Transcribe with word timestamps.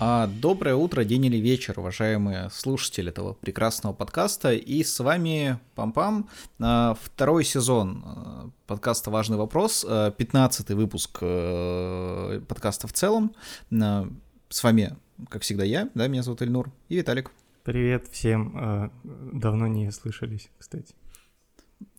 А, 0.00 0.28
доброе 0.28 0.76
утро, 0.76 1.02
день 1.02 1.24
или 1.24 1.38
вечер, 1.38 1.80
уважаемые 1.80 2.50
слушатели 2.50 3.08
этого 3.08 3.32
прекрасного 3.32 3.92
подкаста. 3.92 4.52
И 4.52 4.84
с 4.84 5.00
вами 5.00 5.58
Пам-Пам, 5.74 6.28
а, 6.60 6.96
второй 7.02 7.42
сезон 7.42 8.04
а, 8.06 8.50
подкаста 8.68 9.10
«Важный 9.10 9.38
вопрос», 9.38 9.84
15 9.84 10.70
выпуск 10.70 11.18
э, 11.20 12.40
подкаста 12.46 12.86
в 12.86 12.92
целом. 12.92 13.34
С 13.70 14.62
вами, 14.62 14.96
как 15.28 15.42
всегда, 15.42 15.64
я, 15.64 15.90
да, 15.94 16.06
меня 16.06 16.22
зовут 16.22 16.42
Эльнур, 16.42 16.70
и 16.88 16.94
Виталик. 16.94 17.32
Привет 17.64 18.06
всем, 18.06 18.92
давно 19.32 19.66
не 19.66 19.90
слышались, 19.90 20.48
кстати. 20.58 20.94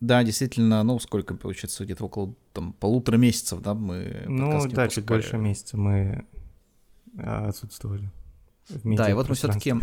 Да, 0.00 0.24
действительно, 0.24 0.82
ну, 0.84 0.98
сколько, 1.00 1.34
получается, 1.34 1.84
где-то 1.84 2.06
около 2.06 2.34
там, 2.54 2.72
полутора 2.72 3.18
месяцев, 3.18 3.60
да, 3.60 3.74
мы 3.74 4.24
Ну, 4.26 4.66
да, 4.68 4.88
чуть 4.88 5.04
больше 5.04 5.36
месяца 5.36 5.76
мы 5.76 6.24
отсутствовали. 7.18 8.10
Да, 8.84 9.10
и 9.10 9.14
вот 9.14 9.28
мы 9.28 9.34
все-таки 9.34 9.74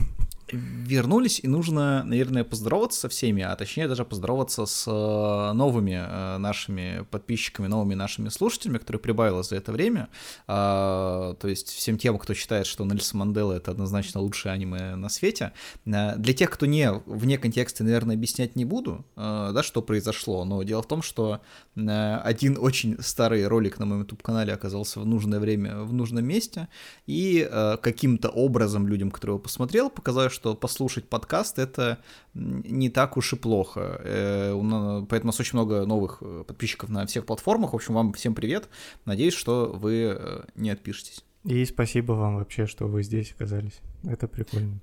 вернулись, 0.51 1.39
и 1.43 1.47
нужно, 1.47 2.03
наверное, 2.03 2.43
поздороваться 2.43 3.01
со 3.01 3.09
всеми, 3.09 3.43
а 3.43 3.55
точнее 3.55 3.87
даже 3.87 4.05
поздороваться 4.05 4.65
с 4.65 4.85
э, 4.87 5.53
новыми 5.53 6.05
э, 6.07 6.37
нашими 6.37 7.05
подписчиками, 7.11 7.67
новыми 7.67 7.95
нашими 7.95 8.29
слушателями, 8.29 8.77
которые 8.77 9.01
прибавилось 9.01 9.49
за 9.49 9.57
это 9.57 9.71
время. 9.71 10.07
А, 10.47 11.33
то 11.35 11.47
есть 11.47 11.69
всем 11.69 11.97
тем, 11.97 12.17
кто 12.17 12.33
считает, 12.33 12.65
что 12.65 12.85
Нельсон 12.85 13.19
Мандела— 13.19 13.53
это 13.53 13.71
однозначно 13.71 14.21
лучшее 14.21 14.53
аниме 14.53 14.95
на 14.95 15.09
свете. 15.09 15.51
Э, 15.85 16.15
для 16.15 16.33
тех, 16.33 16.49
кто 16.49 16.65
не 16.65 16.91
вне 17.05 17.37
контекста, 17.37 17.83
наверное, 17.83 18.15
объяснять 18.15 18.55
не 18.55 18.65
буду, 18.65 19.05
да, 19.15 19.61
что 19.63 19.81
произошло, 19.81 20.45
но 20.45 20.63
дело 20.63 20.81
в 20.81 20.87
том, 20.87 21.01
что 21.01 21.41
один 21.75 22.57
очень 22.59 22.97
старый 23.01 23.45
ролик 23.47 23.79
на 23.79 23.85
моем 23.85 24.01
YouTube-канале 24.01 24.53
оказался 24.53 24.99
в 24.99 25.05
нужное 25.05 25.39
время 25.39 25.81
в 25.81 25.93
нужном 25.93 26.25
месте, 26.25 26.67
и 27.05 27.47
каким-то 27.81 28.29
образом 28.29 28.87
людям, 28.87 29.11
которые 29.11 29.35
его 29.35 29.43
посмотрел, 29.43 29.89
показалось, 29.89 30.36
что 30.37 30.53
послушать 30.53 31.09
подкаст 31.09 31.57
это 31.57 31.97
не 32.35 32.89
так 32.89 33.17
уж 33.17 33.33
и 33.33 33.35
плохо. 33.35 33.99
Э, 34.03 35.05
поэтому 35.09 35.29
у 35.29 35.33
нас 35.33 35.39
очень 35.39 35.57
много 35.57 35.85
новых 35.85 36.19
э, 36.21 36.43
подписчиков 36.47 36.89
на 36.89 37.07
всех 37.07 37.25
платформах. 37.25 37.73
В 37.73 37.75
общем, 37.75 37.95
вам 37.95 38.13
всем 38.13 38.35
привет. 38.35 38.69
Надеюсь, 39.05 39.33
что 39.33 39.71
вы 39.73 40.15
э, 40.15 40.43
не 40.55 40.69
отпишетесь. 40.69 41.25
И 41.43 41.65
спасибо 41.65 42.13
вам 42.13 42.35
вообще, 42.35 42.67
что 42.67 42.85
вы 42.85 43.01
здесь 43.01 43.31
оказались. 43.31 43.79
Это 44.03 44.27
прикольно. 44.27 44.79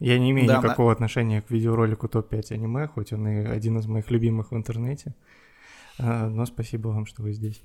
Я 0.00 0.18
не 0.18 0.32
имею 0.32 0.48
да, 0.48 0.58
никакого 0.58 0.88
на... 0.88 0.94
отношения 0.94 1.40
к 1.40 1.50
видеоролику 1.52 2.08
топ-5 2.08 2.52
аниме, 2.52 2.88
хоть 2.88 3.12
он 3.12 3.28
и 3.28 3.46
один 3.46 3.78
из 3.78 3.86
моих 3.86 4.10
любимых 4.10 4.50
в 4.50 4.56
интернете. 4.56 5.14
Но 5.98 6.44
спасибо 6.44 6.88
вам, 6.88 7.06
что 7.06 7.22
вы 7.22 7.32
здесь 7.32 7.62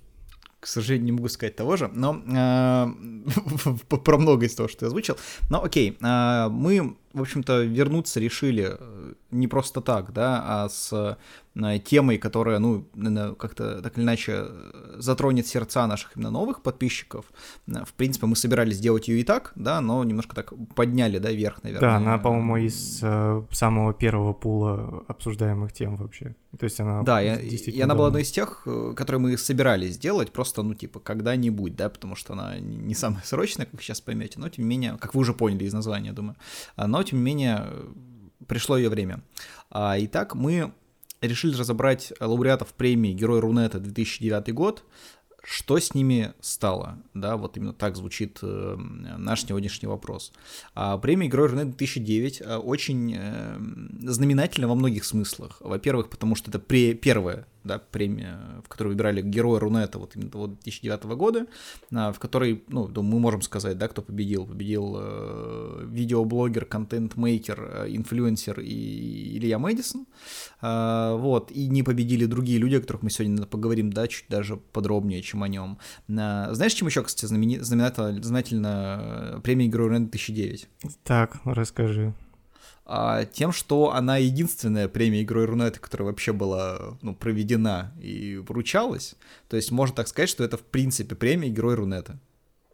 к 0.62 0.68
сожалению, 0.68 1.06
не 1.06 1.12
могу 1.14 1.28
сказать 1.28 1.56
того 1.56 1.76
же, 1.76 1.90
но 1.92 2.22
э, 2.24 2.88
про 3.98 4.18
многое 4.18 4.48
из 4.48 4.56
того, 4.56 4.70
что 4.70 4.86
я 4.86 4.88
озвучил. 4.88 5.18
Но 5.50 5.64
окей, 5.64 5.98
э, 6.00 6.48
мы, 6.50 6.96
в 7.14 7.22
общем-то, 7.22 7.64
вернуться 7.64 8.20
решили 8.20 8.76
э, 8.80 9.14
не 9.32 9.48
просто 9.48 9.82
так, 9.82 10.14
да, 10.14 10.44
а 10.46 10.70
с 10.70 11.18
Э, 11.56 11.80
темой, 11.80 12.18
которая, 12.18 12.60
ну, 12.60 12.86
как-то 13.38 13.82
так 13.82 13.98
или 13.98 14.06
иначе 14.06 14.46
затронет 14.98 15.48
сердца 15.48 15.86
наших 15.86 16.16
именно 16.16 16.32
новых 16.32 16.62
подписчиков. 16.62 17.26
Э, 17.68 17.84
в 17.86 17.94
принципе, 17.94 18.26
мы 18.26 18.36
собирались 18.36 18.78
сделать 18.78 19.10
ее 19.10 19.20
и 19.20 19.24
так, 19.24 19.52
да, 19.56 19.82
но 19.82 20.04
немножко 20.04 20.34
так 20.34 20.54
подняли, 20.76 21.18
да, 21.18 21.32
вверх, 21.32 21.62
наверное. 21.64 21.90
Да, 21.90 21.96
она, 21.98 22.18
по-моему, 22.18 22.58
из 22.58 23.00
э, 23.04 23.44
самого 23.52 23.94
первого 23.94 24.34
пула 24.34 25.04
обсуждаемых 25.08 25.74
тем 25.74 25.98
вообще. 25.98 26.36
То 26.58 26.66
есть 26.66 26.80
она 26.80 27.02
Да, 27.04 27.22
и, 27.22 27.56
и 27.56 27.82
она 27.82 27.96
была 27.96 28.08
одной 28.08 28.22
из 28.22 28.32
тех, 28.32 28.64
э, 28.66 28.94
которые 28.96 29.20
мы 29.20 29.38
собирались 29.38 29.96
сделать, 29.96 30.32
просто, 30.32 30.64
ну, 30.64 30.74
типа, 30.74 31.02
когда-нибудь, 31.02 31.76
да, 31.76 31.90
потому 31.90 32.16
что 32.16 32.34
она 32.34 32.60
не 32.60 32.96
самая 32.96 33.24
срочная, 33.26 33.66
как 33.66 33.76
вы 33.76 33.82
сейчас 33.82 34.00
поймете, 34.00 34.40
но, 34.40 34.48
тем 34.48 34.64
не 34.66 34.70
менее, 34.70 34.98
как 34.98 35.16
вы 35.16 35.22
уже 35.22 35.34
поняли 35.34 35.66
из 35.66 35.74
названия, 35.74 36.14
думаю, 36.14 36.38
но, 36.78 37.01
тем 37.04 37.20
не 37.20 37.24
менее, 37.24 37.68
пришло 38.48 38.78
ее 38.78 38.90
время. 38.90 39.22
А, 39.70 39.96
итак, 40.00 40.36
мы 40.36 40.74
решили 41.22 41.56
разобрать 41.56 42.14
лауреатов 42.20 42.74
премии 42.74 43.14
Герой 43.14 43.40
Рунета 43.40 43.80
2009 43.80 44.54
год, 44.54 44.84
что 45.44 45.80
с 45.80 45.96
ними 45.96 46.34
стало, 46.40 47.00
да, 47.14 47.36
вот 47.36 47.58
именно 47.58 47.74
так 47.74 47.96
звучит 47.96 48.40
э, 48.44 48.76
наш 49.18 49.44
сегодняшний 49.44 49.88
вопрос. 49.88 50.32
А 50.76 50.98
премия 50.98 51.28
Герой 51.28 51.48
Рунета 51.48 51.70
2009 51.70 52.42
э, 52.42 52.56
очень 52.58 53.16
э, 53.18 53.58
знаменательна 54.02 54.68
во 54.68 54.76
многих 54.76 55.04
смыслах. 55.04 55.58
Во-первых, 55.62 56.10
потому 56.10 56.36
что 56.36 56.52
это 56.52 56.60
пре- 56.60 56.94
первая 56.94 57.48
да, 57.64 57.80
премия, 57.80 58.40
в 58.64 58.70
которой 58.70 58.90
выбирали 58.90 59.22
героя 59.22 59.60
Рунета 59.60 60.00
вот 60.00 60.16
именно 60.16 60.32
вот 60.34 60.54
2009 60.62 61.04
года, 61.16 61.48
а, 61.94 62.12
в 62.12 62.20
которой, 62.20 62.64
ну, 62.68 62.88
мы 62.88 63.20
можем 63.20 63.42
сказать, 63.42 63.78
да, 63.78 63.88
кто 63.88 64.02
победил. 64.02 64.46
Победил 64.46 64.96
э, 64.98 65.86
видеоблогер, 65.88 66.66
контент-мейкер, 66.66 67.86
э, 67.86 67.96
инфлюенсер 67.96 68.60
и 68.60 69.38
Илья 69.38 69.60
Мэдисон. 69.60 70.06
Э, 70.62 71.16
вот, 71.18 71.52
и 71.52 71.68
не 71.68 71.84
победили 71.84 72.26
другие 72.26 72.60
люди, 72.60 72.76
о 72.76 72.82
которых 72.82 73.04
мы 73.04 73.10
сегодня 73.10 73.46
поговорим, 73.46 73.92
да, 73.94 74.08
чуть 74.08 74.26
даже 74.30 74.58
подробнее, 74.58 75.22
чем 75.22 75.44
о 75.44 75.48
нем. 75.48 75.78
Э, 76.08 76.48
знаешь, 76.52 76.74
чем 76.74 76.88
еще, 76.88 77.04
кстати, 77.04 77.26
знаменательно, 77.26 78.22
знаменательно 78.24 79.42
премия 79.44 79.68
Героя 79.68 79.90
Рунета 79.90 80.12
2009? 80.12 80.68
Так, 81.04 81.40
расскажи 81.46 82.02
а, 82.02 82.31
тем, 83.32 83.52
что 83.52 83.94
она 83.94 84.18
единственная 84.18 84.88
премия 84.88 85.24
Игрой 85.24 85.46
Рунета, 85.46 85.80
которая 85.80 86.08
вообще 86.08 86.34
была 86.34 86.98
ну, 87.02 87.16
проведена 87.16 87.94
и 88.02 88.38
вручалась. 88.38 89.16
То 89.48 89.56
есть 89.56 89.72
можно 89.72 89.96
так 89.96 90.08
сказать, 90.08 90.30
что 90.30 90.44
это 90.44 90.58
в 90.58 90.64
принципе 90.64 91.16
премия 91.16 91.50
Герой 91.50 91.76
Рунета. 91.76 92.20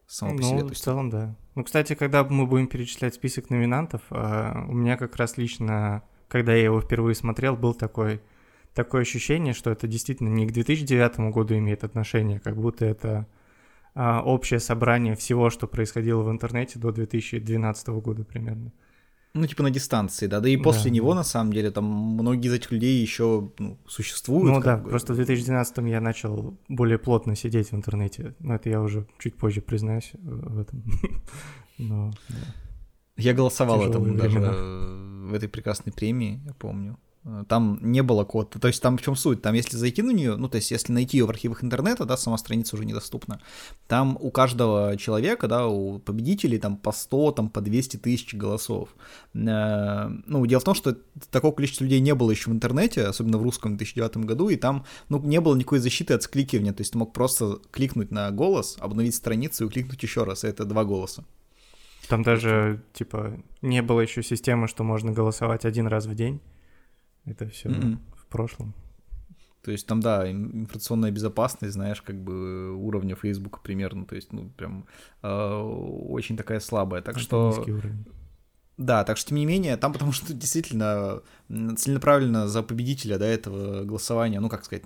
Само 0.08 0.32
ну, 0.32 0.38
по 0.38 0.44
себе, 0.44 0.74
в 0.74 0.80
целом, 0.80 1.10
да. 1.10 1.36
Ну, 1.56 1.64
кстати, 1.64 1.94
когда 1.94 2.24
мы 2.24 2.48
будем 2.48 2.68
перечислять 2.68 3.16
список 3.16 3.50
номинантов, 3.50 4.02
а, 4.10 4.66
у 4.70 4.74
меня 4.74 4.96
как 4.96 5.18
раз 5.18 5.38
лично, 5.38 6.02
когда 6.30 6.54
я 6.54 6.64
его 6.64 6.80
впервые 6.80 7.14
смотрел, 7.14 7.58
был 7.58 7.74
такой, 7.74 8.22
такое 8.74 9.02
ощущение, 9.02 9.54
что 9.54 9.70
это 9.70 9.86
действительно 9.86 10.30
не 10.30 10.48
к 10.48 10.54
2009 10.54 11.32
году 11.34 11.58
имеет 11.58 11.84
отношение, 11.84 12.40
как 12.40 12.56
будто 12.56 12.86
это 12.86 13.28
а, 13.96 14.22
общее 14.22 14.62
собрание 14.62 15.16
всего, 15.16 15.50
что 15.50 15.68
происходило 15.68 16.22
в 16.22 16.32
интернете 16.32 16.80
до 16.80 16.94
2012 16.94 17.88
года 17.90 18.24
примерно. 18.24 18.72
Ну, 19.38 19.48
типа 19.48 19.64
на 19.64 19.72
дистанции, 19.72 20.28
да. 20.28 20.40
Да 20.40 20.50
и 20.50 20.58
после 20.58 20.86
да, 20.86 20.96
него, 20.96 21.14
на 21.14 21.24
самом 21.24 21.54
деле, 21.54 21.72
там 21.72 21.86
многие 21.86 22.48
из 22.48 22.54
этих 22.54 22.72
людей 22.72 23.02
еще 23.02 23.52
ну, 23.60 23.78
существуют. 23.88 24.56
Ну 24.56 24.62
да, 24.62 24.78
бы. 24.78 24.90
просто 24.90 25.14
в 25.14 25.16
2012 25.16 25.78
я 25.78 26.02
начал 26.02 26.58
более 26.68 26.98
плотно 26.98 27.36
сидеть 27.36 27.72
в 27.72 27.76
интернете. 27.76 28.36
Но 28.40 28.56
это 28.56 28.70
я 28.70 28.82
уже 28.82 29.08
чуть 29.20 29.36
позже 29.36 29.62
признаюсь 29.62 30.12
в 30.14 30.60
этом. 30.60 30.84
Но, 31.78 32.12
да. 32.30 32.36
Я 33.18 33.34
голосовал 33.34 33.82
этому 33.82 34.16
даже 34.16 34.40
в 34.40 35.34
этой 35.34 35.50
прекрасной 35.50 35.92
премии, 35.92 36.42
я 36.46 36.54
помню. 36.54 36.98
Э, 37.26 37.44
там 37.48 37.80
не 37.82 38.02
было 38.04 38.24
кода. 38.24 38.60
То 38.60 38.68
есть 38.68 38.82
там 38.82 38.98
в 38.98 39.02
чем 39.02 39.16
суть? 39.16 39.42
Там 39.42 39.54
если 39.54 39.78
зайти 39.78 40.02
на 40.02 40.12
нее, 40.12 40.36
ну 40.36 40.48
то 40.50 40.58
есть 40.58 40.72
если 40.72 40.94
найти 40.94 41.18
ее 41.18 41.26
в 41.26 41.30
архивах 41.30 41.64
интернета, 41.64 42.06
да, 42.06 42.18
сама 42.18 42.38
страница 42.38 42.76
уже 42.76 42.86
недоступна. 42.86 43.42
Там 43.88 44.18
у 44.20 44.32
каждого 44.32 44.98
человека, 44.98 45.48
да, 45.48 45.68
у 45.68 46.00
победителей 46.00 46.58
там 46.60 46.78
по 46.78 46.92
100, 46.92 47.32
там 47.32 47.50
по 47.50 47.62
200 47.62 47.98
тысяч 47.98 48.34
голосов. 48.34 48.96
Э, 49.34 50.10
ну, 50.26 50.46
дело 50.46 50.60
в 50.60 50.64
том, 50.64 50.76
что 50.76 50.98
такого 51.32 51.54
количества 51.54 51.84
людей 51.84 52.00
не 52.00 52.16
было 52.16 52.32
еще 52.32 52.50
в 52.50 52.54
интернете, 52.54 53.04
особенно 53.04 53.38
в 53.38 53.44
русском 53.44 53.78
2009 53.78 54.18
году, 54.26 54.50
и 54.50 54.56
там, 54.56 54.86
ну, 55.10 55.20
не 55.20 55.42
было 55.42 55.56
никакой 55.56 55.80
защиты 55.80 56.14
от 56.14 56.24
скликивания, 56.24 56.74
то 56.74 56.82
есть 56.82 56.94
ты 56.94 56.98
мог 56.98 57.14
просто 57.14 57.60
кликнуть 57.72 58.12
на 58.12 58.32
голос, 58.32 58.78
обновить 58.80 59.16
страницу 59.16 59.66
и 59.66 59.70
кликнуть 59.70 60.02
еще 60.04 60.24
раз, 60.24 60.44
и 60.44 60.48
это 60.48 60.66
два 60.66 60.84
голоса. 60.84 61.24
Там 62.08 62.24
даже, 62.24 62.82
типа, 62.94 63.34
не 63.62 63.82
было 63.82 64.00
еще 64.00 64.24
системы, 64.24 64.68
что 64.68 64.84
можно 64.84 65.12
голосовать 65.12 65.66
один 65.66 65.88
раз 65.88 66.06
в 66.06 66.16
день. 66.16 66.40
Это 67.28 67.48
все 67.48 67.70
mm-hmm. 67.70 67.98
в 68.16 68.26
прошлом. 68.28 68.74
То 69.62 69.72
есть 69.72 69.86
там, 69.86 70.00
да, 70.00 70.32
информационная 70.32 71.12
безопасность, 71.12 71.74
знаешь, 71.74 72.02
как 72.02 72.16
бы 72.16 72.74
уровня 72.74 73.16
Фейсбука 73.16 73.60
примерно, 73.62 74.06
то 74.06 74.16
есть, 74.16 74.32
ну, 74.32 74.50
прям 74.56 74.86
э, 75.24 75.28
очень 75.28 76.38
такая 76.38 76.62
слабая. 76.62 77.02
Так 77.02 77.16
Это 77.16 77.24
что... 77.24 77.48
Низкий 77.50 77.74
уровень. 77.74 78.06
Да, 78.78 79.04
так 79.04 79.18
что, 79.18 79.30
тем 79.30 79.38
не 79.38 79.46
менее, 79.46 79.76
там 79.76 79.92
потому 79.92 80.12
что 80.12 80.34
действительно 80.34 81.22
целенаправленно 81.50 82.48
за 82.48 82.62
победителя, 82.62 83.18
да, 83.18 83.26
этого 83.26 83.84
голосования, 83.84 84.40
ну, 84.40 84.50
как 84.50 84.66
сказать, 84.66 84.84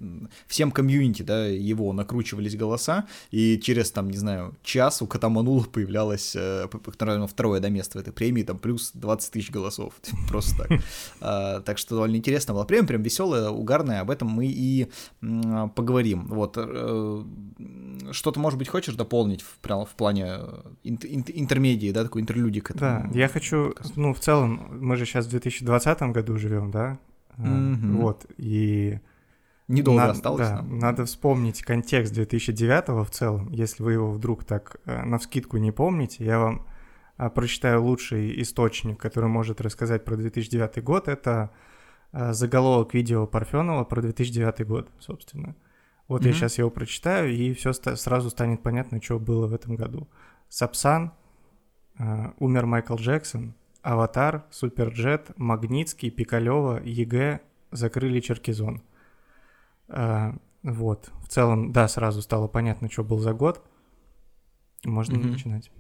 всем 0.48 0.72
комьюнити, 0.72 1.24
да, 1.24 1.48
его 1.48 1.92
накручивались 1.92 2.56
голоса, 2.56 3.06
и 3.32 3.60
через, 3.60 3.92
там, 3.92 4.10
не 4.10 4.18
знаю, 4.18 4.56
час 4.64 5.02
у 5.02 5.08
Катаманула 5.08 5.64
появлялось, 5.64 6.36
э, 6.36 6.68
наверное, 7.00 7.28
второе, 7.28 7.60
да, 7.60 7.70
место 7.70 7.98
в 7.98 8.02
этой 8.02 8.14
премии, 8.14 8.44
там, 8.44 8.60
плюс 8.60 8.92
20 8.94 9.32
тысяч 9.34 9.52
голосов, 9.52 9.96
просто 10.30 10.64
так. 10.64 10.80
А, 11.20 11.62
так 11.62 11.78
что 11.78 11.96
довольно 11.96 12.16
интересно 12.16 12.54
была 12.54 12.66
премия, 12.66 12.88
прям 12.88 13.02
веселая, 13.02 13.50
угарная, 13.50 14.02
об 14.02 14.12
этом 14.12 14.28
мы 14.28 14.46
и 14.48 14.90
поговорим. 15.20 16.28
Вот, 16.28 16.54
э, 16.58 17.24
что-то, 18.12 18.40
может 18.40 18.60
быть, 18.60 18.68
хочешь 18.68 18.96
дополнить 18.96 19.42
в, 19.42 19.58
плане 19.96 20.26
э, 20.28 20.62
интермедии, 20.84 21.92
да, 21.92 22.04
такой 22.04 22.22
интерлюдии 22.22 22.60
к 22.60 22.72
этому? 22.72 23.10
Да, 23.12 23.20
я 23.20 23.28
хочу, 23.28 23.74
ну, 23.96 24.14
в 24.14 24.20
целом, 24.20 24.68
мы 24.80 24.96
же 24.96 25.06
сейчас 25.06 25.26
в 25.26 25.30
2020 25.30 26.02
году 26.04 26.38
живем, 26.38 26.72
да? 26.72 27.00
Mm-hmm. 27.38 27.98
Вот, 27.98 28.26
и... 28.38 29.00
Недолго 29.68 30.02
надо, 30.02 30.12
осталось 30.12 30.50
да, 30.50 30.56
нам. 30.58 30.80
Надо 30.80 31.06
вспомнить 31.06 31.62
контекст 31.62 32.14
2009 32.14 32.90
в 32.90 33.10
целом. 33.10 33.50
Если 33.52 33.82
вы 33.82 33.94
его 33.94 34.12
вдруг 34.12 34.44
так 34.44 34.76
э, 34.86 35.04
на 35.06 35.18
вскидку 35.18 35.58
не 35.58 35.72
помните, 35.72 36.26
я 36.26 36.40
вам 36.40 36.68
а, 37.22 37.30
прочитаю 37.30 37.84
лучший 37.84 38.42
источник, 38.42 39.00
который 39.00 39.30
может 39.30 39.62
рассказать 39.62 40.04
про 40.04 40.18
2009 40.18 40.84
год, 40.84 41.08
это 41.08 41.52
а, 42.12 42.34
заголовок 42.34 42.96
видео 42.96 43.28
Парфенова 43.28 43.84
про 43.84 44.02
2009 44.02 44.68
год, 44.68 44.90
собственно. 45.00 45.56
Вот 46.08 46.24
mm-hmm. 46.24 46.28
я 46.28 46.34
сейчас 46.34 46.58
его 46.58 46.70
прочитаю, 46.70 47.32
и 47.32 47.54
все 47.54 47.74
сразу 47.74 48.32
станет 48.32 48.64
понятно, 48.64 49.02
что 49.02 49.20
было 49.20 49.46
в 49.46 49.54
этом 49.54 49.76
году. 49.76 50.10
Сапсан, 50.50 51.14
э, 52.00 52.32
умер 52.40 52.66
Майкл 52.66 52.96
Джексон, 52.96 53.54
Аватар, 53.82 54.46
Суперджет, 54.52 55.32
Магнитский, 55.38 56.10
Пикалево, 56.10 56.82
ЕГЭ, 56.84 57.42
закрыли 57.72 58.20
Черкизон. 58.20 58.82
Э, 59.88 60.34
вот, 60.64 61.12
в 61.24 61.28
целом, 61.28 61.72
да, 61.72 61.88
сразу 61.88 62.22
стало 62.22 62.48
понятно, 62.48 62.90
что 62.90 63.04
был 63.04 63.20
за 63.20 63.34
год. 63.34 63.64
Можно 64.84 65.18
mm-hmm. 65.18 65.32
начинать. 65.32 65.72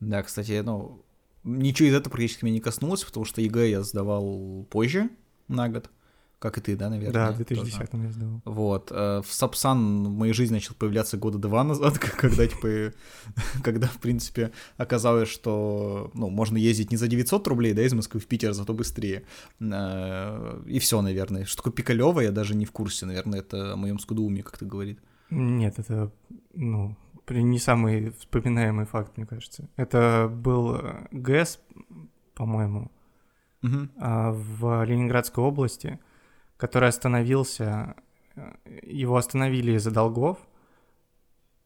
Да, 0.00 0.22
кстати, 0.22 0.60
ну, 0.64 1.04
ничего 1.42 1.88
из 1.88 1.94
этого 1.94 2.12
практически 2.12 2.44
меня 2.44 2.54
не 2.54 2.60
коснулось, 2.60 3.04
потому 3.04 3.24
что 3.24 3.40
ЕГЭ 3.40 3.70
я 3.70 3.82
сдавал 3.82 4.66
позже 4.70 5.10
на 5.48 5.68
год. 5.68 5.90
Как 6.38 6.58
и 6.58 6.60
ты, 6.60 6.76
да, 6.76 6.90
наверное? 6.90 7.12
Да, 7.12 7.32
в 7.32 7.36
2010 7.36 7.88
я 7.92 8.12
сдавал. 8.12 8.42
Вот. 8.44 8.92
Э, 8.92 9.22
в 9.24 9.32
Сапсан 9.32 10.04
в 10.04 10.10
моей 10.10 10.34
жизни 10.34 10.54
начал 10.54 10.74
появляться 10.74 11.16
года 11.16 11.38
два 11.38 11.64
назад, 11.64 11.98
когда, 12.18 12.46
типа, 12.46 12.92
когда, 13.62 13.86
в 13.86 13.98
принципе, 13.98 14.50
оказалось, 14.76 15.28
что, 15.28 16.10
ну, 16.14 16.28
можно 16.28 16.56
ездить 16.56 16.90
не 16.90 16.96
за 16.96 17.08
900 17.08 17.46
рублей, 17.48 17.72
да, 17.72 17.82
из 17.82 17.94
Москвы 17.94 18.20
в 18.20 18.26
Питер, 18.26 18.52
зато 18.52 18.74
быстрее. 18.74 19.24
Э, 19.60 20.62
и 20.66 20.78
все, 20.80 21.00
наверное. 21.00 21.44
Что 21.44 21.58
такое 21.58 21.72
Пикалево, 21.72 22.20
я 22.20 22.30
даже 22.30 22.54
не 22.54 22.66
в 22.66 22.72
курсе, 22.72 23.06
наверное, 23.06 23.38
это 23.38 23.72
о 23.72 23.76
моем 23.76 23.98
скудоуме 23.98 24.42
как-то 24.42 24.66
говорит. 24.66 24.98
Нет, 25.30 25.78
это, 25.78 26.12
ну, 26.54 26.96
не 27.30 27.58
самый 27.58 28.10
вспоминаемый 28.18 28.84
факт, 28.84 29.16
мне 29.16 29.24
кажется. 29.24 29.68
Это 29.76 30.30
был 30.30 30.74
э, 30.74 31.06
ГЭС, 31.10 31.58
по-моему, 32.34 32.90
угу. 33.62 33.88
в 33.96 34.84
Ленинградской 34.84 35.42
области— 35.42 35.98
который 36.64 36.88
остановился, 36.88 37.94
э, 38.36 38.54
его 38.84 39.18
остановили 39.18 39.72
из-за 39.72 39.90
долгов. 39.90 40.38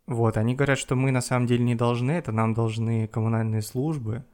Вот, 0.09 0.37
они 0.37 0.57
говорят, 0.57 0.77
что 0.77 0.97
мы 0.97 1.13
на 1.13 1.21
самом 1.21 1.47
деле 1.47 1.63
не 1.63 1.77
должны, 1.77 2.11
это 2.11 2.33
нам 2.33 2.53
должны 2.53 3.07
коммунальные 3.07 3.63
службы. 3.63 4.25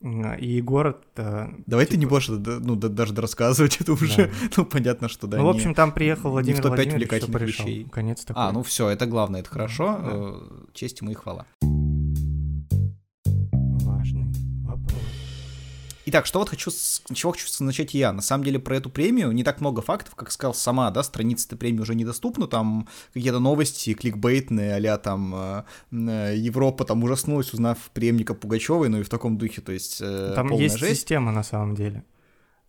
И 0.00 0.62
город... 0.62 1.04
Давай 1.16 1.84
типа... 1.84 1.90
ты 1.90 1.96
не 1.98 2.04
типа 2.04 2.14
будешь 2.14 2.28
ну, 2.28 2.76
даже 2.76 3.14
рассказывать 3.14 3.76
это 3.80 3.92
уже. 3.92 4.28
Да. 4.28 4.32
ну, 4.56 4.64
понятно, 4.64 5.08
что 5.10 5.26
да. 5.26 5.36
Ну, 5.36 5.44
в 5.44 5.50
общем, 5.50 5.74
там 5.74 5.92
приехал 5.92 6.30
Владимир 6.30 6.62
Владимирович, 6.62 7.26
порешал. 7.26 7.66
вещей. 7.66 7.86
Конец 7.92 8.24
такой. 8.24 8.42
А, 8.42 8.52
ну 8.52 8.62
все, 8.62 8.88
это 8.88 9.04
главное, 9.04 9.40
это 9.40 9.50
хорошо. 9.50 10.00
Да. 10.02 10.10
Э, 10.10 10.40
честь 10.72 11.02
ему 11.02 11.10
и 11.10 11.14
хвала. 11.14 11.44
Итак, 16.10 16.24
что 16.24 16.38
вот 16.38 16.48
хочу, 16.48 16.70
с 16.70 17.02
чего 17.12 17.32
хочу 17.32 17.46
начать 17.62 17.92
я. 17.92 18.14
На 18.14 18.22
самом 18.22 18.42
деле 18.42 18.58
про 18.58 18.76
эту 18.76 18.88
премию 18.88 19.30
не 19.32 19.44
так 19.44 19.60
много 19.60 19.82
фактов, 19.82 20.14
как 20.14 20.30
сказал 20.30 20.54
сама, 20.54 20.90
да, 20.90 21.02
страница 21.02 21.46
этой 21.48 21.58
премии 21.58 21.80
уже 21.80 21.94
недоступна, 21.94 22.46
там 22.46 22.88
какие-то 23.12 23.40
новости 23.40 23.92
кликбейтные, 23.92 24.76
а 24.76 24.96
там 24.96 25.34
э, 25.34 25.64
э, 25.92 26.34
Европа 26.34 26.86
там 26.86 27.04
ужаснулась, 27.04 27.52
узнав 27.52 27.90
преемника 27.92 28.32
Пугачевой, 28.32 28.88
ну 28.88 29.00
и 29.00 29.02
в 29.02 29.10
таком 29.10 29.36
духе, 29.36 29.60
то 29.60 29.70
есть 29.70 30.00
э, 30.00 30.32
Там 30.34 30.50
есть 30.52 30.78
жесть. 30.78 31.00
система 31.00 31.30
на 31.30 31.42
самом 31.42 31.74
деле. 31.74 32.04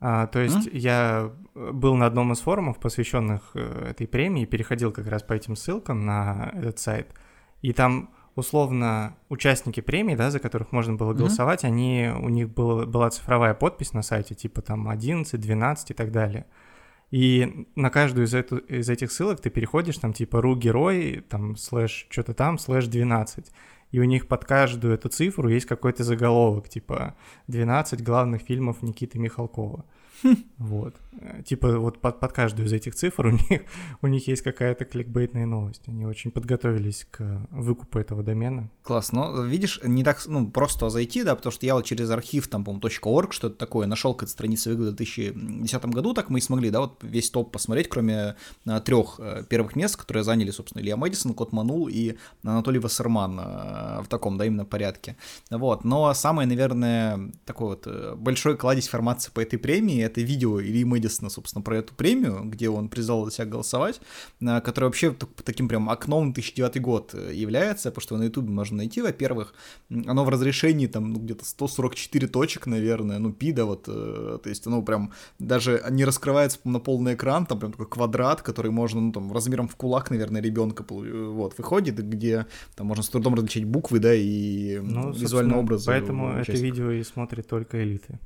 А, 0.02 0.28
то 0.28 0.40
есть 0.40 0.68
mm? 0.68 0.78
я 0.78 1.32
был 1.56 1.96
на 1.96 2.08
одном 2.08 2.34
из 2.34 2.40
форумов, 2.40 2.78
посвященных 2.78 3.56
этой 3.56 4.06
премии, 4.06 4.44
переходил 4.44 4.92
как 4.92 5.08
раз 5.08 5.24
по 5.24 5.32
этим 5.32 5.56
ссылкам 5.56 6.06
на 6.06 6.52
этот 6.56 6.80
сайт, 6.80 7.14
и 7.62 7.72
там 7.72 8.10
условно 8.36 9.16
участники 9.30 9.82
премии, 9.82 10.16
да, 10.16 10.32
за 10.32 10.40
которых 10.40 10.72
можно 10.72 10.96
было 10.96 11.14
голосовать, 11.14 11.64
mm-hmm. 11.64 11.68
они, 11.68 12.12
у 12.22 12.30
них 12.30 12.50
было, 12.50 12.86
была 12.86 13.10
цифровая 13.10 13.54
подпись 13.54 13.94
на 13.94 14.02
сайте, 14.02 14.36
типа 14.36 14.62
там 14.62 14.90
11, 14.90 15.40
12 15.40 15.92
и 15.92 15.94
так 15.94 16.12
далее. 16.12 16.46
И 17.12 17.68
на 17.76 17.90
каждую 17.90 18.28
из, 18.28 18.34
эту, 18.34 18.58
из 18.58 18.90
этих 18.90 19.12
ссылок 19.12 19.42
ты 19.42 19.50
переходишь, 19.50 19.98
там 19.98 20.14
типа 20.14 20.42
ру 20.42 20.56
герой, 20.56 21.24
там 21.28 21.56
слэш 21.58 22.08
что-то 22.10 22.34
там, 22.34 22.60
слэш 22.60 22.86
12. 22.86 23.52
И 23.92 24.00
у 24.00 24.04
них 24.04 24.28
под 24.28 24.46
каждую 24.46 24.94
эту 24.94 25.10
цифру 25.10 25.50
есть 25.50 25.66
какой-то 25.66 26.04
заголовок, 26.04 26.70
типа 26.70 27.16
12 27.48 28.04
главных 28.04 28.44
фильмов 28.44 28.82
Никиты 28.82 29.20
Михалкова. 29.20 29.86
Вот. 30.58 30.96
Э, 31.22 31.44
типа 31.44 31.78
вот 31.80 32.00
под, 32.00 32.20
под 32.20 32.32
каждую 32.32 32.68
из 32.68 32.74
этих 32.74 32.96
цифр 32.96 33.28
у 33.28 33.32
них, 33.50 33.62
у 34.02 34.08
них 34.08 34.28
есть 34.28 34.42
какая-то 34.42 34.86
кликбейтная 34.86 35.46
новость. 35.46 35.84
Они 35.88 36.06
очень 36.06 36.32
подготовились 36.32 37.06
к 37.12 37.48
выкупу 37.52 38.00
этого 38.00 38.24
домена. 38.24 38.70
Класс. 38.84 39.12
Но 39.12 39.44
видишь, 39.44 39.80
не 39.84 40.04
так, 40.04 40.22
ну, 40.28 40.50
просто 40.50 40.90
зайти, 40.90 41.24
да, 41.24 41.36
потому 41.36 41.52
что 41.52 41.66
я 41.66 41.76
вот 41.76 41.86
через 41.86 42.10
архив, 42.10 42.48
там, 42.48 42.64
по-моему, 42.64 42.90
.org, 43.04 43.34
что-то 43.34 43.56
такое, 43.56 43.88
нашел 43.88 44.14
какую-то 44.14 44.32
страницу 44.32 44.72
в 44.72 44.96
2010 44.96 45.86
году, 45.86 46.14
так 46.14 46.30
мы 46.30 46.40
и 46.40 46.42
смогли, 46.42 46.70
да, 46.70 46.82
вот 46.82 47.04
весь 47.04 47.30
топ 47.30 47.52
посмотреть, 47.52 47.90
кроме 47.90 48.36
а, 48.66 48.80
трех 48.80 49.20
а, 49.20 49.44
первых 49.44 49.76
мест, 49.76 49.96
которые 49.96 50.24
заняли, 50.24 50.52
собственно, 50.52 50.82
Илья 50.82 50.98
Мэдисон, 50.98 51.34
Кот 51.34 51.52
Манул 51.52 51.88
и 51.88 52.16
Анатолий 52.44 52.80
Вассерман 52.80 53.40
а, 53.40 54.02
в 54.04 54.08
таком, 54.08 54.38
да, 54.38 54.46
именно 54.46 54.66
порядке. 54.66 55.18
Вот. 55.50 55.84
Но 55.84 56.14
самое, 56.14 56.48
наверное, 56.48 57.32
такой 57.46 57.70
вот 57.70 58.18
большой 58.18 58.58
кладезь 58.58 58.88
информации 58.88 59.32
по 59.32 59.42
этой 59.42 59.60
премии 59.60 60.02
это 60.02 60.22
видео 60.22 60.62
Ильи 60.62 60.84
Мэдисона, 60.84 61.09
собственно, 61.10 61.64
про 61.64 61.78
эту 61.78 61.94
премию, 61.94 62.44
где 62.46 62.70
он 62.70 62.90
призвал 62.90 63.30
себя 63.32 63.46
голосовать, 63.46 64.02
а, 64.46 64.62
которое 64.62 64.88
вообще 64.88 65.16
таким 65.44 65.68
прям 65.68 65.90
окном 65.90 66.34
2009 66.34 66.82
год 66.82 67.12
э, 67.14 67.34
является, 67.34 67.90
потому 67.90 68.02
что 68.02 68.18
на 68.18 68.24
ютубе 68.24 68.50
можно 68.50 68.78
найти, 68.78 69.02
во-первых, 69.02 69.54
оно 69.90 70.24
в 70.24 70.30
разрешении 70.30 70.88
там 70.88 71.14
ну, 71.14 71.20
где-то 71.20 71.46
144 71.46 72.28
точек, 72.28 72.68
наверное, 72.68 73.20
ну, 73.20 73.32
пида 73.32 73.66
вот, 73.66 73.86
э, 73.88 74.40
то 74.42 74.50
есть 74.50 74.66
оно 74.68 74.82
прям 74.82 75.14
даже 75.40 75.84
не 75.90 76.06
раскрывается 76.06 76.60
на 76.64 76.80
полный 76.80 77.14
экран, 77.14 77.46
там 77.46 77.60
прям 77.60 77.72
такой 77.72 77.88
квадрат, 77.88 78.42
который 78.42 78.72
можно, 78.72 79.02
ну, 79.02 79.12
там, 79.12 79.34
размером 79.34 79.68
в 79.68 79.76
кулак, 79.76 80.12
наверное, 80.12 80.42
ребенка 80.42 80.86
э, 80.90 81.30
вот, 81.32 81.58
выходит, 81.58 81.98
где 82.08 82.46
там 82.76 82.88
можно 82.88 83.04
с 83.04 83.10
трудом 83.10 83.36
различить 83.36 83.66
буквы, 83.66 84.00
да, 84.00 84.14
и 84.14 84.80
ну, 84.80 85.12
визуальный 85.12 85.56
образ. 85.56 85.86
Поэтому 85.86 86.34
это 86.34 86.52
видео 86.54 86.92
и 86.92 87.04
смотрит 87.04 87.48
только 87.48 87.84
элиты. 87.84 88.20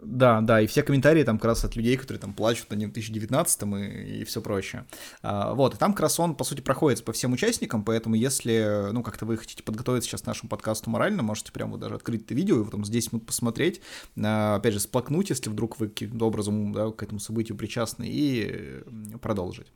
Да, 0.00 0.40
да, 0.40 0.60
и 0.60 0.66
все 0.68 0.82
комментарии 0.82 1.24
там 1.24 1.38
как 1.38 1.46
раз 1.46 1.64
от 1.64 1.74
людей, 1.74 1.96
которые 1.96 2.20
там 2.20 2.32
плачут 2.32 2.70
на 2.70 2.76
нем 2.76 2.90
в 2.90 2.92
2019 2.92 3.62
и, 3.62 4.20
и 4.20 4.24
все 4.24 4.40
прочее. 4.40 4.86
А, 5.22 5.54
вот, 5.54 5.74
и 5.74 5.76
там 5.76 5.92
как 5.92 6.00
раз 6.00 6.20
он, 6.20 6.36
по 6.36 6.44
сути, 6.44 6.60
проходит 6.60 7.04
по 7.04 7.12
всем 7.12 7.32
участникам, 7.32 7.82
поэтому 7.82 8.14
если, 8.14 8.90
ну, 8.92 9.02
как-то 9.02 9.26
вы 9.26 9.36
хотите 9.36 9.62
подготовиться 9.64 10.08
сейчас 10.08 10.22
к 10.22 10.26
нашему 10.26 10.48
подкасту 10.48 10.88
морально, 10.90 11.22
можете 11.24 11.50
прямо 11.50 11.72
вот 11.72 11.80
даже 11.80 11.96
открыть 11.96 12.22
это 12.22 12.34
видео 12.34 12.60
и 12.60 12.64
потом 12.64 12.84
здесь 12.84 13.12
минут 13.12 13.26
посмотреть, 13.26 13.80
а, 14.16 14.56
опять 14.56 14.74
же, 14.74 14.80
сплакнуть, 14.80 15.30
если 15.30 15.50
вдруг 15.50 15.80
вы 15.80 15.88
каким-то 15.88 16.26
образом 16.26 16.72
да, 16.72 16.90
к 16.90 17.02
этому 17.02 17.18
событию 17.18 17.58
причастны, 17.58 18.06
и 18.08 18.84
продолжить. 19.20 19.66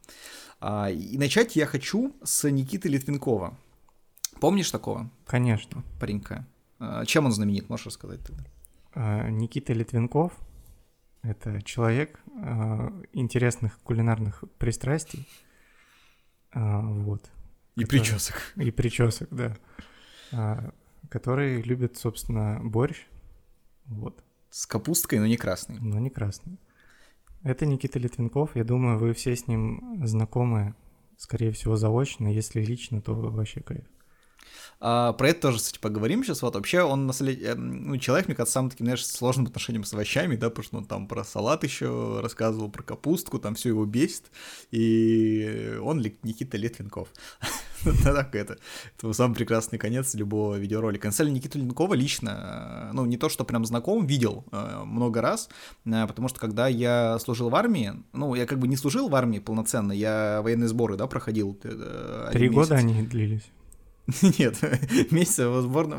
А, 0.61 0.89
и 0.89 1.19
начать 1.19 1.57
я 1.57 1.67
хочу 1.67 2.15
с 2.23 2.49
Никиты 2.49 2.89
Литвинкова. 2.89 3.59
Помнишь 4.41 4.71
такого? 4.71 5.11
Конечно. 5.27 5.83
Паренька. 5.99 6.47
А, 6.79 7.05
чем 7.07 7.27
он 7.27 7.33
знаменит, 7.33 7.69
можешь 7.69 7.87
рассказать 7.87 8.21
тогда? 8.21 8.45
А, 8.95 9.29
Никита 9.29 9.73
Литвинков— 9.73 10.33
это 11.23 11.63
человек 11.63 12.21
а, 12.37 12.93
интересных 13.13 13.81
кулинарных 13.81 14.45
пристрастий. 14.59 15.29
А, 16.53 16.81
вот. 16.81 17.31
И 17.77 17.85
который... 17.85 18.01
причесок. 18.01 18.53
И 18.57 18.71
причесок, 18.71 19.29
да. 19.31 20.73
Который 21.09 21.63
любит, 21.63 21.97
собственно, 21.97 22.61
борщ. 22.63 23.07
Вот. 23.87 24.23
С 24.51 24.67
капусткой, 24.67 25.19
но 25.19 25.27
не 25.27 25.37
красный. 25.37 25.79
Но 25.81 25.99
не 25.99 26.11
красный. 26.11 26.59
Это 27.43 27.67
Никита 27.67 27.99
Литвинков. 27.99 28.55
Я 28.55 28.65
думаю, 28.65 28.99
вы 28.99 29.15
все 29.15 29.35
с 29.35 29.47
ним 29.47 30.07
знакомы, 30.07 30.75
скорее 31.17 31.51
всего, 31.53 31.77
заочно. 31.77 32.29
Если 32.29 32.61
лично, 32.63 33.01
то 33.01 33.15
вообще 33.15 33.61
кайф. 33.61 33.85
А, 34.85 35.13
про 35.13 35.29
это 35.29 35.43
тоже, 35.43 35.59
кстати, 35.59 35.79
поговорим 35.79 36.25
сейчас. 36.25 36.43
Вот 36.43 36.57
вообще 36.57 36.83
он 36.83 37.07
наслед... 37.07 37.41
Э, 37.41 37.55
ну, 37.55 37.97
человек, 37.99 38.27
мне 38.27 38.35
кажется, 38.35 38.55
самым 38.55 38.71
таким, 38.71 38.87
знаешь, 38.87 39.07
сложным 39.07 39.47
отношением 39.47 39.85
с 39.85 39.93
овощами, 39.93 40.35
да, 40.35 40.49
потому 40.51 40.65
что 40.65 40.77
он 40.79 40.85
там 40.87 41.07
про 41.07 41.23
салат 41.23 41.63
еще 41.63 42.19
рассказывал, 42.21 42.69
про 42.69 42.83
капустку, 42.83 43.39
там 43.39 43.55
все 43.55 43.69
его 43.69 43.85
бесит. 43.85 44.25
И 44.73 45.79
он 45.81 46.01
Никита 46.01 46.57
Литвинков. 46.57 47.09
так 48.03 48.35
это, 48.35 48.59
это 48.99 49.13
самый 49.13 49.35
прекрасный 49.35 49.79
конец 49.79 50.15
любого 50.15 50.57
видеоролика. 50.57 51.07
На 51.09 51.13
самом 51.13 51.35
Никиту 51.35 51.59
Линкова 51.59 51.95
лично, 51.95 52.89
э, 52.89 52.93
ну, 52.93 53.05
не 53.05 53.17
то, 53.17 53.29
что 53.29 53.45
прям 53.45 53.65
знаком, 53.65 54.07
видел 54.07 54.45
э, 54.51 54.83
много 54.85 55.21
раз, 55.21 55.49
потому 55.85 56.27
что 56.27 56.41
когда 56.41 56.67
я 56.67 57.19
служил 57.21 57.51
в 57.51 57.55
армии, 57.55 57.93
ну, 58.13 58.35
я 58.35 58.47
как 58.47 58.59
бы 58.59 58.67
не 58.67 58.77
служил 58.77 59.09
в 59.09 59.15
армии 59.15 59.39
полноценно, 59.39 59.93
я 59.93 60.41
военные 60.43 60.69
сборы, 60.69 60.97
да, 60.97 61.07
проходил. 61.07 61.55
Три 62.33 62.49
года 62.49 62.75
они 62.75 63.03
длились. 63.03 63.45
Нет, 64.39 64.59
месяц 65.13 65.39
возможно, 65.39 65.97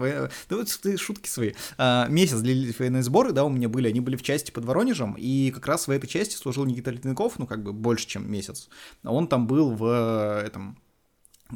да 0.50 0.56
вот 0.56 0.80
ты 0.82 0.98
шутки 0.98 1.30
свои. 1.30 1.54
А, 1.78 2.08
месяц 2.08 2.40
длились 2.40 2.78
военные 2.78 3.04
сборы, 3.04 3.32
да, 3.32 3.46
у 3.46 3.50
меня 3.50 3.70
были, 3.70 3.88
они 3.88 4.02
были 4.02 4.16
в 4.16 4.24
части 4.24 4.52
под 4.52 4.66
Воронежем, 4.66 5.14
и 5.18 5.52
как 5.52 5.68
раз 5.68 5.88
в 5.88 5.92
этой 5.92 6.08
части 6.08 6.36
служил 6.36 6.66
Никита 6.66 6.92
Литвинков, 6.92 7.40
ну, 7.40 7.48
как 7.48 7.64
бы 7.64 7.72
больше, 7.72 8.08
чем 8.08 8.30
месяц. 8.30 8.70
Он 9.04 9.28
там 9.28 9.48
был 9.48 9.72
в 9.72 10.42
этом 10.44 10.78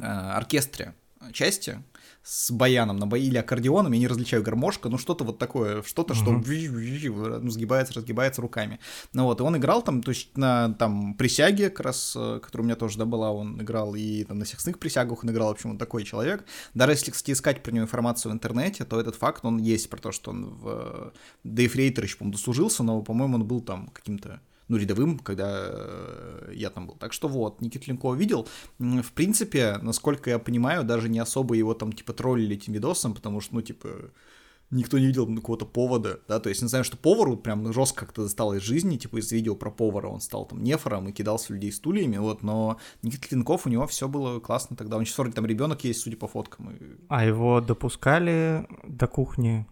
а, 0.00 0.36
оркестре 0.36 0.94
части 1.32 1.82
с 2.22 2.50
баяном 2.50 2.98
на 2.98 3.06
бо... 3.06 3.18
или 3.18 3.36
аккордеоном, 3.36 3.92
я 3.92 3.98
не 3.98 4.06
различаю 4.06 4.42
гармошка, 4.42 4.88
ну 4.88 4.98
что-то 4.98 5.24
вот 5.24 5.38
такое, 5.38 5.82
что-то, 5.82 6.14
что 6.14 6.32
ну, 6.32 7.50
сгибается, 7.50 7.94
разгибается 7.94 8.42
руками. 8.42 8.80
Ну 9.12 9.24
вот, 9.24 9.40
и 9.40 9.42
он 9.42 9.56
играл 9.56 9.82
там, 9.82 10.02
то 10.02 10.10
есть 10.10 10.36
на 10.36 10.74
там 10.74 11.14
присяге, 11.14 11.70
как 11.70 11.86
раз, 11.86 12.14
э, 12.16 12.40
которая 12.42 12.64
у 12.64 12.66
меня 12.66 12.76
тоже, 12.76 12.98
да, 12.98 13.04
была, 13.04 13.32
он 13.32 13.60
играл, 13.62 13.94
и 13.94 14.24
там 14.24 14.38
на 14.38 14.44
сексных 14.44 14.78
присягах 14.78 15.24
он 15.24 15.30
играл, 15.30 15.48
в 15.48 15.52
общем, 15.52 15.70
он 15.70 15.78
такой 15.78 16.04
человек. 16.04 16.44
Даже 16.74 16.92
если, 16.92 17.10
кстати, 17.10 17.32
искать 17.32 17.62
про 17.62 17.72
него 17.72 17.84
информацию 17.84 18.32
в 18.32 18.34
интернете, 18.34 18.84
то 18.84 19.00
этот 19.00 19.14
факт, 19.14 19.44
он 19.44 19.58
есть 19.58 19.88
про 19.88 19.98
то, 19.98 20.12
что 20.12 20.30
он 20.30 20.46
в 20.46 21.12
Дейв 21.44 21.76
Рейтер 21.76 22.04
еще, 22.04 22.16
по-моему, 22.16 22.36
дослужился, 22.36 22.82
но, 22.82 23.00
по-моему, 23.02 23.36
он 23.36 23.44
был 23.44 23.60
там 23.60 23.88
каким-то 23.88 24.40
ну, 24.68 24.76
рядовым, 24.76 25.18
когда 25.18 25.48
э, 25.50 26.52
я 26.54 26.70
там 26.70 26.86
был. 26.86 26.94
Так 26.94 27.12
что 27.12 27.28
вот, 27.28 27.60
Никита 27.60 27.86
Линкова 27.86 28.14
видел. 28.14 28.46
В 28.78 29.12
принципе, 29.12 29.78
насколько 29.82 30.30
я 30.30 30.38
понимаю, 30.38 30.84
даже 30.84 31.08
не 31.08 31.18
особо 31.18 31.54
его 31.54 31.74
там, 31.74 31.92
типа, 31.92 32.12
троллили 32.12 32.56
этим 32.56 32.74
видосом, 32.74 33.14
потому 33.14 33.40
что, 33.40 33.54
ну, 33.54 33.62
типа, 33.62 33.88
никто 34.70 34.98
не 34.98 35.06
видел 35.06 35.26
какого-то 35.34 35.64
повода, 35.64 36.20
да, 36.28 36.40
то 36.40 36.48
есть 36.48 36.62
не 36.62 36.68
знаю, 36.68 36.84
что 36.84 36.96
повару 36.96 37.36
прям 37.36 37.72
жестко 37.72 38.04
как-то 38.04 38.24
досталось 38.24 38.62
жизни, 38.62 38.96
типа 38.96 39.18
из 39.18 39.32
видео 39.32 39.54
про 39.54 39.70
повара 39.70 40.08
он 40.08 40.20
стал 40.20 40.46
там 40.46 40.62
нефором 40.62 41.08
и 41.08 41.12
кидался 41.12 41.54
людей 41.54 41.72
стульями, 41.72 42.18
вот, 42.18 42.42
но 42.42 42.78
Никита 43.02 43.28
Клинков, 43.28 43.66
у 43.66 43.70
него 43.70 43.86
все 43.86 44.08
было 44.08 44.40
классно 44.40 44.76
тогда, 44.76 44.96
он 44.96 45.04
сейчас 45.04 45.18
вроде 45.18 45.32
там 45.32 45.46
ребенок 45.46 45.84
есть, 45.84 46.00
судя 46.00 46.16
по 46.16 46.28
фоткам. 46.28 46.70
И... 46.70 46.76
А 47.08 47.24
его 47.24 47.60
допускали 47.60 48.66
до 48.86 49.06
кухни 49.06 49.66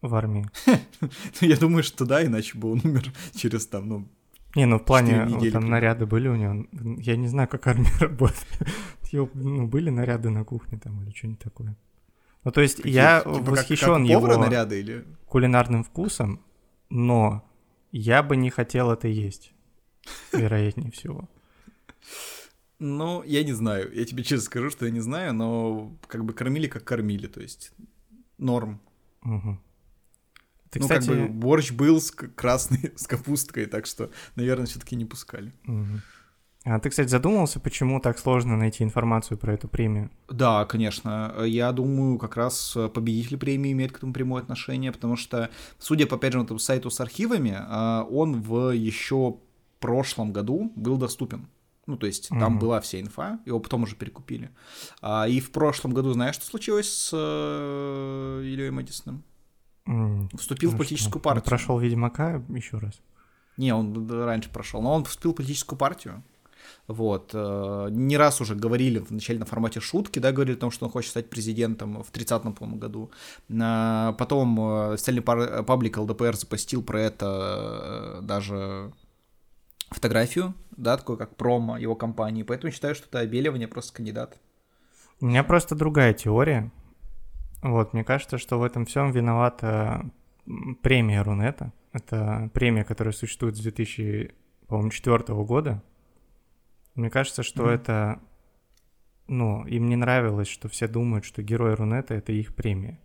в 0.00 0.14
армии? 0.14 0.48
Я 1.40 1.56
думаю, 1.56 1.82
что 1.82 2.04
да, 2.04 2.24
иначе 2.24 2.56
бы 2.56 2.72
он 2.72 2.80
умер 2.84 3.12
через 3.34 3.66
там, 3.66 3.88
ну, 3.88 4.08
не, 4.58 4.66
ну 4.66 4.78
в 4.78 4.84
плане, 4.84 5.24
вот, 5.26 5.52
там 5.52 5.70
наряды 5.70 6.04
были 6.04 6.26
у 6.28 6.34
него. 6.34 6.66
Я 7.00 7.16
не 7.16 7.28
знаю, 7.28 7.48
как 7.48 7.66
армия 7.68 7.92
работает. 8.00 8.58
ну, 9.34 9.68
были 9.68 9.90
наряды 9.90 10.30
на 10.30 10.44
кухне 10.44 10.78
там 10.78 11.00
или 11.02 11.14
что-нибудь 11.14 11.38
такое. 11.40 11.76
Ну, 12.42 12.50
то 12.50 12.60
есть 12.60 12.78
Какие, 12.78 12.94
я 12.94 13.20
типа, 13.20 13.50
восхищен 13.50 14.02
его 14.02 14.36
наряды, 14.36 14.80
или... 14.80 15.04
кулинарным 15.26 15.84
вкусом, 15.84 16.40
но 16.90 17.48
я 17.92 18.22
бы 18.22 18.36
не 18.36 18.50
хотел 18.50 18.90
это 18.90 19.06
есть, 19.06 19.52
вероятнее 20.32 20.90
всего. 20.90 21.28
Ну, 22.80 23.22
я 23.22 23.44
не 23.44 23.52
знаю. 23.52 23.92
Я 23.94 24.04
тебе 24.04 24.24
честно 24.24 24.44
скажу, 24.44 24.70
что 24.70 24.86
я 24.86 24.90
не 24.90 25.00
знаю, 25.00 25.34
но 25.34 25.96
как 26.08 26.24
бы 26.24 26.32
кормили, 26.32 26.66
как 26.66 26.82
кормили, 26.82 27.28
то 27.28 27.40
есть 27.40 27.72
норм. 28.38 28.80
Угу. 29.24 29.58
Ты, 30.70 30.80
ну, 30.80 30.86
кстати... 30.86 31.06
как 31.06 31.16
бы 31.16 31.28
борщ 31.28 31.72
был 31.72 32.00
с 32.00 32.10
красной, 32.10 32.92
с 32.96 33.06
капусткой, 33.06 33.66
так 33.66 33.86
что, 33.86 34.10
наверное, 34.36 34.66
все 34.66 34.78
таки 34.78 34.96
не 34.96 35.04
пускали. 35.04 35.52
Угу. 35.66 36.00
А 36.64 36.78
ты, 36.80 36.90
кстати, 36.90 37.08
задумался, 37.08 37.60
почему 37.60 38.00
так 38.00 38.18
сложно 38.18 38.56
найти 38.56 38.84
информацию 38.84 39.38
про 39.38 39.54
эту 39.54 39.68
премию? 39.68 40.10
Да, 40.28 40.66
конечно. 40.66 41.34
Я 41.46 41.72
думаю, 41.72 42.18
как 42.18 42.36
раз 42.36 42.76
победитель 42.92 43.38
премии 43.38 43.72
имеет 43.72 43.92
к 43.92 43.98
этому 43.98 44.12
прямое 44.12 44.42
отношение, 44.42 44.92
потому 44.92 45.16
что, 45.16 45.50
судя 45.78 46.06
по, 46.06 46.16
опять 46.16 46.34
же, 46.34 46.42
этому 46.42 46.58
сайту 46.58 46.90
с 46.90 47.00
архивами, 47.00 47.56
а, 47.58 48.06
он 48.10 48.42
в 48.42 48.70
еще 48.72 49.36
прошлом 49.80 50.32
году 50.32 50.72
был 50.76 50.98
доступен. 50.98 51.48
Ну, 51.86 51.96
то 51.96 52.06
есть 52.06 52.28
там 52.28 52.56
mm-hmm. 52.56 52.60
была 52.60 52.80
вся 52.82 53.00
инфа, 53.00 53.40
его 53.46 53.60
потом 53.60 53.84
уже 53.84 53.96
перекупили. 53.96 54.50
А, 55.00 55.26
и 55.26 55.40
в 55.40 55.52
прошлом 55.52 55.94
году, 55.94 56.12
знаешь, 56.12 56.34
что 56.34 56.44
случилось 56.44 56.92
с 56.92 57.10
э, 57.14 58.42
Ильей 58.44 58.70
Мэдисоном? 58.70 59.24
Вступил 60.34 60.70
в 60.70 60.76
политическую 60.76 61.22
партию. 61.22 61.42
Он 61.42 61.48
прошел 61.48 61.78
Ведьмака 61.78 62.42
еще 62.48 62.78
раз. 62.78 63.00
Не, 63.56 63.74
он 63.74 64.08
раньше 64.10 64.50
прошел, 64.50 64.82
но 64.82 64.92
он 64.92 65.04
вступил 65.04 65.32
в 65.32 65.36
политическую 65.36 65.78
партию. 65.78 66.22
Вот. 66.86 67.30
Э, 67.34 67.88
не 67.90 68.16
раз 68.16 68.40
уже 68.40 68.54
говорили 68.54 68.98
вначале 68.98 69.38
на 69.38 69.46
формате 69.46 69.80
шутки, 69.80 70.18
да, 70.18 70.32
говорили 70.32 70.56
о 70.56 70.60
том, 70.60 70.70
что 70.70 70.86
он 70.86 70.92
хочет 70.92 71.10
стать 71.10 71.30
президентом 71.30 72.02
в 72.02 72.12
30-м, 72.12 72.52
по-моему, 72.52 72.78
году. 72.78 73.10
Потом 73.48 74.60
э, 74.60 74.94
официальный 74.94 75.22
паблик 75.22 75.96
ЛДПР 75.96 76.36
запостил 76.36 76.82
про 76.82 77.00
это 77.00 78.18
э, 78.20 78.22
даже 78.22 78.92
фотографию, 79.90 80.54
да, 80.76 80.96
такой 80.96 81.16
как 81.16 81.34
промо 81.36 81.78
его 81.78 81.94
компании, 81.94 82.42
поэтому 82.42 82.72
считаю, 82.72 82.94
что 82.94 83.06
это 83.06 83.20
обеливание 83.20 83.68
просто 83.68 83.94
кандидат. 83.94 84.38
У 85.20 85.26
меня 85.26 85.42
просто 85.42 85.74
другая 85.74 86.14
теория. 86.14 86.70
Вот, 87.62 87.92
мне 87.92 88.04
кажется, 88.04 88.38
что 88.38 88.58
в 88.58 88.62
этом 88.62 88.84
всем 88.86 89.10
виновата 89.10 90.08
премия 90.82 91.22
Рунета. 91.22 91.72
Это 91.92 92.50
премия, 92.54 92.84
которая 92.84 93.12
существует 93.12 93.56
с 93.56 93.60
2004 93.60 95.34
года. 95.44 95.82
Мне 96.94 97.10
кажется, 97.10 97.42
что 97.42 97.64
mm-hmm. 97.64 97.74
это... 97.74 98.20
Ну, 99.26 99.66
им 99.66 99.88
не 99.88 99.96
нравилось, 99.96 100.48
что 100.48 100.68
все 100.68 100.88
думают, 100.88 101.24
что 101.24 101.42
герой 101.42 101.74
Рунета— 101.74 102.14
это 102.16 102.32
их 102.32 102.54
премия. 102.54 102.98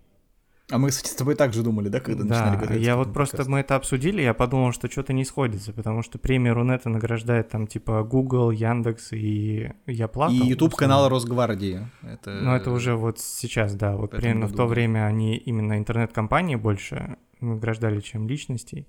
А 0.74 0.80
мы, 0.80 0.90
кстати, 0.90 1.12
с 1.12 1.16
тобой 1.16 1.36
также 1.36 1.62
думали, 1.62 1.88
да, 1.88 2.00
когда 2.00 2.24
да, 2.24 2.30
начинали 2.30 2.56
готовиться? 2.56 2.84
я 2.84 2.96
вот 2.96 3.14
просто, 3.14 3.48
мы 3.48 3.60
это 3.60 3.76
обсудили, 3.76 4.24
я 4.24 4.34
подумал, 4.34 4.72
что 4.72 4.90
что-то 4.90 5.14
не 5.14 5.24
сходится, 5.24 5.72
потому 5.72 6.02
что 6.02 6.18
премия 6.18 6.52
Рунета 6.52 6.90
награждает 6.90 7.50
там 7.50 7.68
типа 7.68 8.02
Google, 8.04 8.50
Яндекс 8.50 9.14
и 9.14 9.72
я 9.86 10.08
плакал. 10.08 10.34
И 10.34 10.48
YouTube 10.48 10.74
канал 10.74 11.10
Росгвардии. 11.10 11.88
Это... 12.02 12.32
Ну 12.32 12.56
это 12.56 12.72
уже 12.72 12.96
вот 12.96 13.20
сейчас, 13.20 13.76
да, 13.76 13.96
вот 13.96 14.12
примерно 14.12 14.48
в 14.48 14.56
то 14.56 14.66
время 14.66 15.06
они 15.06 15.38
именно 15.38 15.78
интернет-компании 15.78 16.56
больше 16.56 17.18
награждали, 17.40 18.00
чем 18.00 18.28
личностей. 18.28 18.88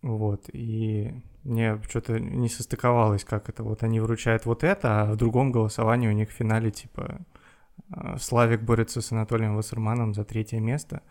Вот, 0.00 0.48
и 0.52 1.12
мне 1.44 1.82
что-то 1.86 2.18
не 2.18 2.48
состыковалось, 2.48 3.24
как 3.24 3.50
это. 3.50 3.62
Вот 3.62 3.82
они 3.82 4.00
вручают 4.00 4.46
вот 4.46 4.64
это, 4.64 5.02
а 5.02 5.12
в 5.12 5.16
другом 5.16 5.52
голосовании 5.52 6.08
у 6.08 6.12
них 6.12 6.30
в 6.30 6.32
финале 6.32 6.70
типа 6.70 7.26
Славик 8.18 8.62
борется 8.62 9.00
с 9.00 9.12
Анатолием 9.12 9.56
Вассерманом 9.56 10.14
за 10.14 10.24
третье 10.24 10.60
место. 10.60 11.02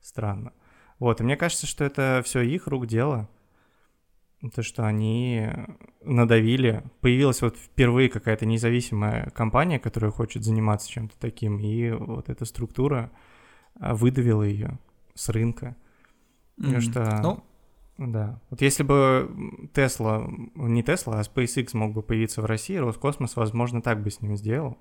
Странно. 0.00 0.52
Вот, 0.98 1.20
и 1.20 1.24
мне 1.24 1.36
кажется, 1.36 1.66
что 1.66 1.84
это 1.84 2.22
все 2.24 2.42
их 2.42 2.66
рук 2.66 2.86
дело. 2.86 3.28
То, 4.54 4.62
что 4.62 4.86
они 4.86 5.48
надавили. 6.02 6.84
Появилась 7.00 7.40
вот 7.42 7.56
впервые 7.56 8.10
какая-то 8.10 8.44
независимая 8.44 9.30
компания, 9.30 9.78
которая 9.78 10.10
хочет 10.10 10.44
заниматься 10.44 10.90
чем-то 10.90 11.16
таким, 11.18 11.58
и 11.58 11.90
вот 11.90 12.28
эта 12.28 12.44
структура 12.44 13.10
а, 13.80 13.94
выдавила 13.94 14.42
ее 14.42 14.78
с 15.14 15.30
рынка. 15.30 15.74
Потому 16.56 16.76
mm-hmm. 16.76 16.80
что... 16.80 17.20
Ну, 17.22 17.44
да. 17.98 18.40
Вот 18.50 18.60
если 18.60 18.82
бы 18.82 19.68
Тесла, 19.74 20.28
не 20.54 20.82
Тесла, 20.82 21.18
а 21.18 21.22
SpaceX 21.22 21.70
мог 21.72 21.94
бы 21.94 22.02
появиться 22.02 22.42
в 22.42 22.44
России, 22.44 22.76
Роскосмос, 22.76 23.36
возможно, 23.36 23.80
так 23.80 24.02
бы 24.02 24.10
с 24.10 24.20
ним 24.20 24.36
сделал 24.36 24.76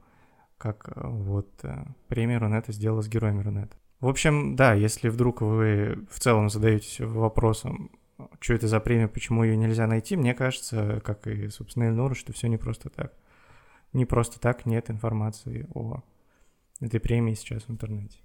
как 0.58 0.90
э, 0.96 1.02
вот 1.04 1.50
э, 1.64 1.86
премия 2.08 2.38
Рунета 2.38 2.72
сделала 2.72 3.02
с 3.02 3.08
героями 3.08 3.42
Рунета. 3.42 3.78
В 4.00 4.08
общем, 4.08 4.56
да, 4.56 4.74
если 4.74 5.10
вдруг 5.10 5.42
вы 5.42 6.06
в 6.10 6.20
целом 6.20 6.50
задаетесь 6.50 7.00
вопросом, 7.00 7.92
что 8.40 8.54
это 8.54 8.68
за 8.68 8.80
премия, 8.80 9.08
почему 9.08 9.44
ее 9.44 9.58
нельзя 9.58 9.88
найти, 9.88 10.16
мне 10.16 10.34
кажется, 10.34 11.02
как 11.04 11.28
и, 11.28 11.50
собственно, 11.50 11.86
Эльнуру, 11.86 12.16
что 12.16 12.34
все 12.34 12.48
не 12.48 12.58
просто 12.58 12.90
так. 12.90 13.14
Не 13.94 14.06
просто 14.06 14.40
так 14.40 14.66
нет 14.66 14.90
информации 14.90 15.68
о 15.74 16.04
этой 16.82 17.00
премии 17.00 17.34
сейчас 17.34 17.64
в 17.64 17.72
интернете. 17.72 18.20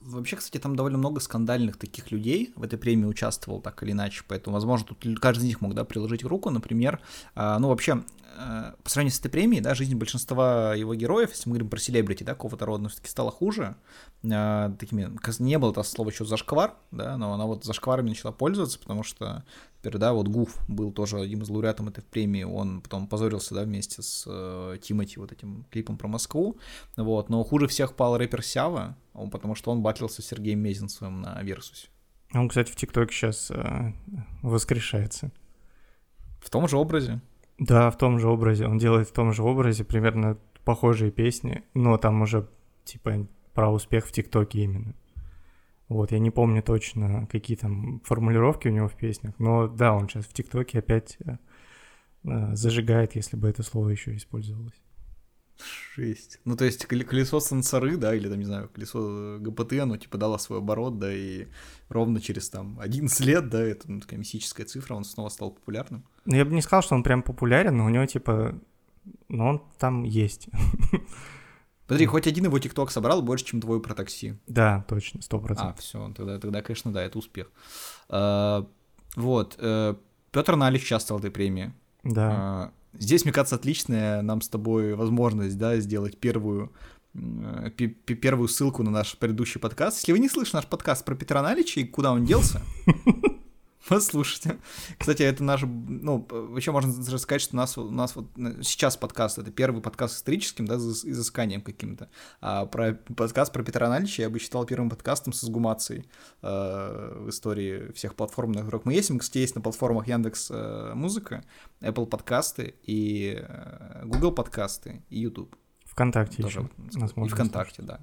Вообще, 0.00 0.36
кстати, 0.36 0.60
там 0.60 0.74
довольно 0.74 0.98
много 0.98 1.20
скандальных 1.20 1.76
таких 1.76 2.10
людей 2.10 2.52
в 2.56 2.62
этой 2.62 2.78
премии 2.78 3.06
участвовал 3.06 3.60
так 3.60 3.82
или 3.82 3.92
иначе, 3.92 4.24
поэтому, 4.26 4.54
возможно, 4.54 4.86
тут 4.86 5.20
каждый 5.20 5.42
из 5.42 5.46
них 5.46 5.60
мог, 5.60 5.74
да, 5.74 5.84
приложить 5.84 6.24
руку, 6.24 6.50
например, 6.50 7.00
а, 7.34 7.58
ну, 7.60 7.68
вообще, 7.68 8.02
по 8.82 8.90
сравнению 8.90 9.14
с 9.14 9.20
этой 9.20 9.30
премией, 9.30 9.62
да, 9.62 9.74
жизнь 9.74 9.94
большинства 9.94 10.74
его 10.74 10.94
героев, 10.94 11.30
если 11.30 11.48
мы 11.48 11.54
говорим 11.54 11.70
про 11.70 11.78
селебрити, 11.78 12.24
да, 12.24 12.32
какого-то 12.32 12.66
рода, 12.66 12.88
все-таки 12.88 13.08
стала 13.08 13.30
хуже. 13.30 13.76
Э, 14.22 14.70
такими, 14.78 15.10
не 15.40 15.58
было 15.58 15.72
это 15.72 15.82
слово 15.82 16.10
еще 16.10 16.24
зашквар, 16.24 16.74
да, 16.90 17.16
но 17.16 17.32
она 17.32 17.46
вот 17.46 17.64
зашкварами 17.64 18.10
начала 18.10 18.32
пользоваться, 18.32 18.78
потому 18.78 19.02
что, 19.02 19.44
теперь, 19.78 19.98
да, 19.98 20.12
вот 20.12 20.28
Гуф 20.28 20.58
был 20.68 20.92
тоже 20.92 21.20
одним 21.20 21.42
из 21.42 21.48
лауреатов 21.48 21.88
этой 21.88 22.02
премии, 22.02 22.44
он 22.44 22.80
потом 22.80 23.06
позорился, 23.06 23.54
да, 23.54 23.62
вместе 23.62 24.02
с 24.02 24.24
э, 24.26 24.78
Тимати 24.80 25.18
вот 25.18 25.32
этим 25.32 25.64
клипом 25.70 25.96
про 25.98 26.08
Москву, 26.08 26.58
вот, 26.96 27.28
но 27.28 27.42
хуже 27.44 27.66
всех 27.66 27.94
пал 27.94 28.16
рэпер 28.16 28.42
Сява, 28.42 28.96
он, 29.14 29.30
потому 29.30 29.54
что 29.54 29.70
он 29.70 29.82
батлился 29.82 30.22
с 30.22 30.26
Сергеем 30.26 30.60
Мезенцевым 30.60 31.20
на 31.20 31.42
Версусе. 31.42 31.88
Он, 32.34 32.48
кстати, 32.48 32.70
в 32.72 32.76
ТикТоке 32.76 33.12
сейчас 33.14 33.50
э, 33.50 33.92
воскрешается. 34.42 35.30
В 36.40 36.50
том 36.50 36.66
же 36.66 36.76
образе. 36.76 37.20
Да, 37.58 37.90
в 37.90 37.98
том 37.98 38.18
же 38.18 38.28
образе. 38.28 38.66
Он 38.66 38.78
делает 38.78 39.08
в 39.08 39.12
том 39.12 39.32
же 39.32 39.42
образе 39.42 39.84
примерно 39.84 40.38
похожие 40.64 41.10
песни, 41.10 41.62
но 41.74 41.96
там 41.98 42.22
уже 42.22 42.48
типа 42.84 43.26
про 43.54 43.70
успех 43.70 44.06
в 44.06 44.12
ТикТоке 44.12 44.60
именно. 44.60 44.94
Вот, 45.88 46.10
я 46.10 46.18
не 46.18 46.30
помню 46.30 46.62
точно, 46.62 47.26
какие 47.30 47.56
там 47.56 48.00
формулировки 48.04 48.68
у 48.68 48.70
него 48.70 48.88
в 48.88 48.94
песнях, 48.94 49.34
но 49.38 49.68
да, 49.68 49.94
он 49.94 50.08
сейчас 50.08 50.24
в 50.24 50.32
ТикТоке 50.32 50.78
опять 50.78 51.18
э, 51.24 51.36
э 52.24 52.54
зажигает, 52.54 53.14
если 53.14 53.36
бы 53.36 53.48
это 53.48 53.62
слово 53.62 53.90
еще 53.90 54.16
использовалось. 54.16 54.81
Жесть. 55.96 56.40
Ну, 56.44 56.56
то 56.56 56.64
есть 56.64 56.86
колесо 56.86 57.40
сенсоры, 57.40 57.96
да, 57.96 58.14
или 58.14 58.28
там, 58.28 58.38
не 58.38 58.44
знаю, 58.44 58.68
колесо 58.68 59.38
ГПТ, 59.40 59.74
оно 59.80 59.96
типа 59.96 60.18
дало 60.18 60.38
свой 60.38 60.58
оборот, 60.58 60.98
да, 60.98 61.12
и 61.12 61.46
ровно 61.88 62.20
через 62.20 62.48
там 62.48 62.78
11 62.80 63.20
лет, 63.20 63.48
да, 63.48 63.60
это 63.60 63.90
ну, 63.90 64.00
такая 64.00 64.18
мистическая 64.18 64.66
цифра, 64.66 64.94
он 64.94 65.04
снова 65.04 65.28
стал 65.28 65.50
популярным. 65.50 66.04
Ну, 66.24 66.36
я 66.36 66.44
бы 66.44 66.54
не 66.54 66.62
сказал, 66.62 66.82
что 66.82 66.94
он 66.94 67.02
прям 67.02 67.22
популярен, 67.22 67.76
но 67.76 67.84
у 67.84 67.88
него 67.88 68.06
типа, 68.06 68.58
ну, 69.28 69.44
он 69.46 69.62
там 69.78 70.02
есть. 70.04 70.48
Подожди, 71.86 72.06
хоть 72.06 72.26
один 72.26 72.44
его 72.44 72.58
ТикТок 72.58 72.90
собрал 72.90 73.22
больше, 73.22 73.44
чем 73.44 73.60
твой 73.60 73.82
про 73.82 73.94
такси. 73.94 74.38
Да, 74.46 74.84
точно, 74.88 75.20
сто 75.20 75.36
А, 75.36 75.40
процентов. 75.40 75.80
все, 75.80 76.12
тогда, 76.16 76.38
тогда, 76.38 76.62
конечно, 76.62 76.92
да, 76.92 77.02
это 77.02 77.18
успех. 77.18 77.50
А, 78.08 78.66
вот, 79.16 79.56
Петр 80.30 80.56
Налич 80.56 80.84
участвовал 80.84 81.20
в 81.20 81.24
этой 81.24 81.32
премии. 81.32 81.72
Да. 82.02 82.30
А, 82.32 82.72
Здесь, 82.98 83.24
мне 83.24 83.32
кажется, 83.32 83.56
отличная 83.56 84.22
нам 84.22 84.40
с 84.40 84.48
тобой 84.48 84.94
возможность, 84.94 85.56
да, 85.58 85.78
сделать 85.78 86.18
первую 86.18 86.72
пе- 87.76 87.88
первую 87.88 88.48
ссылку 88.48 88.82
на 88.82 88.90
наш 88.90 89.16
предыдущий 89.16 89.60
подкаст. 89.60 89.98
Если 89.98 90.12
вы 90.12 90.18
не 90.18 90.28
слышали 90.28 90.56
наш 90.56 90.66
подкаст 90.66 91.04
про 91.04 91.14
Петра 91.14 91.42
Налича 91.42 91.80
и 91.80 91.84
куда 91.84 92.12
он 92.12 92.24
делся, 92.24 92.62
послушайте. 93.88 94.58
Кстати, 94.98 95.22
это 95.22 95.42
наш, 95.42 95.62
ну, 95.62 96.26
вообще 96.30 96.70
можно 96.72 96.94
даже 96.94 97.18
сказать, 97.18 97.42
что 97.42 97.54
у 97.54 97.56
нас, 97.56 97.78
у 97.78 97.90
нас 97.90 98.16
вот 98.16 98.26
э, 98.36 98.62
сейчас 98.62 98.96
подкаст, 98.96 99.38
это 99.38 99.50
первый 99.50 99.82
подкаст 99.82 100.14
с 100.14 100.16
историческим, 100.18 100.66
да, 100.66 100.78
с 100.78 101.04
изысканием 101.04 101.62
каким-то. 101.62 102.08
А 102.40 102.66
про 102.66 102.94
подкаст 103.16 103.52
про 103.52 103.62
Петра 103.62 103.88
Налича 103.88 104.22
я 104.22 104.30
бы 104.30 104.38
считал 104.38 104.64
первым 104.64 104.90
подкастом 104.90 105.32
с 105.32 105.44
изгумацией 105.44 106.08
э, 106.42 107.18
в 107.20 107.30
истории 107.30 107.92
всех 107.92 108.14
платформ, 108.14 108.52
на 108.52 108.60
которых 108.60 108.84
мы 108.84 108.94
есть. 108.94 109.10
Мы, 109.10 109.18
кстати, 109.18 109.38
есть 109.38 109.54
на 109.54 109.60
платформах 109.60 110.06
Яндекс 110.06 110.50
э, 110.50 110.92
Музыка, 110.94 111.44
Apple 111.80 112.06
подкасты 112.06 112.74
и 112.84 113.38
э, 113.40 114.02
Google 114.04 114.32
подкасты 114.32 115.02
и 115.10 115.20
YouTube. 115.20 115.56
ВКонтакте 115.92 116.42
Тоже, 116.42 116.60
еще. 116.60 116.70
вот, 116.78 116.94
нас 116.94 117.12
и 117.16 117.28
ВКонтакте, 117.28 117.82
да. 117.82 118.00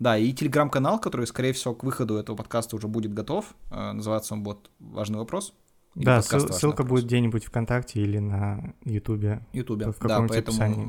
Да, 0.00 0.16
и 0.16 0.32
телеграм-канал, 0.32 0.98
который, 0.98 1.26
скорее 1.26 1.52
всего, 1.52 1.74
к 1.74 1.84
выходу 1.84 2.16
этого 2.16 2.34
подкаста 2.34 2.74
уже 2.74 2.88
будет 2.88 3.12
готов. 3.12 3.54
Э, 3.70 3.92
называется 3.92 4.32
он 4.34 4.42
будет 4.42 4.70
«Важный 4.80 5.18
вопрос». 5.18 5.52
Или 5.94 6.04
Да, 6.06 6.20
ссыл- 6.20 6.40
«Важный 6.40 6.52
ссылка 6.54 6.82
вопрос». 6.82 7.00
будет 7.00 7.04
где-нибудь 7.08 7.44
ВКонтакте 7.44 8.00
или 8.00 8.18
на 8.18 8.72
Ютубе. 8.84 9.44
Ютубе. 9.52 9.86
Да, 9.86 9.92
поэтому 10.26 10.38
описании. 10.38 10.88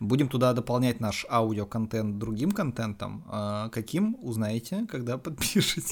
будем 0.00 0.28
туда 0.28 0.52
дополнять 0.52 1.00
наш 1.00 1.24
аудиоконтент 1.30 2.18
другим 2.18 2.50
контентом. 2.50 3.24
А 3.28 3.68
каким, 3.70 4.16
узнаете, 4.20 4.84
когда 4.90 5.16
подпишетесь. 5.16 5.90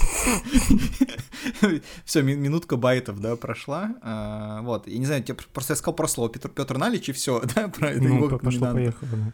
Все, 2.05 2.23
минутка 2.23 2.77
байтов, 2.77 3.21
да, 3.21 3.37
прошла. 3.37 3.95
А, 4.03 4.61
Вот, 4.63 4.87
я 4.87 4.99
не 4.99 5.07
знаю, 5.07 5.23
тебе 5.23 5.39
просто 5.55 5.73
я 5.73 5.77
сказал 5.77 5.95
про 5.95 6.09
слово 6.09 6.29
Петр, 6.29 6.77
Налич 6.77 7.09
и 7.09 7.13
все, 7.13 7.41
да, 7.55 7.69
про 7.69 7.95
Ну, 7.95 8.17
его 8.27 8.39
пошло-поехало, 8.39 9.11
да. 9.13 9.33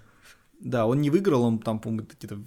Да, 0.60 0.86
он 0.86 1.00
не 1.00 1.10
выиграл, 1.10 1.42
он 1.42 1.58
там, 1.58 1.78
по-моему, 1.78 2.06
где-то 2.18 2.38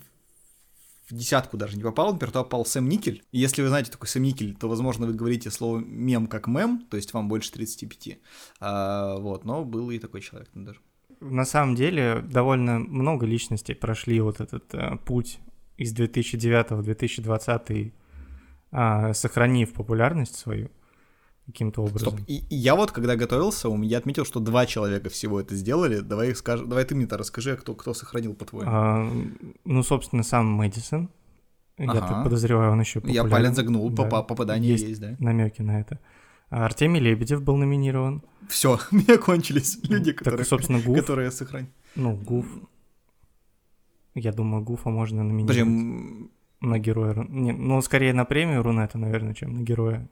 в 1.10 1.14
десятку 1.14 1.58
даже 1.58 1.78
не 1.78 1.84
попал, 1.84 2.12
например, 2.14 2.32
туда 2.32 2.44
попал 2.44 2.66
Сэм 2.66 2.88
Никель. 2.88 3.24
И 3.32 3.40
если 3.40 3.62
вы 3.62 3.70
знаете 3.70 3.92
такой 3.92 4.08
Сэм 4.08 4.24
Никель, 4.24 4.56
то, 4.56 4.68
возможно, 4.68 5.08
вы 5.08 5.14
говорите 5.14 5.50
слово 5.52 5.80
мем 5.80 6.28
как 6.28 6.48
мем, 6.48 6.86
то 6.90 6.98
есть 6.98 7.14
вам 7.14 7.30
больше 7.30 7.52
35. 7.52 8.20
А, 8.60 9.18
вот, 9.18 9.46
но 9.46 9.64
был 9.64 9.90
и 9.90 10.00
такой 10.00 10.22
человек 10.22 10.50
там 10.50 10.66
даже. 10.66 10.80
На 11.20 11.46
самом 11.46 11.76
деле 11.76 12.22
довольно 12.22 12.80
много 12.80 13.26
личностей 13.26 13.74
прошли 13.74 14.20
вот 14.20 14.40
этот 14.40 14.74
э, 14.74 14.98
путь 14.98 15.40
из 15.78 15.92
2009 15.94 16.72
в 16.72 16.84
2020, 16.84 17.94
а, 18.72 19.14
сохранив 19.14 19.74
популярность 19.74 20.36
свою 20.36 20.70
каким-то 21.48 21.82
образом. 21.84 22.14
Стоп, 22.14 22.20
и, 22.28 22.38
и 22.50 22.56
я 22.56 22.76
вот, 22.76 22.92
когда 22.92 23.16
готовился, 23.16 23.70
я 23.84 23.98
отметил, 23.98 24.26
что 24.26 24.40
два 24.40 24.66
человека 24.66 25.10
всего 25.10 25.40
это 25.40 25.56
сделали. 25.56 26.00
Давай 26.02 26.30
их 26.30 26.38
скажем, 26.38 26.70
давай 26.70 26.84
ты 26.86 26.94
мне 26.94 27.08
то 27.08 27.18
расскажи, 27.18 27.54
а 27.54 27.56
кто, 27.56 27.74
кто 27.74 27.94
сохранил, 27.94 28.34
по-твоему. 28.36 28.70
А, 28.72 29.12
ну, 29.66 29.84
собственно, 29.84 30.24
сам 30.24 30.46
Мэдисон. 30.48 31.10
Я 31.80 31.92
Ага. 31.92 32.00
так 32.08 32.24
подозреваю, 32.24 32.72
он 32.72 32.80
еще 32.80 33.02
я 33.06 33.24
палец 33.24 33.56
загнул, 33.56 33.90
попа- 33.92 34.24
попадание 34.24 34.72
Есть. 34.72 34.84
есть, 34.88 35.00
да. 35.02 35.16
намеки 35.20 35.62
на 35.62 35.80
это. 35.80 36.00
А 36.50 36.66
Артемий 36.66 37.00
Лебедев 37.00 37.44
был 37.44 37.56
номинирован. 37.58 38.24
Все, 38.50 38.80
у 38.92 38.96
меня 38.96 39.18
кончились 39.18 39.78
люди, 39.84 40.12
Так, 40.12 40.20
которые, 40.24 40.46
собственно, 40.46 40.80
Гуф. 40.80 41.00
которые 41.00 41.30
сохранили. 41.32 41.72
Ну, 41.96 42.16
Гуф. 42.16 42.46
Я 44.16 44.32
думаю, 44.32 44.64
Гуфа 44.64 44.90
можно 44.90 45.24
Подожди, 45.24 45.64
номинировать 45.64 45.68
м, 45.68 46.32
на 46.62 46.80
героя. 46.80 47.26
Не, 47.30 47.52
ну, 47.52 47.82
скорее 47.82 48.14
на 48.14 48.26
премию 48.26 48.64
Рунета, 48.64 48.98
наверное, 48.98 49.34
чем 49.36 49.54
на 49.54 49.62
героя. 49.62 50.08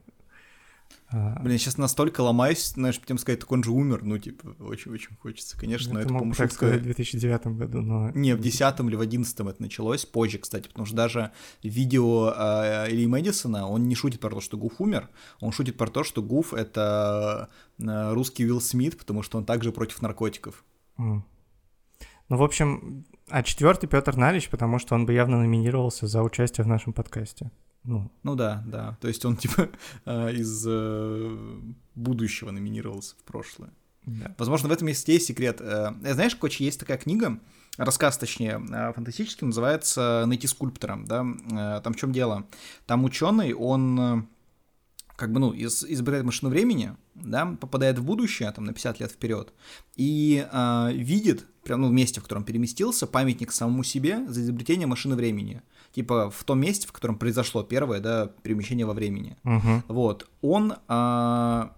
А, 1.10 1.40
блин, 1.42 1.58
сейчас 1.60 1.78
настолько 1.78 2.22
ломаюсь, 2.22 2.72
знаешь, 2.72 3.00
тем 3.06 3.18
сказать, 3.18 3.40
так 3.40 3.52
он 3.52 3.64
же 3.64 3.72
умер, 3.72 4.04
ну, 4.04 4.18
типа, 4.18 4.56
очень-очень 4.60 5.16
хочется, 5.22 5.58
конечно, 5.58 5.94
но 5.94 6.00
это 6.00 6.10
по-моему, 6.10 6.34
так 6.34 6.52
сказать 6.52 6.82
в 6.82 6.84
2009 6.84 7.48
году, 7.48 7.82
но... 7.82 8.10
Не, 8.12 8.34
в 8.36 8.40
10 8.40 8.80
или 8.80 8.96
в 8.96 9.02
11 9.02 9.40
это 9.40 9.62
началось, 9.62 10.06
позже, 10.06 10.40
кстати, 10.40 10.68
потому 10.68 10.86
что 10.86 10.96
даже 10.96 11.32
видео 11.62 12.34
э, 12.36 12.88
Ильи 12.90 13.06
Мэдисона, 13.06 13.68
он 13.68 13.88
не 13.88 13.96
шутит 13.96 14.20
про 14.20 14.32
то, 14.32 14.42
что 14.42 14.58
Гуф 14.58 14.82
умер, 14.82 15.10
он 15.40 15.52
шутит 15.52 15.78
про 15.78 15.88
то, 15.88 16.04
что 16.04 16.24
Гуф— 16.24 16.54
это 16.56 17.50
э, 17.78 18.14
русский 18.14 18.44
Уилл 18.46 18.60
Смит, 18.60 18.98
потому 18.98 19.22
что 19.22 19.38
он 19.38 19.46
также 19.46 19.72
против 19.72 20.02
наркотиков. 20.02 20.66
Ну, 20.98 22.38
в 22.38 22.44
общем, 22.44 23.06
а 23.30 23.44
четвертый 23.44 23.88
Петр 23.88 24.18
Налич, 24.18 24.50
потому 24.50 24.80
что 24.80 24.96
он 24.96 25.06
бы 25.06 25.14
явно 25.14 25.38
номинировался 25.38 26.08
за 26.08 26.24
участие 26.24 26.66
в 26.66 26.68
нашем 26.68 26.94
подкасте. 26.94 27.52
Ну, 27.86 28.12
Ну 28.24 28.36
да, 28.36 28.64
да, 28.66 28.98
то 29.02 29.08
есть 29.08 29.24
он 29.26 29.38
типа 29.38 29.70
э, 30.06 30.34
из 30.34 30.66
э, 30.68 31.60
будущего 31.96 32.52
номинировался 32.52 33.16
в 33.16 33.24
прошлое. 33.24 33.70
да. 34.06 34.36
Возможно, 34.38 34.70
в 34.70 34.72
этом 34.72 34.88
есть, 34.88 35.08
есть 35.08 35.28
секрет. 35.28 35.62
Э, 35.62 35.94
Знаешь, 36.02 36.36
Коч, 36.36 36.60
есть 36.60 36.80
такая 36.80 36.98
книга, 36.98 37.40
рассказ, 37.78 38.18
точнее, 38.18 38.60
фантастический, 38.94 39.46
называется 39.46 40.24
«Найти 40.28 40.48
скульптора». 40.48 41.00
Да? 41.06 41.82
Там 41.82 41.94
в 41.94 41.98
чем 41.98 42.12
дело? 42.12 42.46
Там 42.86 43.04
ученый, 43.04 43.54
он 43.54 44.28
как 45.16 45.32
бы, 45.32 45.40
ну, 45.40 45.52
из, 45.52 45.84
изобретает 45.84 46.26
машину 46.26 46.50
времени, 46.52 46.96
да, 47.16 47.46
попадает 47.46 48.00
в 48.00 48.04
будущее, 48.04 48.52
там, 48.52 48.66
на 48.66 48.74
50 48.74 49.00
лет 49.00 49.12
вперед, 49.12 49.54
и 49.96 50.46
э, 50.52 50.92
видит, 50.94 51.46
прям, 51.66 51.82
ну, 51.82 51.90
в 51.90 51.92
месте, 51.92 52.20
в 52.20 52.24
котором 52.24 52.44
переместился, 52.44 53.08
памятник 53.08 53.52
самому 53.52 53.84
себе 53.84 54.26
за 54.28 54.42
изобретение 54.42 54.86
машины 54.86 55.16
времени. 55.16 55.64
Типа 55.94 56.30
в 56.30 56.44
том 56.44 56.60
месте, 56.60 56.88
в 56.88 56.92
котором 56.92 57.18
произошло 57.18 57.64
первое, 57.64 58.00
да, 58.00 58.32
перемещение 58.44 58.86
во 58.86 58.94
времени. 58.94 59.36
Мгм. 59.44 59.84
Вот, 59.88 60.30
он 60.42 60.76
а, 60.88 61.74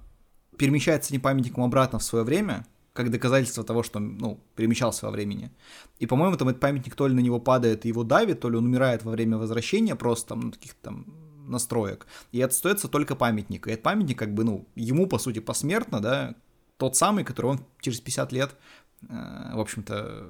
перемещается 0.58 1.14
не 1.14 1.20
памятником 1.20 1.64
обратно 1.64 2.00
в 2.00 2.04
свое 2.04 2.26
время, 2.26 2.66
как 2.92 3.12
доказательство 3.12 3.64
того, 3.64 3.82
что 3.82 4.00
он, 4.00 4.18
ну, 4.18 4.40
перемещался 4.56 5.06
во 5.06 5.12
времени. 5.12 5.52
И, 6.00 6.06
по-моему, 6.06 6.36
там 6.36 6.50
этот 6.50 6.60
памятник 6.60 6.96
то 6.96 7.08
ли 7.08 7.14
на 7.14 7.22
него 7.22 7.40
падает 7.40 7.86
и 7.86 7.88
его 7.88 8.04
давит, 8.04 8.42
то 8.42 8.50
ли 8.50 8.58
он 8.58 8.66
умирает 8.66 9.06
во 9.06 9.12
время 9.12 9.38
возвращения 9.38 9.96
просто 9.96 10.30
там, 10.30 10.40
ну, 10.42 10.52
таких 10.52 10.74
там 10.74 11.06
настроек. 11.48 12.08
И 12.34 12.42
отстается 12.42 12.90
только 12.90 13.16
памятник. 13.16 13.68
И 13.68 13.72
этот 13.72 13.84
памятник, 13.84 14.20
как 14.20 14.34
бы, 14.34 14.44
ну, 14.44 14.68
ему, 14.76 15.08
по 15.08 15.18
сути, 15.18 15.40
посмертно, 15.40 16.02
да, 16.02 16.36
тот 16.78 16.96
самый, 16.96 17.24
который 17.24 17.52
он 17.52 17.60
через 17.80 18.00
50 18.00 18.32
лет, 18.32 18.56
в 19.02 19.60
общем-то, 19.60 20.28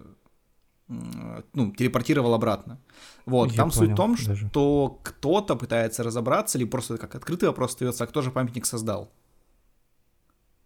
ну, 0.88 1.72
телепортировал 1.72 2.34
обратно. 2.34 2.80
Вот, 3.26 3.52
Я 3.52 3.58
там 3.58 3.72
суть 3.72 3.92
в 3.92 3.96
понял 3.96 3.96
том, 3.96 4.16
даже. 4.16 4.48
что 4.48 5.00
кто-то 5.04 5.56
пытается 5.56 6.04
разобраться, 6.04 6.58
или 6.58 6.66
просто 6.66 6.98
как 6.98 7.16
открытый 7.16 7.50
вопрос 7.50 7.72
остается, 7.72 8.04
а 8.04 8.08
кто 8.08 8.22
же 8.22 8.32
памятник 8.32 8.66
создал? 8.66 9.12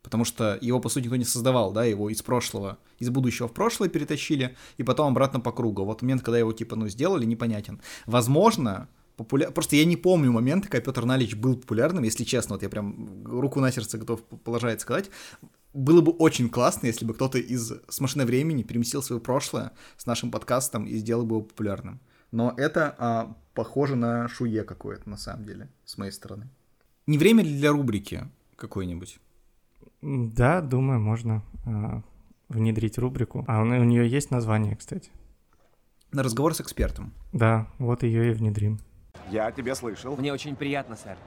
Потому 0.04 0.26
что 0.26 0.58
его, 0.62 0.80
по 0.80 0.90
сути, 0.90 1.06
никто 1.06 1.16
не 1.16 1.26
создавал, 1.26 1.72
да, 1.72 1.86
его 1.86 2.10
из 2.10 2.22
прошлого, 2.22 2.80
из 3.00 3.10
будущего 3.10 3.48
в 3.48 3.54
прошлое 3.54 3.88
перетащили, 3.90 4.58
и 4.78 4.84
потом 4.84 5.12
обратно 5.12 5.40
по 5.40 5.52
кругу. 5.52 5.86
Вот 5.86 6.02
момент, 6.02 6.24
когда 6.24 6.40
его, 6.40 6.54
типа, 6.54 6.76
ну, 6.76 6.88
сделали, 6.88 7.26
непонятен. 7.26 7.82
Возможно, 8.06 8.90
популя... 9.24 9.52
просто 9.52 9.76
я 9.76 9.86
не 9.86 9.98
помню 9.98 10.32
момента, 10.32 10.68
когда 10.68 10.86
Петр 10.86 11.06
Налич 11.06 11.36
был 11.36 11.56
популярным, 11.56 12.04
если 12.04 12.24
честно, 12.24 12.56
вот 12.56 12.64
я 12.64 12.70
прям 12.70 13.26
руку 13.26 13.60
на 13.60 13.72
сердце 13.72 13.98
готов 13.98 14.24
положить 14.24 14.82
сказать. 14.82 15.10
Было 15.74 16.02
бы 16.02 16.12
очень 16.12 16.50
классно, 16.50 16.88
если 16.88 17.06
бы 17.06 17.14
кто-то 17.14 17.38
из 17.38 17.72
с 17.88 18.00
машины 18.00 18.26
времени 18.26 18.64
переместил 18.64 19.02
свое 19.02 19.22
прошлое 19.22 19.72
с 19.98 20.06
нашим 20.06 20.32
подкастом 20.32 20.86
и 20.86 20.96
сделал 20.98 21.26
бы 21.26 21.38
его 21.38 21.46
популярным. 21.46 22.02
Но 22.32 22.54
это 22.58 22.96
а, 22.98 23.36
похоже 23.54 23.96
на 23.96 24.28
шуе 24.28 24.64
какое-то, 24.64 25.10
на 25.10 25.18
самом 25.18 25.46
деле, 25.46 25.70
с 25.86 25.98
моей 25.98 26.12
стороны. 26.12 26.50
Не 27.08 27.18
время 27.18 27.44
ли 27.44 27.58
для 27.58 27.72
рубрики 27.72 28.28
какой-нибудь? 28.56 29.20
Да, 30.02 30.62
думаю, 30.62 31.00
можно 31.00 31.44
а, 31.66 32.04
внедрить 32.50 32.98
рубрику. 32.98 33.46
А 33.48 33.62
у, 33.62 33.66
у 33.66 33.84
нее 33.84 34.10
есть 34.10 34.32
название, 34.32 34.76
кстати. 34.76 35.12
На 36.12 36.24
разговор 36.24 36.54
с 36.54 36.62
экспертом. 36.62 37.14
Да, 37.32 37.68
вот 37.78 38.04
ее 38.04 38.32
и 38.32 38.34
внедрим. 38.34 38.80
Я 39.32 39.50
тебя 39.52 39.76
слышал. 39.76 40.18
Мне 40.18 40.34
очень 40.34 40.56
приятно, 40.58 40.98
сэр. 40.98 41.18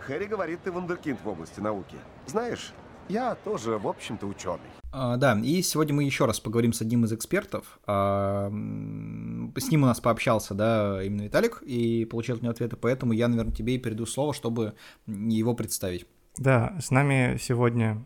Хэри 0.00 0.26
говорит, 0.26 0.60
ты 0.62 0.70
вундеркинд 0.70 1.18
в 1.24 1.28
области 1.28 1.60
науки. 1.60 1.96
Знаешь, 2.26 2.74
я 3.08 3.34
тоже, 3.36 3.78
в 3.78 3.88
общем-то, 3.88 4.26
ученый. 4.26 4.60
А, 4.92 5.16
да, 5.16 5.38
и 5.42 5.62
сегодня 5.62 5.94
мы 5.94 6.04
еще 6.04 6.26
раз 6.26 6.40
поговорим 6.40 6.74
с 6.74 6.82
одним 6.82 7.04
из 7.06 7.12
экспертов. 7.14 7.80
А, 7.86 8.48
с 8.50 9.70
ним 9.70 9.82
у 9.82 9.86
нас 9.86 9.98
пообщался, 10.00 10.52
да, 10.54 11.02
именно 11.02 11.22
Виталик, 11.22 11.62
и 11.62 12.04
получил 12.04 12.36
от 12.36 12.42
него 12.42 12.52
ответы, 12.52 12.76
поэтому 12.76 13.12
я, 13.14 13.28
наверное, 13.28 13.54
тебе 13.54 13.76
и 13.76 13.78
перейду 13.78 14.04
слово, 14.04 14.34
чтобы 14.34 14.74
его 15.06 15.54
представить. 15.54 16.06
Да, 16.36 16.76
с 16.80 16.90
нами 16.90 17.38
сегодня, 17.40 18.04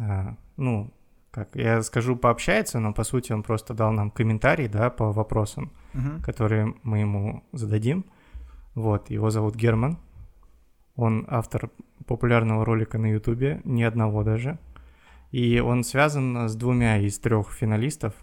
а, 0.00 0.34
ну, 0.56 0.90
как 1.30 1.54
я 1.54 1.80
скажу, 1.82 2.16
пообщается, 2.16 2.80
но 2.80 2.92
по 2.92 3.04
сути 3.04 3.30
он 3.32 3.44
просто 3.44 3.72
дал 3.72 3.92
нам 3.92 4.10
комментарий, 4.10 4.66
да, 4.66 4.90
по 4.90 5.12
вопросам, 5.12 5.70
Мгм. 5.92 6.22
которые 6.22 6.74
мы 6.82 6.98
ему 6.98 7.44
зададим. 7.52 8.04
Вот, 8.74 9.10
его 9.10 9.30
зовут 9.30 9.54
Герман. 9.56 9.98
Он 10.96 11.26
автор 11.28 11.70
популярного 12.06 12.64
ролика 12.64 12.98
на 12.98 13.06
Ютубе, 13.12 13.60
ни 13.64 13.82
одного 13.82 14.22
даже. 14.22 14.58
И 15.30 15.58
он 15.60 15.82
связан 15.82 16.48
с 16.48 16.54
двумя 16.54 16.98
из 16.98 17.18
трех 17.18 17.52
финалистов 17.52 18.14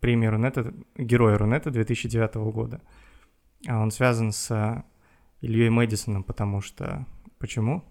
премии 0.00 0.26
Рунета, 0.26 0.74
герой 0.96 1.36
Рунета 1.36 1.70
2009 1.70 2.34
года. 2.52 2.80
А 3.66 3.80
он 3.80 3.90
связан 3.90 4.32
с 4.32 4.84
Ильей 5.40 5.70
Мэдисоном, 5.70 6.24
потому 6.24 6.60
что... 6.60 7.06
Почему? 7.38 7.84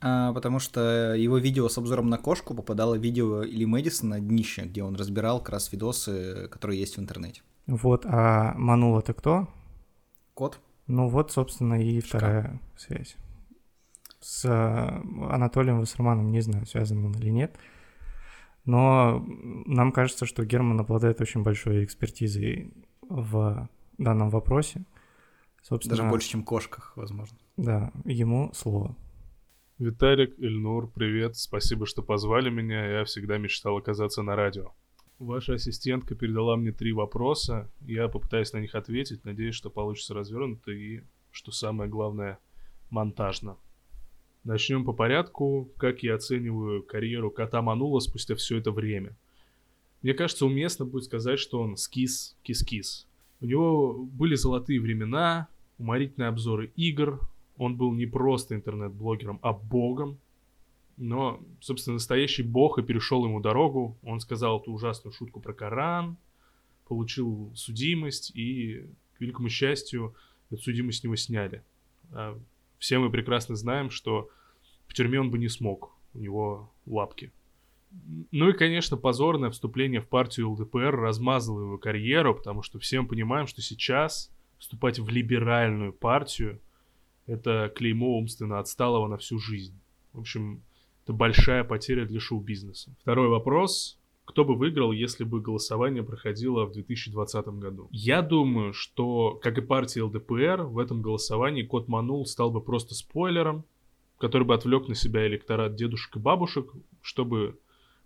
А, 0.00 0.32
потому 0.32 0.58
что 0.58 1.14
его 1.14 1.38
видео 1.38 1.68
с 1.68 1.78
обзором 1.78 2.08
на 2.10 2.18
кошку 2.18 2.54
попадало 2.54 2.96
в 2.96 3.00
видео 3.00 3.44
Ильи 3.44 3.66
Мэдисона 3.66 4.20
«Днище», 4.20 4.62
где 4.62 4.82
он 4.82 4.94
разбирал 4.94 5.40
как 5.40 5.50
раз 5.50 5.72
видосы, 5.72 6.48
которые 6.50 6.78
есть 6.78 6.96
в 6.96 7.00
интернете. 7.00 7.42
Вот, 7.66 8.04
а 8.06 8.54
Манул 8.56 8.98
это 8.98 9.14
кто? 9.14 9.48
Кот. 10.34 10.60
Ну 10.86 11.08
вот, 11.08 11.32
собственно, 11.32 11.82
и 11.82 12.00
вторая 12.00 12.42
Шкаф. 12.42 12.60
связь. 12.76 13.16
С 14.20 14.44
Анатолием 14.48 15.80
Вассерманом 15.80 16.30
не 16.30 16.40
знаю, 16.40 16.66
связан 16.66 17.04
он 17.04 17.12
или 17.12 17.30
нет. 17.30 17.56
Но 18.64 19.24
нам 19.66 19.92
кажется, 19.92 20.24
что 20.24 20.44
Герман 20.44 20.80
обладает 20.80 21.20
очень 21.20 21.42
большой 21.42 21.84
экспертизой 21.84 22.72
в 23.02 23.68
данном 23.98 24.30
вопросе. 24.30 24.84
Собственно, 25.62 25.96
Даже 25.96 26.08
больше, 26.10 26.28
чем 26.30 26.42
в 26.42 26.44
кошках, 26.44 26.92
возможно. 26.96 27.36
Да, 27.56 27.92
ему 28.04 28.50
слово. 28.54 28.96
Виталик, 29.78 30.38
Ильнур, 30.38 30.90
привет. 30.90 31.36
Спасибо, 31.36 31.86
что 31.86 32.02
позвали 32.02 32.48
меня. 32.48 32.86
Я 32.98 33.04
всегда 33.04 33.38
мечтал 33.38 33.76
оказаться 33.76 34.22
на 34.22 34.36
радио. 34.36 34.72
Ваша 35.18 35.54
ассистентка 35.54 36.14
передала 36.14 36.56
мне 36.56 36.72
три 36.72 36.92
вопроса. 36.92 37.70
Я 37.80 38.08
попытаюсь 38.08 38.52
на 38.52 38.58
них 38.58 38.74
ответить. 38.74 39.24
Надеюсь, 39.24 39.54
что 39.54 39.70
получится 39.70 40.12
развернуто 40.12 40.72
и, 40.72 41.02
что 41.30 41.52
самое 41.52 41.88
главное, 41.88 42.38
монтажно. 42.90 43.56
Начнем 44.42 44.84
по 44.84 44.92
порядку. 44.92 45.70
Как 45.76 46.02
я 46.02 46.16
оцениваю 46.16 46.82
карьеру 46.82 47.30
кота 47.30 47.62
Манула 47.62 48.00
спустя 48.00 48.34
все 48.34 48.58
это 48.58 48.72
время? 48.72 49.16
Мне 50.02 50.14
кажется, 50.14 50.46
уместно 50.46 50.84
будет 50.84 51.04
сказать, 51.04 51.38
что 51.38 51.60
он 51.60 51.76
скис, 51.76 52.36
кис-кис. 52.42 53.06
У 53.40 53.46
него 53.46 53.94
были 53.94 54.34
золотые 54.34 54.80
времена, 54.80 55.48
уморительные 55.78 56.28
обзоры 56.28 56.72
игр. 56.76 57.20
Он 57.56 57.76
был 57.76 57.92
не 57.92 58.06
просто 58.06 58.54
интернет-блогером, 58.54 59.38
а 59.42 59.52
богом. 59.52 60.18
Но, 60.96 61.40
собственно, 61.60 61.94
настоящий 61.94 62.42
бог 62.42 62.78
и 62.78 62.82
перешел 62.82 63.24
ему 63.24 63.40
дорогу. 63.40 63.98
Он 64.02 64.20
сказал 64.20 64.60
эту 64.60 64.72
ужасную 64.72 65.12
шутку 65.12 65.40
про 65.40 65.52
Коран, 65.52 66.16
получил 66.86 67.50
судимость 67.54 68.30
и, 68.34 68.86
к 69.16 69.20
великому 69.20 69.48
счастью, 69.48 70.14
эту 70.50 70.62
судимость 70.62 71.00
с 71.00 71.04
него 71.04 71.16
сняли. 71.16 71.64
А 72.12 72.38
все 72.78 72.98
мы 72.98 73.10
прекрасно 73.10 73.56
знаем, 73.56 73.90
что 73.90 74.28
в 74.86 74.94
тюрьме 74.94 75.20
он 75.20 75.30
бы 75.30 75.38
не 75.38 75.48
смог, 75.48 75.92
у 76.12 76.18
него 76.18 76.72
лапки. 76.86 77.32
Ну 78.30 78.48
и, 78.48 78.52
конечно, 78.52 78.96
позорное 78.96 79.50
вступление 79.50 80.00
в 80.00 80.08
партию 80.08 80.50
ЛДПР 80.50 80.96
размазало 80.96 81.60
его 81.60 81.78
карьеру, 81.78 82.34
потому 82.34 82.62
что 82.62 82.78
все 82.78 83.00
мы 83.00 83.08
понимаем, 83.08 83.46
что 83.46 83.62
сейчас 83.62 84.30
вступать 84.58 84.98
в 84.98 85.08
либеральную 85.08 85.92
партию– 85.92 86.60
это 87.26 87.72
клеймо 87.74 88.18
умственно 88.18 88.58
отсталого 88.58 89.08
на 89.08 89.16
всю 89.16 89.38
жизнь. 89.38 89.78
В 90.12 90.20
общем, 90.20 90.62
это 91.04 91.12
большая 91.12 91.64
потеря 91.64 92.06
для 92.06 92.18
шоу-бизнеса. 92.18 92.94
Второй 93.00 93.28
вопрос. 93.28 93.98
Кто 94.24 94.44
бы 94.44 94.54
выиграл, 94.54 94.90
если 94.90 95.22
бы 95.24 95.42
голосование 95.42 96.02
проходило 96.02 96.64
в 96.64 96.72
2020 96.72 97.46
году? 97.58 97.88
Я 97.90 98.22
думаю, 98.22 98.72
что, 98.72 99.38
как 99.42 99.58
и 99.58 99.60
партия 99.60 100.02
ЛДПР, 100.02 100.62
в 100.62 100.78
этом 100.78 101.02
голосовании 101.02 101.62
Кот 101.62 101.88
Манул 101.88 102.24
стал 102.24 102.50
бы 102.50 102.62
просто 102.62 102.94
спойлером, 102.94 103.66
который 104.18 104.44
бы 104.44 104.54
отвлек 104.54 104.88
на 104.88 104.94
себя 104.94 105.26
электорат 105.26 105.74
дедушек 105.74 106.16
и 106.16 106.18
бабушек, 106.18 106.72
чтобы 107.02 107.58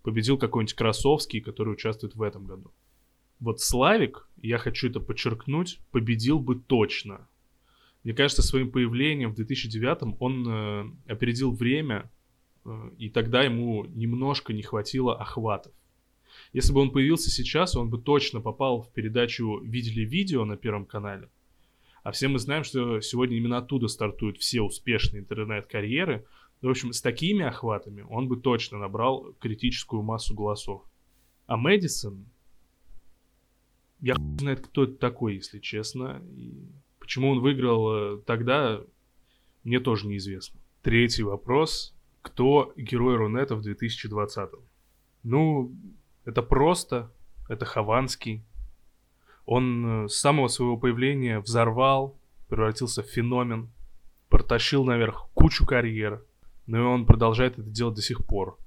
победил 0.03 0.37
какой-нибудь 0.37 0.75
Красовский, 0.75 1.41
который 1.41 1.75
участвует 1.75 2.17
в 2.17 2.23
этом 2.23 2.47
году. 2.47 2.73
Вот 3.39 3.61
Славик, 3.61 4.29
я 4.43 4.59
хочу 4.59 4.89
это 4.89 4.99
подчеркнуть, 4.99 5.79
победил 5.93 6.41
бы 6.41 6.57
точно. 6.57 7.29
Мне 8.03 8.13
кажется, 8.13 8.43
своим 8.43 8.73
появлением 8.73 9.31
в 9.31 9.35
2009 9.37 10.17
он 10.19 10.49
э, 10.49 11.13
опередил 11.13 11.53
время, 11.53 12.11
и 12.99 13.11
тогда 13.11 13.42
ему 13.42 13.85
немножко 13.87 14.53
не 14.53 14.62
хватило 14.62 15.16
охватов. 15.16 15.73
Если 16.53 16.73
бы 16.73 16.81
он 16.81 16.90
появился 16.90 17.31
сейчас, 17.31 17.77
он 17.77 17.90
бы 17.90 17.99
точно 17.99 18.40
попал 18.40 18.83
в 18.83 18.92
передачу 18.92 19.61
«Видели 19.61 20.05
видео» 20.05 20.44
на 20.44 20.57
Первом 20.57 20.87
канале. 20.87 21.29
А 22.03 22.12
все 22.12 22.29
мы 22.29 22.38
знаем, 22.38 22.64
что 22.64 23.01
сегодня 23.01 23.37
именно 23.37 23.59
оттуда 23.59 23.88
стартуют 23.88 24.38
все 24.38 24.62
успешные 24.62 25.21
интернет-карьеры. 25.21 26.25
В 26.62 26.68
общем, 26.68 26.92
с 26.92 27.03
такими 27.03 27.44
охватами 27.44 28.05
он 28.09 28.29
бы 28.29 28.37
точно 28.37 28.79
набрал 28.79 29.35
критическую 29.40 30.03
массу 30.03 30.35
голосов. 30.35 30.85
А 31.47 31.57
Мэдисон... 31.57 32.27
Я 34.01 34.14
хуй 34.14 34.38
знает, 34.38 34.61
кто 34.61 34.85
это 34.85 34.94
такой, 34.94 35.35
если 35.35 35.59
честно. 35.59 36.23
И 36.37 36.55
почему 37.01 37.31
он 37.31 37.40
выиграл 37.40 37.92
э, 37.92 38.23
тогда, 38.25 38.81
мне 39.64 39.81
тоже 39.81 40.07
неизвестно. 40.07 40.61
Третий 40.83 41.25
вопрос. 41.25 41.98
Кто 42.22 42.72
герой 42.76 43.16
Рунета 43.16 43.57
в 43.57 43.62
2020? 43.62 44.50
Ну, 45.22 45.72
это 46.24 46.42
просто, 46.42 47.11
это 47.48 47.64
Хованский. 47.64 48.44
Он 49.46 50.04
э, 50.04 50.09
с 50.09 50.16
самого 50.16 50.48
своего 50.48 50.76
появления 50.76 51.40
взорвал, 51.40 52.18
превратился 52.48 53.02
в 53.02 53.07
феномен, 53.07 53.70
протащил 54.28 54.85
наверх 54.85 55.28
кучу 55.35 55.64
карьер, 55.66 56.22
но 56.66 56.78
и 56.78 56.83
он 56.83 57.07
продолжает 57.07 57.59
это 57.59 57.68
делать 57.68 57.94
до 57.94 58.02
сих 58.02 58.26
пор. 58.26 58.59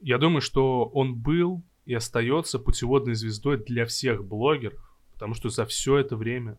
Я 0.00 0.18
думаю, 0.18 0.40
что 0.40 0.84
он 0.86 1.14
был 1.14 1.62
и 1.84 1.94
остается 1.94 2.58
путеводной 2.58 3.14
звездой 3.14 3.58
для 3.58 3.84
всех 3.86 4.24
блогеров, 4.24 4.78
потому 5.12 5.34
что 5.34 5.48
за 5.48 5.66
все 5.66 5.98
это 5.98 6.16
время, 6.16 6.58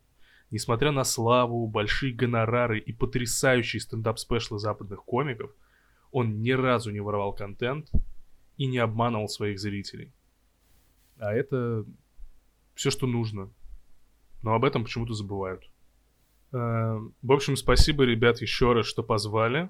несмотря 0.51 0.91
на 0.91 1.03
славу, 1.03 1.67
большие 1.67 2.13
гонорары 2.13 2.79
и 2.79 2.91
потрясающие 2.91 3.79
стендап-спешлы 3.79 4.59
западных 4.59 5.03
комиков, 5.03 5.51
он 6.11 6.41
ни 6.41 6.51
разу 6.51 6.91
не 6.91 6.99
воровал 6.99 7.33
контент 7.33 7.89
и 8.57 8.65
не 8.67 8.77
обманывал 8.77 9.27
своих 9.27 9.59
зрителей. 9.59 10.11
А 11.17 11.33
это 11.33 11.85
все, 12.75 12.91
что 12.91 13.07
нужно. 13.07 13.49
Но 14.41 14.53
об 14.53 14.63
этом 14.63 14.83
почему-то 14.83 15.13
забывают. 15.13 15.69
Э, 16.51 16.99
в 17.21 17.31
общем, 17.31 17.55
спасибо, 17.55 18.03
ребят, 18.03 18.41
еще 18.41 18.73
раз, 18.73 18.85
что 18.85 19.03
позвали. 19.03 19.69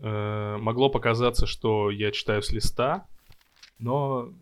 Э, 0.00 0.56
могло 0.58 0.88
показаться, 0.90 1.46
что 1.46 1.90
я 1.90 2.10
читаю 2.10 2.42
с 2.42 2.50
листа, 2.52 3.06
но 3.78 4.32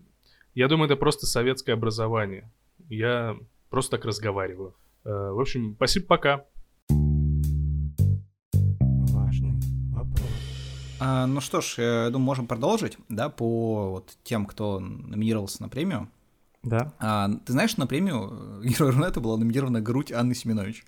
я 0.55 0.69
думаю, 0.69 0.87
это 0.87 0.97
просто 0.97 1.27
советское 1.27 1.73
образование. 1.73 2.51
Я 2.89 3.39
просто 3.69 3.97
так 3.97 4.05
разговариваю. 4.05 4.75
Э, 5.05 5.31
в 5.31 5.41
общем, 5.41 5.75
спасибо, 5.77 6.07
пока. 6.07 6.45
Ну 11.01 11.41
что 11.41 11.61
ж, 11.61 11.75
я 11.79 12.11
думаю, 12.11 12.27
можем 12.27 12.47
продолжить, 12.47 12.99
да, 13.09 13.29
по 13.29 13.91
вот 13.91 14.17
тем, 14.23 14.47
кто 14.47 14.81
номинировался 14.81 15.63
на 15.63 15.69
премию. 15.69 16.09
Да. 16.63 16.93
А, 16.99 17.29
ты 17.29 17.53
знаешь, 17.53 17.77
на 17.77 17.87
премию 17.87 18.61
Герой 18.65 18.91
Рунета 18.93 19.21
была 19.21 19.37
номинирована 19.37 19.81
грудь 19.81 20.13
Анны 20.13 20.35
Семенович. 20.35 20.85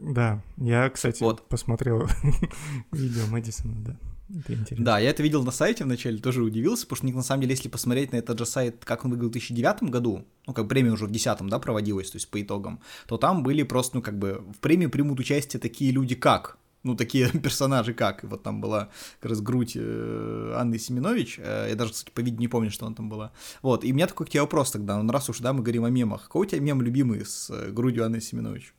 Да, 0.00 0.42
я, 0.56 0.90
кстати, 0.90 1.22
вот. 1.22 1.46
посмотрел 1.48 2.08
видео 2.92 3.26
Мэдисона, 3.28 3.74
да. 3.78 3.96
Это 4.28 4.54
интересно. 4.54 4.84
Да, 4.84 4.98
я 4.98 5.10
это 5.10 5.22
видел 5.22 5.44
на 5.44 5.52
сайте 5.52 5.84
вначале, 5.84 6.18
тоже 6.18 6.42
удивился, 6.42 6.86
потому 6.86 7.10
что 7.10 7.16
на 7.16 7.22
самом 7.22 7.42
деле, 7.42 7.54
если 7.54 7.68
посмотреть 7.68 8.12
на 8.12 8.16
этот 8.16 8.38
же 8.38 8.46
сайт, 8.46 8.84
как 8.84 9.04
он 9.04 9.12
выглядел 9.12 9.28
в 9.28 9.32
2009 9.32 9.84
году, 9.84 10.24
ну, 10.46 10.52
как 10.52 10.68
премия 10.68 10.90
уже 10.90 11.04
в 11.04 11.10
2010 11.10 11.48
да, 11.48 11.58
проводилась, 11.60 12.10
то 12.10 12.16
есть 12.16 12.28
по 12.28 12.42
итогам, 12.42 12.80
то 13.06 13.18
там 13.18 13.44
были 13.44 13.62
просто, 13.62 13.96
ну, 13.96 14.02
как 14.02 14.18
бы, 14.18 14.44
в 14.52 14.58
премию 14.58 14.90
примут 14.90 15.20
участие 15.20 15.60
такие 15.60 15.92
люди, 15.92 16.16
как 16.16 16.58
ну, 16.86 16.94
такие 16.94 17.28
персонажи 17.42 17.92
как. 17.92 18.24
Вот 18.24 18.42
там 18.42 18.60
была 18.60 18.88
как 19.20 19.30
раз 19.30 19.40
грудь 19.40 19.76
э, 19.76 20.52
Анны 20.56 20.78
Семенович. 20.78 21.38
Э, 21.38 21.66
я 21.68 21.74
даже, 21.74 21.92
кстати, 21.92 22.12
по 22.14 22.20
виду 22.20 22.38
не 22.38 22.48
помню, 22.48 22.70
что 22.70 22.86
она 22.86 22.94
там 22.94 23.08
была. 23.08 23.32
Вот, 23.60 23.84
и 23.84 23.92
у 23.92 23.94
меня 23.94 24.06
такой 24.06 24.26
к 24.26 24.30
тебе 24.30 24.42
вопрос 24.42 24.70
тогда. 24.70 25.02
Ну, 25.02 25.12
раз 25.12 25.28
уж, 25.28 25.40
да, 25.40 25.52
мы 25.52 25.62
говорим 25.62 25.84
о 25.84 25.90
мемах. 25.90 26.24
Какой 26.24 26.46
у 26.46 26.48
тебя 26.48 26.60
мем 26.60 26.80
любимый 26.80 27.24
с 27.24 27.50
э, 27.50 27.70
грудью 27.72 28.04
Анны 28.04 28.20
Семенович? 28.20 28.72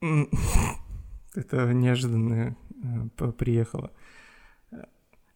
Это 1.34 1.72
неожиданно 1.72 2.56
приехало. 3.38 3.90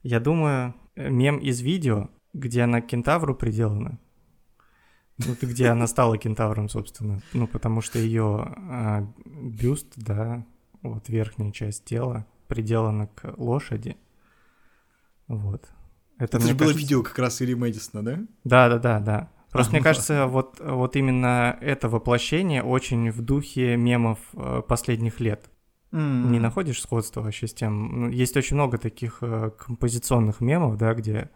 Я 0.02 0.20
думаю, 0.20 0.74
мем 0.96 1.38
из 1.38 1.60
видео, 1.60 2.10
где 2.32 2.62
она 2.62 2.80
к 2.80 2.86
кентавру 2.86 3.34
приделана, 3.34 3.98
вот 5.18 5.42
где 5.42 5.68
она 5.68 5.86
стала 5.86 6.18
кентавром, 6.18 6.68
собственно. 6.68 7.22
Ну, 7.32 7.46
потому 7.46 7.80
что 7.80 7.98
ее 7.98 8.54
а, 8.68 9.12
бюст, 9.24 9.92
да, 9.96 10.44
вот 10.94 11.08
верхняя 11.08 11.52
часть 11.52 11.84
тела 11.84 12.26
приделана 12.48 13.08
к 13.08 13.34
лошади. 13.36 13.96
Вот. 15.28 15.68
Это, 16.18 16.38
Это 16.38 16.48
же 16.48 16.54
было 16.54 16.70
видео 16.70 17.02
как 17.02 17.18
раз 17.18 17.42
Ильи 17.42 17.54
Мэдисона, 17.54 18.04
да? 18.04 18.18
Да, 18.44 18.68
да, 18.68 18.78
да, 18.78 19.00
да. 19.00 19.30
Просто 19.50 19.72
мне 19.72 19.82
кажется, 19.82 20.26
вот, 20.26 20.60
вот 20.60 20.96
именно 20.96 21.56
это 21.60 21.88
воплощение 21.88 22.62
очень 22.62 23.10
в 23.10 23.22
духе 23.22 23.76
мемов 23.76 24.18
э, 24.34 24.62
последних 24.66 25.20
лет. 25.20 25.50
Mm. 25.92 26.28
Не 26.28 26.38
находишь 26.40 26.82
сходства 26.82 27.22
вообще 27.22 27.46
с 27.46 27.54
тем? 27.54 28.00
Ну, 28.00 28.08
есть 28.10 28.36
очень 28.36 28.56
много 28.56 28.76
таких 28.76 29.18
э, 29.22 29.50
композиционных 29.56 30.40
мемов, 30.40 30.76
да, 30.76 30.94
где 30.94 31.30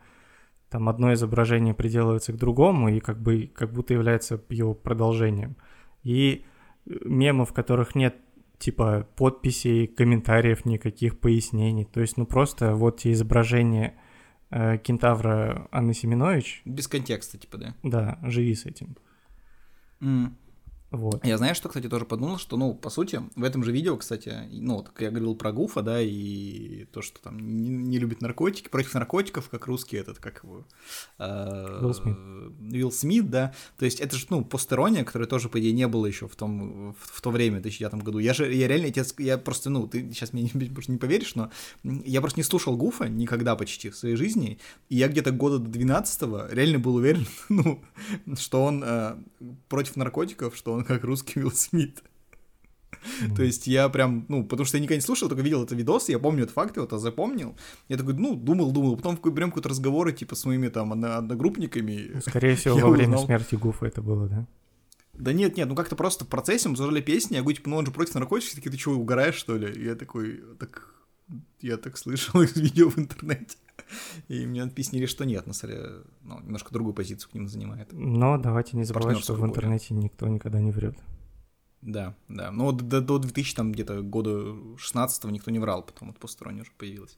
там 0.68 0.88
одно 0.88 1.12
изображение 1.14 1.72
приделывается 1.72 2.32
к 2.32 2.36
другому 2.36 2.88
и 2.88 3.00
как 3.00 3.20
бы 3.20 3.50
как 3.54 3.72
будто 3.72 3.94
является 3.94 4.40
его 4.50 4.74
продолжением. 4.74 5.56
И 6.02 6.44
э, 6.86 6.90
мемов, 7.04 7.50
в 7.50 7.52
которых 7.54 7.94
нет 7.94 8.16
типа 8.60 9.08
подписей, 9.16 9.86
комментариев, 9.88 10.64
никаких 10.64 11.18
пояснений. 11.18 11.84
То 11.84 12.00
есть, 12.00 12.16
ну 12.16 12.26
просто 12.26 12.76
вот 12.76 13.00
те 13.00 13.12
изображения 13.12 13.94
э, 14.50 14.78
кентавра 14.78 15.66
Анны 15.72 15.94
Семенович. 15.94 16.62
Без 16.64 16.86
контекста, 16.86 17.38
типа, 17.38 17.58
да? 17.58 17.74
Да, 17.82 18.18
живи 18.22 18.54
с 18.54 18.66
этим. 18.66 18.96
Mm. 20.00 20.32
Вот. 20.90 21.24
Я 21.24 21.38
знаю, 21.38 21.54
что, 21.54 21.68
кстати, 21.68 21.88
тоже 21.88 22.04
подумал, 22.04 22.38
что, 22.38 22.56
ну, 22.56 22.74
по 22.74 22.90
сути, 22.90 23.22
в 23.36 23.44
этом 23.44 23.62
же 23.62 23.70
видео, 23.70 23.96
кстати, 23.96 24.48
ну, 24.50 24.76
вот, 24.76 24.90
я 24.98 25.10
говорил 25.10 25.36
про 25.36 25.52
Гуфа, 25.52 25.82
да, 25.82 26.00
и 26.00 26.86
то, 26.86 27.00
что 27.00 27.20
там 27.20 27.38
не, 27.38 27.70
не 27.70 27.98
любит 27.98 28.20
наркотики, 28.20 28.68
против 28.68 28.94
наркотиков, 28.94 29.48
как 29.48 29.66
русский 29.66 29.96
этот, 29.96 30.18
как 30.18 30.42
его... 30.42 30.66
Э, 31.18 31.78
Уилл 31.80 31.94
Смит. 31.94 32.16
Вилл 32.58 32.90
Смит, 32.90 33.30
да, 33.30 33.54
то 33.78 33.84
есть 33.84 34.00
это 34.00 34.16
же, 34.16 34.26
ну, 34.30 34.44
постерония, 34.44 35.04
которой 35.04 35.28
тоже, 35.28 35.48
по 35.48 35.60
идее, 35.60 35.72
не 35.72 35.86
было 35.86 36.06
еще 36.06 36.26
в 36.26 36.34
том, 36.34 36.92
в, 36.92 36.96
в 36.98 37.20
то 37.20 37.30
время, 37.30 37.58
в 37.58 37.62
2009 37.62 38.02
году. 38.02 38.18
Я 38.18 38.34
же, 38.34 38.52
я 38.52 38.66
реально, 38.66 38.92
я, 38.92 39.04
я 39.18 39.38
просто, 39.38 39.70
ну, 39.70 39.86
ты 39.86 40.12
сейчас 40.12 40.32
мне 40.32 40.42
не, 40.54 40.70
не 40.88 40.98
поверишь, 40.98 41.36
но 41.36 41.52
я 41.84 42.20
просто 42.20 42.40
не 42.40 42.44
слушал 42.44 42.76
Гуфа 42.76 43.08
никогда 43.08 43.54
почти 43.54 43.90
в 43.90 43.96
своей 43.96 44.16
жизни, 44.16 44.58
и 44.88 44.96
я 44.96 45.06
где-то 45.06 45.30
года 45.30 45.60
до 45.60 45.68
12 45.70 46.22
реально 46.50 46.80
был 46.80 46.96
уверен, 46.96 47.26
ну, 47.48 47.80
что 48.36 48.64
он 48.64 48.82
э, 48.84 49.16
против 49.68 49.94
наркотиков, 49.94 50.56
что 50.56 50.72
он 50.72 50.79
он 50.80 50.86
как 50.86 51.04
русский 51.04 51.40
Уилл 51.40 51.52
Смит. 51.52 52.02
Mm. 53.20 53.36
То 53.36 53.42
есть 53.42 53.66
я 53.66 53.88
прям, 53.88 54.26
ну, 54.28 54.44
потому 54.44 54.66
что 54.66 54.76
я 54.76 54.82
никогда 54.82 54.96
не 54.96 55.02
слушал, 55.02 55.28
только 55.28 55.42
видел 55.42 55.62
это 55.62 55.74
видос, 55.74 56.08
я 56.08 56.18
помню 56.18 56.42
этот 56.42 56.54
факт, 56.54 56.76
вот, 56.76 56.92
а 56.92 56.98
запомнил. 56.98 57.56
Я 57.88 57.96
такой, 57.96 58.14
ну, 58.14 58.34
думал, 58.34 58.72
думал, 58.72 58.96
потом 58.96 59.16
прям 59.16 59.50
какой-то 59.50 59.68
разговоры, 59.68 60.12
типа, 60.12 60.34
с 60.34 60.44
моими 60.44 60.68
там 60.68 60.92
одногруппниками. 60.92 62.10
Ну, 62.14 62.20
скорее 62.20 62.56
всего, 62.56 62.76
во 62.78 62.90
время 62.90 63.14
узнал... 63.14 63.26
смерти 63.26 63.54
Гуфа 63.54 63.86
это 63.86 64.02
было, 64.02 64.28
да? 64.28 64.46
Да 65.14 65.32
нет, 65.32 65.56
нет, 65.56 65.68
ну 65.68 65.74
как-то 65.74 65.96
просто 65.96 66.24
в 66.24 66.28
процессе 66.28 66.68
мы 66.68 66.76
зажали 66.76 67.02
песни, 67.02 67.34
я 67.34 67.42
говорю, 67.42 67.56
типа, 67.56 67.68
ну 67.68 67.76
он 67.76 67.86
же 67.86 67.92
против 67.92 68.14
наркотиков, 68.14 68.54
такие, 68.54 68.70
ты 68.70 68.78
что, 68.78 68.92
угораешь, 68.92 69.34
что 69.34 69.56
ли? 69.56 69.70
И 69.70 69.84
я 69.84 69.94
такой, 69.94 70.42
так, 70.58 70.94
я 71.60 71.76
так 71.76 71.98
слышал 71.98 72.40
их 72.42 72.56
видео 72.56 72.88
в 72.88 72.98
интернете. 72.98 73.56
И 74.28 74.46
мне 74.46 74.62
объяснили, 74.62 75.06
что 75.06 75.24
нет, 75.24 75.46
на 75.46 75.52
деле, 75.52 76.02
ну, 76.22 76.40
немножко 76.40 76.72
другую 76.72 76.94
позицию 76.94 77.30
к 77.30 77.34
ним 77.34 77.48
занимает. 77.48 77.88
Но 77.92 78.38
давайте 78.38 78.76
не 78.76 78.84
забывать, 78.84 79.18
что 79.18 79.34
в 79.34 79.44
интернете 79.44 79.94
более. 79.94 80.04
никто 80.04 80.28
никогда 80.28 80.60
не 80.60 80.70
врет. 80.70 80.96
Да, 81.82 82.14
да. 82.28 82.50
Но 82.50 82.72
до, 82.72 83.00
до 83.00 83.18
2000 83.18 83.54
там 83.54 83.72
где-то 83.72 84.02
года 84.02 84.54
16 84.76 85.24
никто 85.24 85.50
не 85.50 85.58
врал, 85.58 85.82
потом 85.82 86.08
вот 86.08 86.18
посторонний 86.18 86.60
уже 86.60 86.72
появилось. 86.76 87.16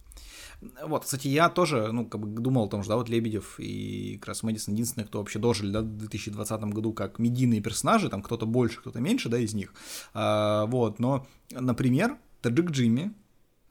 Вот, 0.86 1.04
кстати, 1.04 1.26
я 1.26 1.48
тоже, 1.48 1.90
ну, 1.90 2.06
как 2.06 2.20
бы 2.20 2.40
думал 2.40 2.66
о 2.66 2.68
том, 2.68 2.82
что, 2.82 2.90
да, 2.90 2.96
вот 2.96 3.08
Лебедев 3.08 3.58
и 3.58 4.18
как 4.18 4.28
раз 4.28 4.44
Мэдисон 4.44 4.74
единственные, 4.74 5.08
кто 5.08 5.18
вообще 5.18 5.40
дожили, 5.40 5.72
да, 5.72 5.80
в 5.80 5.96
2020 5.96 6.60
году 6.66 6.92
как 6.92 7.18
медийные 7.18 7.60
персонажи, 7.60 8.08
там 8.08 8.22
кто-то 8.22 8.46
больше, 8.46 8.78
кто-то 8.78 9.00
меньше, 9.00 9.28
да, 9.28 9.38
из 9.38 9.52
них. 9.52 9.74
А, 10.14 10.66
вот, 10.66 11.00
но, 11.00 11.26
например, 11.50 12.16
Таджик 12.40 12.70
Джимми, 12.70 13.12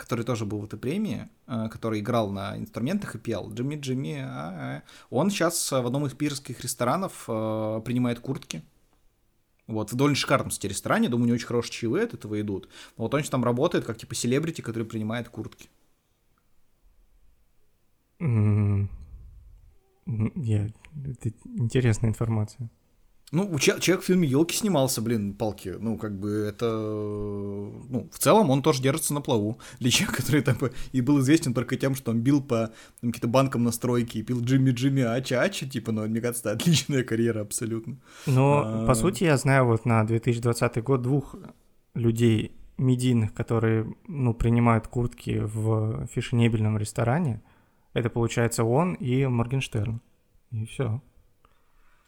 который 0.01 0.25
тоже 0.25 0.45
был 0.45 0.59
в 0.59 0.65
этой 0.65 0.79
премии, 0.79 1.29
э, 1.45 1.69
который 1.69 1.99
играл 1.99 2.31
на 2.31 2.57
инструментах 2.57 3.15
и 3.15 3.19
пел. 3.19 3.53
Джимми 3.53 3.75
Джимми. 3.75 4.19
А-а-а. 4.19 4.83
Он 5.11 5.29
сейчас 5.29 5.71
в 5.71 5.85
одном 5.85 6.07
из 6.07 6.13
пирских 6.13 6.59
ресторанов 6.61 7.25
э, 7.27 7.81
принимает 7.85 8.19
куртки. 8.19 8.63
Вот, 9.67 9.91
в 9.91 9.95
довольно 9.95 10.15
шикарном, 10.15 10.49
кстати, 10.49 10.67
ресторане, 10.67 11.07
думаю, 11.07 11.27
не 11.27 11.33
очень 11.33 11.45
хорошие 11.45 11.71
чаевые 11.71 12.05
от 12.05 12.15
этого 12.15 12.41
идут. 12.41 12.67
вот 12.97 13.13
он 13.13 13.23
там 13.23 13.43
работает 13.43 13.85
как, 13.85 13.97
типа, 13.97 14.15
селебрити, 14.15 14.61
который 14.61 14.83
принимает 14.83 15.29
куртки. 15.29 15.69
Yeah, 18.19 18.89
это 21.05 21.31
интересная 21.45 22.09
информация. 22.09 22.69
Ну, 23.31 23.57
человек 23.59 24.03
в 24.03 24.05
фильме 24.05 24.27
елки 24.27 24.57
снимался, 24.57 25.01
блин, 25.01 25.33
палки. 25.33 25.75
Ну, 25.79 25.97
как 25.97 26.19
бы 26.19 26.29
это. 26.49 26.65
Ну, 26.65 28.09
в 28.11 28.19
целом 28.19 28.49
он 28.49 28.61
тоже 28.61 28.81
держится 28.81 29.13
на 29.13 29.21
плаву. 29.21 29.57
Для 29.79 29.89
человека, 29.89 30.21
который 30.21 30.41
там 30.41 30.57
и 30.91 30.99
был 30.99 31.21
известен 31.21 31.53
только 31.53 31.77
тем, 31.77 31.95
что 31.95 32.11
он 32.11 32.19
бил 32.19 32.41
по 32.43 32.71
каким-то 33.01 33.29
банкам 33.29 33.63
на 33.63 33.71
стройке 33.71 34.19
и 34.19 34.23
пил 34.23 34.41
Джимми 34.41 34.71
Джимми 34.71 35.03
Ача 35.03 35.41
Ача, 35.41 35.65
типа, 35.65 35.93
ну, 35.93 36.05
мне 36.07 36.19
кажется, 36.19 36.49
это 36.49 36.51
отличная 36.61 37.03
карьера 37.03 37.41
абсолютно. 37.41 37.97
Но, 38.25 38.63
а... 38.65 38.85
по 38.85 38.93
сути, 38.95 39.23
я 39.23 39.37
знаю 39.37 39.65
вот 39.65 39.85
на 39.85 40.03
2020 40.03 40.83
год 40.83 41.01
двух 41.01 41.35
людей 41.93 42.51
медийных, 42.77 43.33
которые, 43.33 43.95
ну, 44.07 44.33
принимают 44.33 44.87
куртки 44.87 45.39
в 45.41 46.05
фешенебельном 46.07 46.77
ресторане. 46.77 47.41
Это, 47.93 48.09
получается, 48.09 48.65
он 48.65 48.95
и 48.95 49.25
Моргенштерн. 49.25 50.01
И 50.51 50.65
все. 50.65 51.01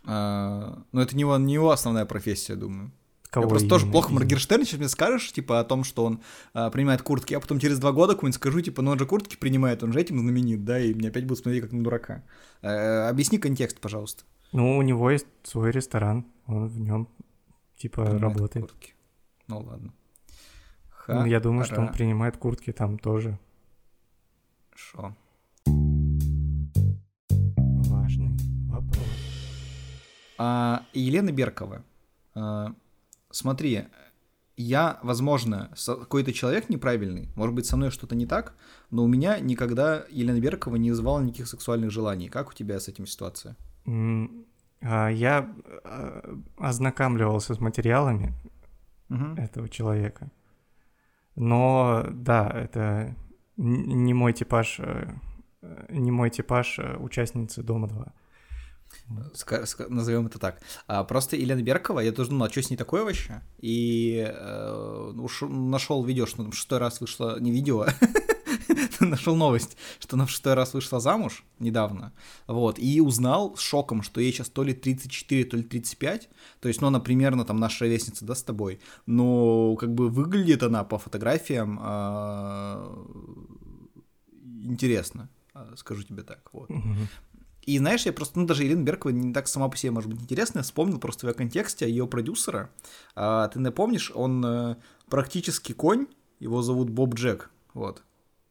А, 0.05 0.83
но 0.91 1.01
это 1.01 1.15
не 1.15 1.21
его, 1.21 1.37
не 1.37 1.53
его 1.53 1.71
основная 1.71 2.05
профессия, 2.05 2.55
думаю. 2.55 2.91
Кого 3.29 3.45
я 3.45 3.49
просто 3.49 3.67
тоже 3.67 3.87
плохо? 3.87 4.13
Моргенштерн, 4.13 4.63
сейчас 4.63 4.79
мне 4.79 4.89
скажешь, 4.89 5.31
типа, 5.31 5.59
о 5.59 5.63
том, 5.63 5.83
что 5.83 6.05
он 6.05 6.21
а, 6.53 6.69
принимает 6.69 7.01
куртки, 7.01 7.33
а 7.33 7.39
потом 7.39 7.57
через 7.59 7.79
два 7.79 7.91
года 7.91 8.13
кому-нибудь 8.13 8.35
скажу, 8.35 8.61
типа, 8.61 8.83
ну 8.83 8.91
он 8.91 8.99
же 8.99 9.07
куртки 9.07 9.35
принимает, 9.37 9.81
он 9.81 9.91
же 9.91 9.99
этим 9.99 10.19
знаменит, 10.19 10.63
да, 10.65 10.79
и 10.79 10.93
меня 10.93 11.09
опять 11.09 11.25
будут 11.25 11.39
смотреть 11.39 11.63
как 11.63 11.71
на 11.71 11.83
дурака. 11.83 12.23
А, 12.61 13.09
объясни 13.09 13.39
контекст, 13.39 13.79
пожалуйста. 13.79 14.23
Ну, 14.51 14.77
у 14.77 14.81
него 14.83 15.09
есть 15.09 15.25
свой 15.41 15.71
ресторан, 15.71 16.27
он 16.45 16.67
в 16.67 16.79
нем, 16.79 17.09
типа, 17.75 18.03
принимает 18.03 18.21
работает. 18.21 18.65
Куртки. 18.67 18.93
Ну, 19.47 19.59
ладно. 19.61 19.93
Ха 20.89 21.15
ну, 21.15 21.25
я 21.25 21.39
думаю, 21.39 21.65
что 21.65 21.81
он 21.81 21.91
принимает 21.91 22.37
куртки 22.37 22.71
там 22.71 22.99
тоже. 22.99 23.39
Хорошо. 24.69 25.15
А, 30.37 30.83
Елена 30.93 31.31
Беркова. 31.31 31.83
А, 32.35 32.73
смотри, 33.31 33.85
я, 34.55 34.99
возможно, 35.03 35.71
какой-то 35.85 36.31
человек 36.33 36.69
неправильный, 36.69 37.29
может 37.35 37.55
быть, 37.55 37.65
со 37.65 37.75
мной 37.75 37.89
что-то 37.89 38.15
не 38.15 38.25
так, 38.25 38.55
но 38.91 39.03
у 39.03 39.07
меня 39.07 39.39
никогда 39.39 40.05
Елена 40.09 40.39
Беркова 40.39 40.75
не 40.75 40.91
вызывала 40.91 41.21
никаких 41.21 41.47
сексуальных 41.47 41.91
желаний. 41.91 42.29
Как 42.29 42.49
у 42.49 42.53
тебя 42.53 42.79
с 42.79 42.87
этим 42.87 43.07
ситуация? 43.07 43.55
А, 44.81 45.07
я 45.09 45.53
ознакомливался 46.57 47.55
с 47.55 47.59
материалами 47.59 48.33
угу. 49.09 49.35
этого 49.37 49.69
человека. 49.69 50.31
Но 51.35 52.05
да, 52.11 52.47
это 52.47 53.15
не 53.57 54.13
мой 54.13 54.33
типаж, 54.33 54.79
э, 54.79 55.15
не 55.89 56.11
мой 56.11 56.29
типаж 56.29 56.77
э, 56.77 56.95
участницы 56.97 57.63
Дома 57.63 57.87
2 57.87 58.13
назовем 59.89 60.27
это 60.27 60.39
так. 60.39 60.61
А, 60.87 61.03
просто 61.03 61.35
Елена 61.35 61.61
Беркова, 61.61 61.99
я 61.99 62.11
тоже 62.11 62.29
думал, 62.29 62.45
а 62.45 62.49
что 62.49 62.61
с 62.61 62.69
ней 62.69 62.77
такое 62.77 63.03
вообще? 63.03 63.41
И 63.59 64.25
э, 64.27 65.13
нашел 65.41 66.03
видео, 66.03 66.25
что 66.25 66.37
там 66.37 66.51
шестой 66.51 66.79
раз 66.79 67.01
вышло, 67.01 67.39
не 67.39 67.51
видео, 67.51 67.85
нашел 68.99 69.35
новость, 69.35 69.77
что 69.99 70.15
она 70.15 70.25
в 70.25 70.29
шестой 70.29 70.53
раз 70.53 70.73
вышла 70.73 70.99
замуж 70.99 71.43
недавно, 71.59 72.13
вот, 72.47 72.79
и 72.79 73.01
узнал 73.01 73.55
с 73.55 73.61
шоком, 73.61 74.03
что 74.03 74.21
ей 74.21 74.31
сейчас 74.31 74.49
то 74.49 74.63
ли 74.63 74.73
34, 74.73 75.45
то 75.45 75.57
ли 75.57 75.63
35, 75.63 76.29
то 76.59 76.67
есть, 76.67 76.81
ну, 76.81 76.87
она 76.87 76.99
примерно 76.99 77.45
там 77.45 77.59
наша 77.59 77.85
ровесница, 77.85 78.25
да, 78.25 78.35
с 78.35 78.43
тобой, 78.43 78.79
но 79.05 79.75
как 79.75 79.93
бы 79.93 80.09
выглядит 80.09 80.63
она 80.63 80.83
по 80.83 80.97
фотографиям 80.97 81.79
э, 81.81 82.95
интересно, 84.63 85.29
а, 85.53 85.73
скажу 85.75 86.03
тебе 86.03 86.23
так, 86.23 86.49
вот. 86.53 86.69
И 87.65 87.77
знаешь, 87.77 88.05
я 88.05 88.13
просто, 88.13 88.39
ну 88.39 88.45
даже 88.45 88.65
Ирина 88.65 88.83
Беркова 88.83 89.11
не 89.11 89.33
так 89.33 89.47
сама 89.47 89.69
по 89.69 89.77
себе, 89.77 89.91
может 89.91 90.09
быть, 90.09 90.21
интересная, 90.21 90.59
я 90.59 90.63
вспомнил 90.63 90.99
просто 90.99 91.25
в 91.25 91.29
ее 91.29 91.33
контексте 91.33 91.87
ее 91.87 92.07
продюсера. 92.07 92.69
А, 93.15 93.47
ты 93.47 93.59
напомнишь, 93.59 94.11
он 94.13 94.45
а, 94.45 94.77
практически 95.09 95.71
конь, 95.71 96.07
его 96.39 96.61
зовут 96.61 96.89
Боб 96.89 97.15
Джек, 97.15 97.49
вот. 97.73 98.03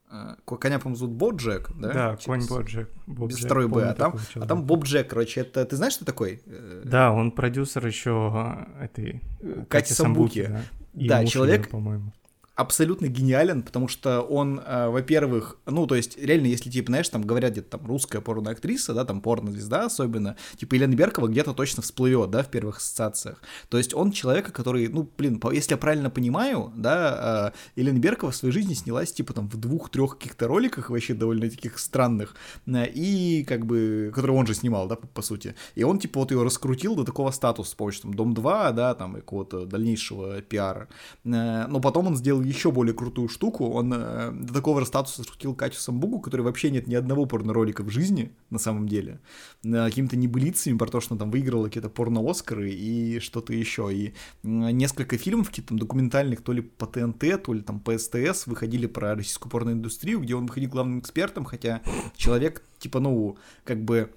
А, 0.09 0.37
коня, 0.44 0.79
по-моему, 0.79 0.96
зовут 0.96 1.14
Боб 1.14 1.37
Джек, 1.37 1.70
да? 1.79 1.92
Да, 1.92 2.16
Через... 2.16 2.25
конь 2.25 2.46
Боб 2.48 2.66
Джек. 2.66 2.90
Боб 3.07 3.29
Без 3.29 3.37
Джек, 3.37 3.46
второй 3.46 3.68
Б, 3.68 3.85
а 3.85 3.94
там, 3.94 4.18
а 4.35 4.46
там 4.46 4.64
Боб 4.64 4.85
Джек, 4.85 5.11
короче, 5.11 5.42
это, 5.42 5.64
ты 5.66 5.77
знаешь, 5.77 5.92
что 5.92 6.07
такой? 6.07 6.42
Да, 6.85 7.12
он 7.12 7.33
продюсер 7.33 7.87
еще 7.87 8.66
этой... 8.81 9.20
Кати, 9.40 9.66
Кати 9.68 9.94
Самбуки. 9.94 10.44
Самбуки 10.44 10.68
да, 10.94 11.20
да 11.20 11.27
человек, 11.27 11.68
по-моему 11.68 12.12
абсолютно 12.55 13.07
гениален, 13.07 13.62
потому 13.62 13.88
что 13.88 14.21
он, 14.21 14.61
э, 14.65 14.88
во-первых, 14.88 15.57
ну, 15.67 15.87
то 15.87 15.95
есть, 15.95 16.19
реально, 16.19 16.47
если, 16.47 16.69
типа, 16.71 16.88
знаешь, 16.88 17.09
там 17.09 17.23
говорят 17.23 17.53
где-то 17.53 17.79
там 17.79 17.87
русская 17.87 18.21
порноактриса, 18.21 18.93
да, 18.93 19.05
там 19.05 19.23
порнозвезда 19.23 19.87
особенно, 19.87 20.37
типа, 20.57 20.75
Елена 20.75 20.95
Беркова 20.95 21.29
где-то 21.29 21.55
точно 21.55 21.83
всплывет, 21.83 22.31
да, 22.31 22.43
в 22.43 22.51
первых 22.51 22.79
ассоциациях. 22.79 23.41
То 23.71 23.79
есть, 23.79 23.95
он 23.95 24.12
человек, 24.12 24.53
который, 24.53 24.88
ну, 24.88 25.09
блин, 25.17 25.41
если 25.53 25.73
я 25.73 25.77
правильно 25.79 26.11
понимаю, 26.11 26.73
да, 26.77 27.53
э, 27.55 27.81
Елена 27.81 27.99
Беркова 27.99 28.33
в 28.33 28.37
своей 28.37 28.53
жизни 28.53 28.75
снялась, 28.75 29.12
типа, 29.12 29.33
там, 29.33 29.49
в 29.49 29.57
двух-трех 29.57 30.19
каких-то 30.19 30.47
роликах 30.47 30.91
вообще 30.91 31.15
довольно 31.15 31.49
таких 31.49 31.79
странных, 31.79 32.35
э, 32.67 32.87
и, 32.87 33.45
как 33.45 33.65
бы, 33.65 34.12
которые 34.15 34.37
он 34.37 34.47
же 34.47 34.55
снимал, 34.55 34.88
да, 34.88 34.97
по, 34.97 35.07
по 35.07 35.23
сути. 35.23 35.55
И 35.75 35.85
он, 35.85 35.99
типа, 35.99 36.21
вот 36.21 36.31
ее 36.31 36.43
раскрутил 36.43 36.97
до 36.97 37.05
такого 37.05 37.31
статуса 37.31 37.71
с 37.71 37.75
помощью, 37.75 38.03
там, 38.03 38.15
Дом-2, 38.15 38.73
да, 38.75 38.95
там, 38.95 39.15
какого-то 39.15 39.65
дальнейшего 39.65 40.43
пиара. 40.43 40.88
Э, 41.25 41.67
но 41.67 41.81
потом 41.81 42.09
он 42.09 42.17
сделал 42.17 42.41
сделал 42.42 42.48
еще 42.48 42.70
более 42.70 42.94
крутую 42.94 43.28
штуку. 43.28 43.70
Он 43.70 43.92
э, 43.92 44.33
до 44.33 44.52
такого 44.52 44.85
статуса 44.85 45.24
шутил 45.24 45.55
Катю 45.55 45.78
Самбугу, 45.78 46.20
который 46.20 46.42
вообще 46.42 46.70
нет 46.70 46.87
ни 46.87 46.94
одного 46.94 47.26
порно-ролика 47.26 47.83
в 47.83 47.90
жизни, 47.90 48.33
на 48.50 48.59
самом 48.59 48.88
деле. 48.88 49.20
Э, 49.64 49.87
какими-то 49.87 50.16
небылицами 50.16 50.78
про 50.78 50.87
то, 50.87 51.00
что 51.00 51.14
он 51.14 51.18
там 51.18 51.31
выиграл 51.31 51.64
какие-то 51.64 51.88
порно-оскары 51.88 52.70
и 52.70 53.18
что-то 53.20 53.52
еще. 53.52 53.90
И 53.92 54.09
э, 54.09 54.12
несколько 54.42 55.18
фильмов, 55.18 55.48
какие-то 55.48 55.68
там 55.68 55.78
документальных, 55.78 56.42
то 56.42 56.52
ли 56.52 56.62
по 56.62 56.87
ТНТ, 56.87 57.42
то 57.42 57.52
ли 57.52 57.61
там 57.61 57.81
по 57.81 57.96
СТС, 57.96 58.46
выходили 58.46 58.87
про 58.87 59.14
российскую 59.14 59.50
порноиндустрию, 59.50 60.20
где 60.20 60.35
он 60.35 60.46
выходил 60.46 60.70
главным 60.70 61.00
экспертом, 61.00 61.44
хотя 61.44 61.83
человек, 62.16 62.62
типа, 62.78 63.00
ну, 63.00 63.37
как 63.64 63.83
бы 63.83 64.11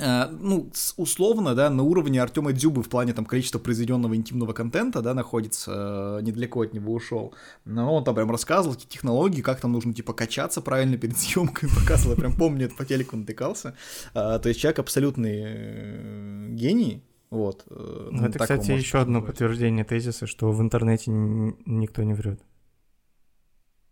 ну, 0.00 0.70
условно, 0.96 1.54
да, 1.54 1.68
на 1.68 1.82
уровне 1.82 2.22
Артема 2.22 2.52
Дзюбы 2.52 2.82
в 2.82 2.88
плане 2.88 3.12
там 3.12 3.26
количества 3.26 3.58
произведенного 3.58 4.16
интимного 4.16 4.52
контента, 4.52 5.02
да, 5.02 5.14
находится, 5.14 6.18
э, 6.20 6.22
недалеко 6.22 6.62
от 6.62 6.72
него 6.72 6.94
ушел. 6.94 7.34
Но 7.64 7.94
он 7.94 8.04
там 8.04 8.14
прям 8.14 8.30
рассказывал 8.30 8.74
какие 8.74 8.88
технологии, 8.88 9.42
как 9.42 9.60
там 9.60 9.72
нужно, 9.72 9.92
типа, 9.92 10.12
качаться 10.12 10.60
правильно 10.60 10.96
перед 10.96 11.16
съемкой, 11.18 11.68
показывал, 11.68 12.14
я 12.14 12.20
прям 12.20 12.34
помню, 12.34 12.66
это 12.66 12.76
по 12.76 12.84
телеку 12.84 13.16
натыкался. 13.16 13.74
А, 14.14 14.38
то 14.38 14.48
есть 14.48 14.60
человек 14.60 14.78
абсолютный 14.78 15.42
э, 15.44 16.48
гений, 16.50 17.04
вот. 17.30 17.64
Ну, 17.68 18.24
это, 18.24 18.38
кстати, 18.38 18.72
еще 18.72 18.98
одно 18.98 19.22
подтверждение 19.22 19.84
тезиса, 19.84 20.26
что 20.26 20.50
в 20.50 20.60
интернете 20.60 21.10
никто 21.10 22.02
не 22.02 22.14
врет. 22.14 22.40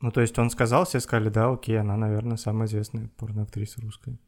Ну, 0.00 0.12
то 0.12 0.20
есть 0.20 0.38
он 0.38 0.50
сказал, 0.50 0.84
все 0.86 1.00
сказали, 1.00 1.28
да, 1.28 1.50
окей, 1.50 1.78
она, 1.78 1.96
наверное, 1.96 2.36
самая 2.36 2.68
известная 2.68 3.10
порноактриса 3.16 3.80
русская. 3.80 4.18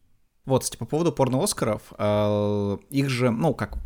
Вот, 0.46 0.62
кстати, 0.62 0.79
по 0.79 0.87
поводу 0.87 1.12
порно-Оскаров, 1.12 1.92
э, 1.98 2.79
их 2.90 3.09
же, 3.09 3.31
ну, 3.31 3.55
как 3.55 3.79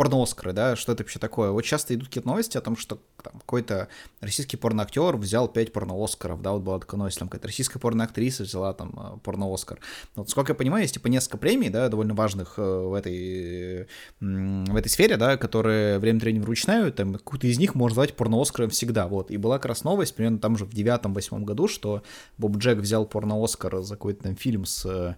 порно-Оскары, 0.00 0.54
да, 0.54 0.76
что 0.76 0.92
это 0.92 1.02
вообще 1.02 1.18
такое? 1.18 1.50
Вот 1.50 1.62
часто 1.62 1.94
идут 1.94 2.08
какие-то 2.08 2.28
новости 2.28 2.56
о 2.56 2.62
том, 2.62 2.74
что 2.74 3.00
там, 3.22 3.34
какой-то 3.40 3.88
российский 4.20 4.56
порноактер 4.56 5.16
взял 5.18 5.46
5 5.46 5.72
порно-Оскаров, 5.74 6.40
да, 6.40 6.52
вот 6.52 6.62
была 6.62 6.78
такая 6.78 6.98
новость, 6.98 7.18
там 7.18 7.28
какая-то 7.28 7.48
российская 7.48 7.78
порноактриса 7.78 8.44
взяла 8.44 8.72
там 8.72 8.94
э, 8.96 9.18
порно-Оскар. 9.22 9.78
Вот, 10.16 10.30
сколько 10.30 10.52
я 10.52 10.54
понимаю, 10.54 10.84
есть 10.84 10.94
типа 10.94 11.08
несколько 11.08 11.36
премий, 11.36 11.68
да, 11.68 11.88
довольно 11.88 12.14
важных 12.14 12.54
э, 12.56 12.62
в 12.62 12.94
этой, 12.94 13.88
в 14.20 14.76
этой 14.76 14.88
сфере, 14.88 15.18
да, 15.18 15.36
которые 15.36 15.98
время 15.98 16.16
от 16.16 16.22
времени 16.22 16.42
вручную, 16.42 16.92
там, 16.94 17.12
какую-то 17.12 17.46
из 17.46 17.58
них 17.58 17.74
можно 17.74 17.96
звать 17.96 18.14
порно-Оскаром 18.14 18.70
всегда, 18.70 19.06
вот. 19.06 19.30
И 19.30 19.36
была 19.36 19.58
как 19.58 19.66
раз 19.66 19.84
новость, 19.84 20.14
примерно 20.14 20.38
там 20.38 20.56
же 20.56 20.64
в 20.64 20.72
девятом-восьмом 20.72 21.44
году, 21.44 21.68
что 21.68 22.02
Боб 22.38 22.56
Джек 22.56 22.78
взял 22.78 23.04
порно-Оскар 23.04 23.82
за 23.82 23.96
какой-то 23.96 24.22
там 24.22 24.36
фильм 24.36 24.64
с 24.64 25.16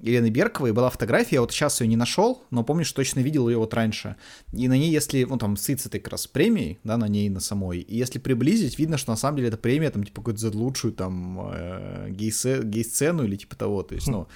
Елены 0.00 0.30
Берковой 0.30 0.72
была 0.72 0.90
фотография, 0.90 1.36
я 1.36 1.40
вот 1.40 1.52
сейчас 1.52 1.80
ее 1.80 1.88
не 1.88 1.96
нашел, 1.96 2.42
но 2.50 2.64
помню, 2.64 2.84
что 2.84 2.96
точно 2.96 3.20
видел 3.20 3.48
ее 3.48 3.58
вот 3.58 3.74
раньше. 3.74 4.16
И 4.52 4.68
на 4.68 4.74
ней, 4.74 4.90
если, 4.90 5.24
ну 5.24 5.36
там, 5.36 5.56
СИЦ 5.56 5.86
этой 5.86 6.00
как 6.00 6.12
раз 6.12 6.26
премией, 6.26 6.78
да, 6.84 6.96
на 6.96 7.08
ней 7.08 7.28
на 7.28 7.40
самой, 7.40 7.80
и 7.80 7.96
если 7.96 8.18
приблизить, 8.18 8.78
видно, 8.78 8.96
что 8.96 9.10
на 9.10 9.16
самом 9.16 9.36
деле 9.36 9.48
эта 9.48 9.58
премия, 9.58 9.90
там, 9.90 10.04
типа, 10.04 10.20
какую-то 10.20 10.40
за 10.40 10.56
лучшую, 10.56 10.92
там, 10.92 11.50
э, 11.52 12.08
гей-сцену 12.10 13.24
или 13.24 13.36
типа 13.36 13.56
того, 13.56 13.82
то 13.82 13.94
есть, 13.94 14.08
ну, 14.08 14.28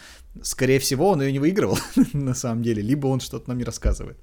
скорее 0.42 0.78
всего, 0.78 1.10
он 1.10 1.22
ее 1.22 1.32
не 1.32 1.38
выигрывал, 1.38 1.78
на 2.12 2.34
самом 2.34 2.62
деле, 2.62 2.82
либо 2.82 3.06
он 3.06 3.20
что-то 3.20 3.48
нам 3.48 3.58
не 3.58 3.64
рассказывает. 3.64 4.18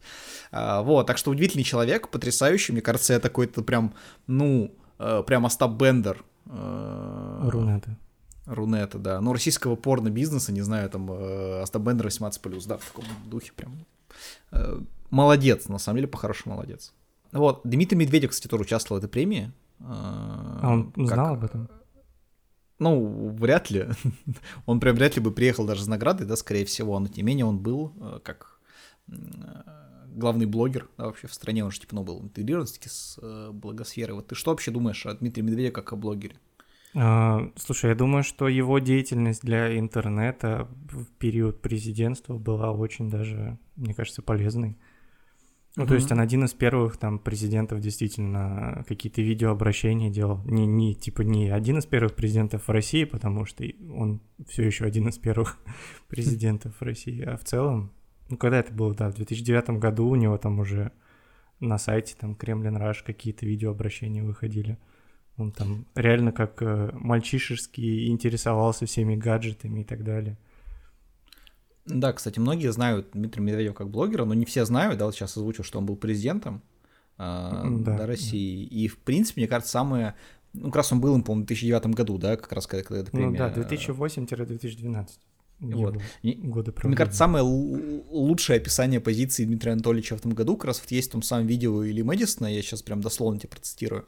А, 0.51 0.81
вот, 0.81 1.07
так 1.07 1.17
что 1.17 1.31
удивительный 1.31 1.63
человек, 1.63 2.09
потрясающий, 2.09 2.73
мне 2.73 2.81
кажется, 2.81 3.13
я 3.13 3.19
такой-то 3.19 3.63
прям, 3.63 3.93
ну, 4.27 4.75
э, 4.99 5.23
прям 5.25 5.45
Остап 5.45 5.71
Бендер. 5.71 6.23
Э, 6.45 7.49
Рунета. 7.49 7.97
Рунета, 8.45 8.99
да. 8.99 9.21
Ну, 9.21 9.34
российского 9.34 9.75
порно-бизнеса, 9.75 10.51
не 10.51 10.62
знаю, 10.62 10.89
там, 10.89 11.12
э, 11.12 11.62
Астабендер 11.62 12.08
18+, 12.08 12.67
да, 12.67 12.77
в 12.77 12.86
таком 12.86 13.06
духе 13.25 13.51
прям. 13.56 13.86
Э, 14.51 14.79
молодец, 15.10 15.67
на 15.67 15.79
самом 15.79 15.97
деле, 15.97 16.08
по-хорошему 16.08 16.56
молодец. 16.56 16.93
Вот, 17.32 17.62
Дмитрий 17.63 17.97
Медведев, 17.97 18.32
кстати, 18.32 18.49
тоже 18.49 18.63
участвовал 18.63 18.99
в 18.99 19.03
этой 19.03 19.12
премии. 19.12 19.51
Э, 19.79 19.84
а 19.84 20.69
он 20.71 20.91
как... 20.91 21.08
знал 21.08 21.34
об 21.36 21.43
этом? 21.43 21.69
Ну, 22.79 23.29
вряд 23.29 23.69
ли. 23.69 23.88
он 24.65 24.79
прям 24.79 24.95
вряд 24.95 25.15
ли 25.15 25.21
бы 25.21 25.32
приехал 25.32 25.65
даже 25.65 25.84
с 25.84 25.88
наградой, 25.88 26.27
да, 26.27 26.36
скорее 26.36 26.65
всего, 26.65 26.99
но 26.99 27.08
тем 27.08 27.17
не 27.17 27.23
менее 27.23 27.45
он 27.45 27.60
был 27.60 27.93
э, 27.99 28.19
как 28.23 28.60
э, 29.08 29.13
главный 30.08 30.45
блогер 30.45 30.89
да, 30.97 31.06
вообще 31.06 31.27
в 31.27 31.34
стране, 31.34 31.63
он 31.63 31.71
же 31.71 31.79
типа, 31.79 31.95
ну, 31.95 32.03
был 32.03 32.21
интегрирован 32.21 32.67
с 32.67 33.19
э, 33.21 33.51
благосферой. 33.51 34.15
Вот 34.15 34.27
ты 34.27 34.36
что 34.36 34.51
вообще 34.51 34.71
думаешь 34.71 35.06
о 35.06 35.13
Дмитрии 35.13 35.43
Медведеве 35.43 35.71
как 35.71 35.93
о 35.93 35.95
блогере? 35.95 36.36
А, 36.95 37.51
слушай, 37.56 37.89
я 37.89 37.95
думаю, 37.95 38.23
что 38.23 38.47
его 38.47 38.79
деятельность 38.79 39.41
для 39.41 39.77
интернета 39.77 40.67
в 40.91 41.06
период 41.17 41.62
президентства 41.62 42.38
была 42.38 42.71
очень 42.71 43.10
даже, 43.10 43.58
мне 43.75 43.93
кажется, 43.93 44.21
полезной. 44.21 44.77
Ну, 45.75 45.84
mm-hmm. 45.84 45.88
то 45.88 45.95
есть 45.95 46.12
он 46.12 46.19
один 46.19 46.43
из 46.43 46.53
первых 46.53 46.97
там 46.97 47.17
президентов 47.17 47.79
действительно 47.79 48.86
какие-то 48.88 49.23
видеообращения 49.23 50.12
делал. 50.12 50.39
Не, 50.45 50.67
не, 50.67 50.93
типа, 50.93 51.23
не 51.23 51.49
один 51.49 51.79
из 51.79 51.88
первых 51.88 52.13
президентов 52.13 52.67
в 52.67 52.71
России, 52.71 53.06
потому 53.06 53.45
что 53.45 53.63
он 53.91 54.21
все 54.47 54.63
еще 54.63 54.86
один 54.86 55.08
из 55.08 55.17
первых 55.17 55.58
президентов 56.08 56.75
в 56.79 56.84
России, 56.84 57.23
а 57.23 57.38
в 57.38 57.43
целом, 57.43 57.91
ну, 58.29 58.38
когда 58.38 58.60
это 58.60 58.71
было, 58.71 58.93
да, 58.93 59.10
в 59.10 59.15
2009 59.15 59.79
году 59.79 60.08
у 60.08 60.15
него 60.15 60.38
там 60.38 60.60
уже 60.60 60.91
на 61.60 61.79
сайте 61.79 62.15
там 62.19 62.36
Кремлин 62.36 62.77
Раш 62.77 63.01
какие-то 63.01 63.45
видеообращения 63.47 64.23
выходили. 64.23 64.77
Он 65.37 65.51
там 65.51 65.85
реально 65.95 66.31
как 66.31 66.61
э, 66.61 66.91
мальчишеский 66.93 68.07
интересовался 68.09 68.85
всеми 68.85 69.15
гаджетами 69.15 69.81
и 69.81 69.83
так 69.83 70.03
далее. 70.03 70.37
Да, 71.85 72.13
кстати, 72.13 72.39
многие 72.39 72.71
знают 72.71 73.09
Дмитрия 73.13 73.43
Медведева 73.43 73.73
как 73.73 73.89
блогера, 73.89 74.25
но 74.25 74.33
не 74.33 74.45
все 74.45 74.63
знают, 74.63 74.99
да, 74.99 75.05
вот 75.05 75.15
сейчас 75.15 75.35
озвучил, 75.35 75.63
что 75.63 75.79
он 75.79 75.85
был 75.85 75.95
президентом 75.95 76.61
э, 77.17 77.63
да, 77.79 77.97
до 77.97 78.05
России. 78.05 78.67
Да. 78.67 78.75
И, 78.75 78.87
в 78.87 78.99
принципе, 78.99 79.41
мне 79.41 79.47
кажется, 79.47 79.71
самое... 79.71 80.15
Ну, 80.53 80.67
как 80.67 80.77
раз 80.77 80.91
он 80.91 81.01
был 81.01 81.15
им, 81.15 81.23
по-моему, 81.23 81.45
в 81.45 81.47
2009 81.47 81.87
году, 81.87 82.17
да, 82.19 82.37
как 82.37 82.51
раз 82.51 82.67
когда, 82.67 82.83
когда 82.83 83.03
премия... 83.09 83.31
Ну 83.31 83.37
да, 83.37 83.51
2008-2012. 83.53 85.07
Вот. 85.59 85.95
Годы 86.23 86.73
Мне 86.83 86.95
кажется, 86.95 87.19
самое 87.19 87.43
лучшее 87.43 88.57
описание 88.57 88.99
позиции 88.99 89.45
Дмитрия 89.45 89.71
Анатольевича 89.71 90.15
в 90.17 90.19
этом 90.19 90.33
году 90.33 90.57
как 90.57 90.65
раз 90.65 90.81
вот 90.81 90.91
есть 90.91 91.07
в 91.09 91.11
том 91.13 91.21
самом 91.21 91.47
видео 91.47 91.83
или 91.83 92.01
Мэдисона, 92.01 92.47
я 92.47 92.61
сейчас 92.61 92.81
прям 92.81 92.99
дословно 92.99 93.39
тебе 93.39 93.49
процитирую. 93.49 94.05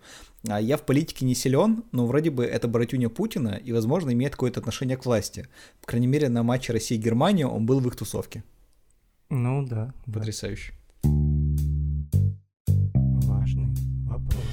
«А 0.49 0.59
«Я 0.59 0.75
в 0.75 0.85
политике 0.85 1.25
не 1.25 1.33
силен, 1.33 1.85
но 1.91 2.05
вроде 2.07 2.29
бы 2.29 2.43
это 2.43 2.67
братюня 2.67 3.09
Путина 3.09 3.59
и, 3.63 3.71
возможно, 3.71 4.11
имеет 4.11 4.33
какое-то 4.33 4.59
отношение 4.59 4.97
к 4.97 5.05
власти. 5.05 5.47
По 5.81 5.87
крайней 5.87 6.07
мере, 6.07 6.27
на 6.29 6.43
матче 6.43 6.73
России-Германия 6.73 7.47
он 7.47 7.65
был 7.65 7.79
в 7.79 7.87
их 7.87 7.95
тусовке». 7.95 8.43
Ну 9.29 9.65
да. 9.65 9.93
Потрясающе. 10.05 10.73
Важный 13.23 13.73
вопрос. 14.05 14.43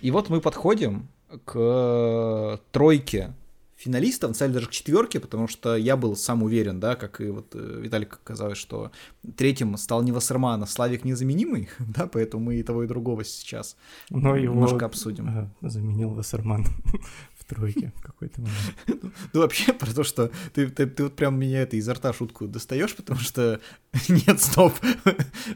И 0.00 0.10
вот 0.10 0.30
мы 0.30 0.40
подходим 0.40 1.08
к 1.44 2.60
тройке 2.72 3.34
финалистов, 3.78 4.30
на 4.30 4.34
самом 4.34 4.52
деле 4.52 4.60
даже 4.60 4.70
к 4.70 4.72
четверке, 4.72 5.20
потому 5.20 5.46
что 5.46 5.76
я 5.76 5.96
был 5.96 6.16
сам 6.16 6.42
уверен, 6.42 6.80
да, 6.80 6.96
как 6.96 7.20
и 7.20 7.30
вот 7.30 7.54
э, 7.54 7.80
Виталик 7.80 8.20
казалось, 8.24 8.58
что 8.58 8.90
третьим 9.36 9.76
стал 9.76 10.02
не 10.02 10.10
Вассерман, 10.10 10.60
а 10.62 10.66
Славик 10.66 11.04
незаменимый, 11.04 11.68
да, 11.78 12.08
поэтому 12.08 12.44
мы 12.44 12.56
и 12.56 12.62
того, 12.64 12.82
и 12.82 12.88
другого 12.88 13.24
сейчас 13.24 13.76
Но 14.10 14.34
его 14.34 14.54
немножко 14.54 14.86
обсудим. 14.86 15.28
Ага, 15.28 15.54
заменил 15.62 16.10
Вассерман 16.10 16.66
в 17.38 17.44
тройке 17.44 17.92
какой-то 18.02 18.40
момент. 18.40 18.74
Ну, 19.32 19.40
вообще, 19.40 19.72
про 19.72 19.92
то, 19.92 20.02
что 20.02 20.30
ты, 20.54 20.68
ты, 20.68 20.86
ты 20.86 21.04
вот 21.04 21.14
прям 21.14 21.38
меня 21.38 21.62
это 21.62 21.76
изо 21.76 21.94
рта 21.94 22.12
шутку 22.12 22.48
достаешь, 22.48 22.96
потому 22.96 23.20
что 23.20 23.60
нет, 24.08 24.40
стоп, 24.40 24.72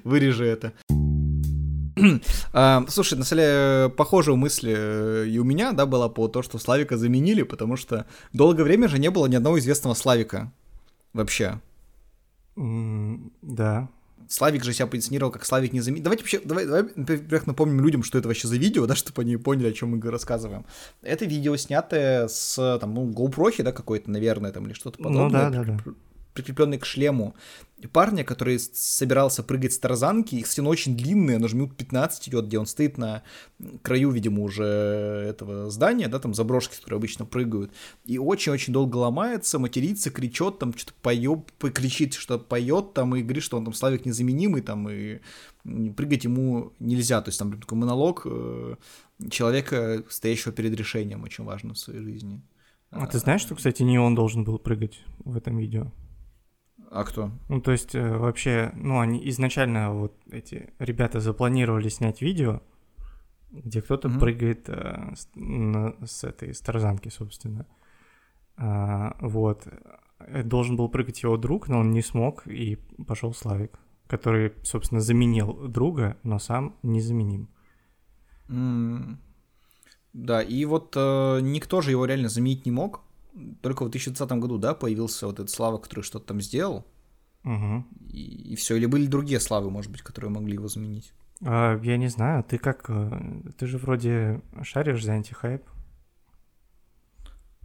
вырежи 0.04 0.44
это. 0.44 0.72
А, 2.53 2.85
слушай, 2.88 3.17
на 3.19 3.25
самом 3.25 3.43
деле, 3.43 3.88
похожая 3.97 4.37
мысль 4.37 4.73
э, 4.75 5.27
и 5.29 5.38
у 5.38 5.45
меня, 5.45 5.73
да, 5.73 5.87
была 5.87 6.09
по 6.09 6.29
то, 6.29 6.43
что 6.43 6.59
Славика 6.59 6.97
заменили, 6.97 7.43
потому 7.43 7.77
что 7.77 8.07
долгое 8.33 8.65
время 8.65 8.88
же 8.88 8.99
не 8.99 9.11
было 9.11 9.27
ни 9.27 9.37
одного 9.37 9.59
известного 9.59 9.95
Славика 9.95 10.53
вообще. 11.12 11.61
да. 12.57 13.88
Славик 14.29 14.65
же 14.65 14.73
себя 14.73 14.87
позиционировал 14.87 15.31
как 15.31 15.45
Славик 15.45 15.73
не 15.73 15.81
заменил. 15.81 16.05
Давайте 16.05 16.23
вообще, 16.23 16.41
давай, 16.43 16.65
давай, 16.65 16.85
во-первых, 16.97 17.47
напомним 17.47 17.81
людям, 17.81 18.03
что 18.03 18.19
это 18.19 18.29
вообще 18.29 18.49
за 18.49 18.57
видео, 18.57 18.87
да, 18.87 18.95
чтобы 18.97 19.23
они 19.23 19.37
поняли, 19.37 19.69
о 19.69 19.73
чем 19.73 19.91
мы 19.91 20.11
рассказываем. 20.11 20.65
Это 21.03 21.25
видео 21.25 21.57
снятое 21.57 22.29
с, 22.29 22.79
там, 22.81 22.95
ну, 22.95 23.11
GoPro, 23.11 23.62
да, 23.62 23.73
какой-то, 23.73 24.11
наверное, 24.11 24.53
там, 24.53 24.67
или 24.67 24.73
что-то 24.73 24.98
подобное. 24.98 25.50
Ну, 25.50 25.53
да, 25.53 25.65
да, 25.65 25.81
да 25.85 25.92
прикрепленный 26.35 26.78
к 26.78 26.85
шлему 26.85 27.35
парня, 27.88 28.24
который 28.24 28.58
собирался 28.58 29.42
прыгать 29.42 29.72
с 29.72 29.78
тарзанки. 29.78 30.37
Их 30.37 30.46
стена 30.46 30.68
очень 30.68 30.96
длинная, 30.96 31.37
она 31.37 31.48
же 31.48 31.56
минут 31.56 31.76
15 31.76 32.28
идет, 32.28 32.46
где 32.46 32.58
он 32.58 32.66
стоит 32.66 32.98
на 32.98 33.22
краю, 33.83 34.10
видимо, 34.10 34.42
уже 34.42 34.64
этого 34.64 35.70
здания, 35.70 36.08
да, 36.08 36.18
там 36.18 36.35
заброшки, 36.35 36.76
которые 36.76 36.98
обычно 36.98 37.24
прыгают. 37.24 37.72
И 38.04 38.18
очень-очень 38.18 38.72
долго 38.72 38.96
ломается, 38.96 39.58
матерится, 39.58 40.10
кричет, 40.10 40.58
там 40.58 40.76
что-то 40.76 40.94
поет, 41.02 41.52
кричит, 41.58 42.14
что 42.14 42.38
поет 42.38 42.94
там 42.94 43.16
и 43.16 43.22
говорит, 43.22 43.42
что 43.42 43.56
он 43.56 43.64
там 43.64 43.74
Славик 43.74 44.04
незаменимый, 44.04 44.62
там 44.62 44.88
и 44.88 45.20
прыгать 45.96 46.24
ему 46.24 46.72
нельзя. 46.78 47.20
То 47.20 47.28
есть 47.28 47.38
там 47.38 47.60
такой 47.60 47.78
монолог 47.78 48.22
э, 48.24 48.76
человека, 49.30 50.04
стоящего 50.08 50.52
перед 50.52 50.74
решением, 50.74 51.22
очень 51.24 51.44
важно 51.44 51.74
в 51.74 51.78
своей 51.78 52.00
жизни. 52.00 52.40
А 52.90 53.06
ты 53.06 53.18
знаешь, 53.18 53.40
что, 53.40 53.54
кстати, 53.54 53.83
не 53.83 53.98
он 53.98 54.14
должен 54.14 54.44
был 54.44 54.58
прыгать 54.58 55.00
в 55.24 55.37
этом 55.37 55.56
видео? 55.56 55.90
А 56.93 57.05
кто? 57.05 57.31
Ну, 57.49 57.63
то 57.63 57.73
есть, 57.73 57.95
э, 57.95 58.17
вообще, 58.19 58.71
ну, 58.75 59.01
они 59.01 59.27
изначально 59.31 59.95
вот 59.95 60.15
эти 60.31 60.75
ребята 60.79 61.21
запланировали 61.21 61.88
снять 61.88 62.21
видео, 62.21 62.61
где 63.51 63.81
кто-то 63.81 64.09
mm-hmm. 64.09 64.19
прыгает 64.19 64.69
э, 64.69 65.15
с, 65.17 65.29
на, 65.35 65.95
с 66.05 66.23
этой 66.23 66.53
с 66.53 66.61
тарзанки, 66.61 67.09
собственно. 67.09 67.67
А, 68.59 69.17
вот. 69.21 69.67
Э, 70.19 70.43
должен 70.43 70.77
был 70.77 70.90
прыгать 70.90 71.23
его 71.23 71.38
друг, 71.38 71.69
но 71.69 71.81
он 71.81 71.93
не 71.93 72.03
смог, 72.03 72.47
и 72.47 72.77
пошел 73.07 73.33
Славик, 73.33 73.79
который, 74.07 74.53
собственно, 74.63 75.01
заменил 75.01 75.69
друга, 75.69 76.19
но 76.23 76.38
сам 76.38 76.77
незаменим. 76.83 77.49
Mm. 78.49 79.17
Да, 80.13 80.43
и 80.43 80.67
вот 80.67 80.95
э, 80.95 81.40
никто 81.40 81.81
же 81.81 81.90
его 81.90 82.05
реально 82.05 82.29
заменить 82.29 82.67
не 82.67 82.73
мог. 82.73 83.01
Только 83.60 83.85
в 83.85 83.90
2020 83.90 84.38
году, 84.38 84.58
да, 84.58 84.74
появился 84.74 85.26
вот 85.26 85.37
этот 85.37 85.50
Слава, 85.50 85.78
который 85.78 86.02
что-то 86.02 86.26
там 86.26 86.40
сделал. 86.40 86.87
Угу. 87.44 87.85
И, 88.10 88.52
и 88.52 88.56
все. 88.56 88.76
Или 88.76 88.87
были 88.87 89.06
другие 89.06 89.40
Славы, 89.40 89.70
может 89.70 89.90
быть, 89.90 90.02
которые 90.02 90.30
могли 90.30 90.54
его 90.54 90.68
заменить? 90.68 91.12
А, 91.44 91.78
я 91.83 91.96
не 91.96 92.08
знаю, 92.08 92.44
ты 92.44 92.58
как... 92.58 92.88
Э, 92.88 93.42
ты 93.58 93.66
же 93.66 93.78
вроде 93.78 94.42
шаришь 94.62 95.04
за 95.04 95.12
антихайп. 95.12 95.64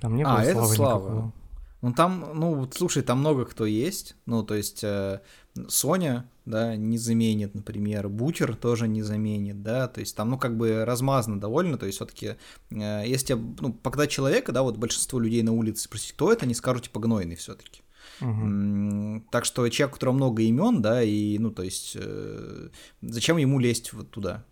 Там 0.01 0.15
не 0.15 0.23
а, 0.23 0.29
было 0.29 0.39
а, 0.39 0.43
Славы 0.43 0.65
это 0.65 0.75
Слава. 0.75 1.03
Никакого. 1.03 1.33
Ну 1.81 1.93
там, 1.93 2.31
ну, 2.33 2.69
слушай, 2.71 3.03
там 3.03 3.19
много 3.19 3.45
кто 3.45 3.65
есть. 3.65 4.15
Ну, 4.25 4.43
то 4.43 4.55
есть 4.55 4.83
э, 4.83 5.21
Соня, 5.67 6.29
да, 6.47 6.75
не 6.75 6.97
заменит, 6.97 7.53
например, 7.53 8.07
Бутер 8.07 8.55
тоже 8.55 8.87
не 8.87 9.03
заменит, 9.03 9.61
да, 9.61 9.87
то 9.87 9.99
есть 9.99 10.15
там, 10.15 10.29
ну, 10.29 10.37
как 10.37 10.57
бы 10.57 10.85
размазано 10.85 11.39
довольно, 11.39 11.77
то 11.77 11.85
есть 11.85 11.97
все-таки, 11.97 12.35
э, 12.71 13.03
если, 13.05 13.33
ну, 13.33 13.73
когда 13.73 14.07
человека, 14.07 14.51
да, 14.51 14.63
вот 14.63 14.77
большинство 14.77 15.19
людей 15.19 15.43
на 15.43 15.51
улице 15.51 15.83
спросить, 15.83 16.13
кто 16.13 16.31
это, 16.31 16.45
они 16.45 16.53
скажут, 16.53 16.83
типа, 16.83 16.99
гнойный 16.99 17.35
все-таки. 17.35 17.81
Угу. 18.21 19.25
Так 19.29 19.45
что 19.45 19.67
человек, 19.67 19.93
у 19.93 19.95
которого 19.95 20.15
много 20.15 20.41
имен, 20.41 20.81
да, 20.81 21.03
и, 21.03 21.37
ну, 21.37 21.51
то 21.51 21.63
есть, 21.63 21.97
э, 21.99 22.69
зачем 23.01 23.37
ему 23.37 23.59
лезть 23.59 23.91
вот 23.93 24.09
туда? 24.09 24.45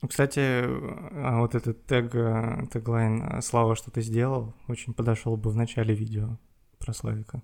Ну, 0.00 0.08
кстати, 0.08 0.40
а 0.40 1.40
вот 1.40 1.54
этот 1.54 1.84
тег, 1.86 2.14
э, 2.14 2.66
теглайн 2.72 3.42
«Слава, 3.42 3.76
что 3.76 3.90
ты 3.90 4.00
сделал» 4.00 4.54
очень 4.68 4.94
подошел 4.94 5.36
бы 5.36 5.50
в 5.50 5.56
начале 5.56 5.94
видео 5.94 6.38
про 6.78 6.94
Славика. 6.94 7.42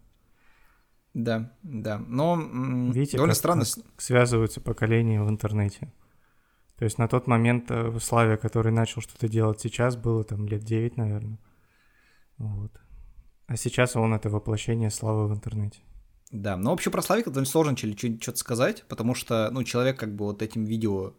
Да, 1.15 1.53
да. 1.63 1.99
Но 1.99 2.37
Видите, 2.93 3.17
довольно 3.17 3.35
как, 3.35 3.39
странно. 3.39 3.65
Связываются 3.97 4.61
поколения 4.61 5.23
в 5.23 5.29
интернете. 5.29 5.93
То 6.77 6.85
есть 6.85 6.99
на 6.99 7.09
тот 7.09 7.27
момент 7.27 7.71
э, 7.71 7.89
в 7.89 8.01
Славе, 8.01 8.37
который 8.37 8.73
начал 8.73 9.03
что-то 9.03 9.29
делать 9.29 9.61
сейчас, 9.61 9.97
было 9.97 10.25
там 10.25 10.47
лет 10.47 10.63
9, 10.63 10.97
наверное. 10.97 11.39
Вот. 12.39 12.73
А 13.47 13.57
сейчас 13.57 13.97
он 13.97 14.15
это 14.15 14.31
воплощение 14.31 14.91
славы 14.91 15.27
в 15.27 15.33
интернете. 15.33 15.81
Да, 16.31 16.57
но 16.57 16.71
вообще 16.71 16.91
про 16.91 17.03
Славика 17.03 17.31
довольно 17.31 17.51
сложно 17.51 17.77
что-то 17.77 18.37
сказать, 18.37 18.85
потому 18.89 19.15
что, 19.15 19.51
ну, 19.51 19.65
человек 19.65 19.99
как 19.99 20.15
бы 20.15 20.27
вот 20.27 20.43
этим 20.43 20.65
видео 20.65 21.13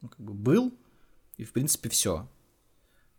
ну, 0.00 0.08
как 0.08 0.18
бы 0.18 0.32
был, 0.32 0.74
и 1.36 1.44
в 1.44 1.52
принципе 1.52 1.90
все. 1.90 2.26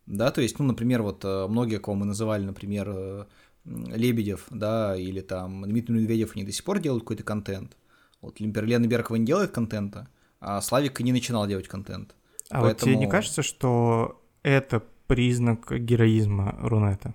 Да, 0.06 0.32
то 0.32 0.42
есть, 0.42 0.60
ну, 0.60 0.66
например, 0.66 1.02
вот 1.02 1.24
э, 1.24 1.48
многие, 1.48 1.80
кого 1.80 1.96
мы 1.96 2.06
называли, 2.06 2.44
например, 2.44 2.90
э, 2.90 3.26
Лебедев, 3.66 4.46
да, 4.50 4.96
или 4.96 5.22
там 5.22 5.64
Дмитрий 5.64 5.96
Медведев, 5.96 6.36
они 6.36 6.46
до 6.46 6.52
сих 6.52 6.64
пор 6.64 6.80
делают 6.80 7.04
какой-то 7.04 7.24
контент. 7.24 7.76
Вот 8.22 8.40
Лена 8.40 8.88
Беркова 8.88 9.18
не 9.18 9.26
делает 9.26 9.52
контента, 9.52 10.08
а 10.40 10.62
Славик 10.62 11.00
не 11.00 11.12
начинал 11.12 11.48
делать 11.48 11.68
контент. 11.68 12.16
А 12.50 12.62
Поэтому... 12.62 12.70
вот 12.70 12.80
тебе 12.80 12.96
не 12.96 13.10
кажется, 13.10 13.42
что 13.42 14.22
это 14.44 14.84
признак 15.08 15.72
героизма 15.72 16.58
Рунета? 16.62 17.14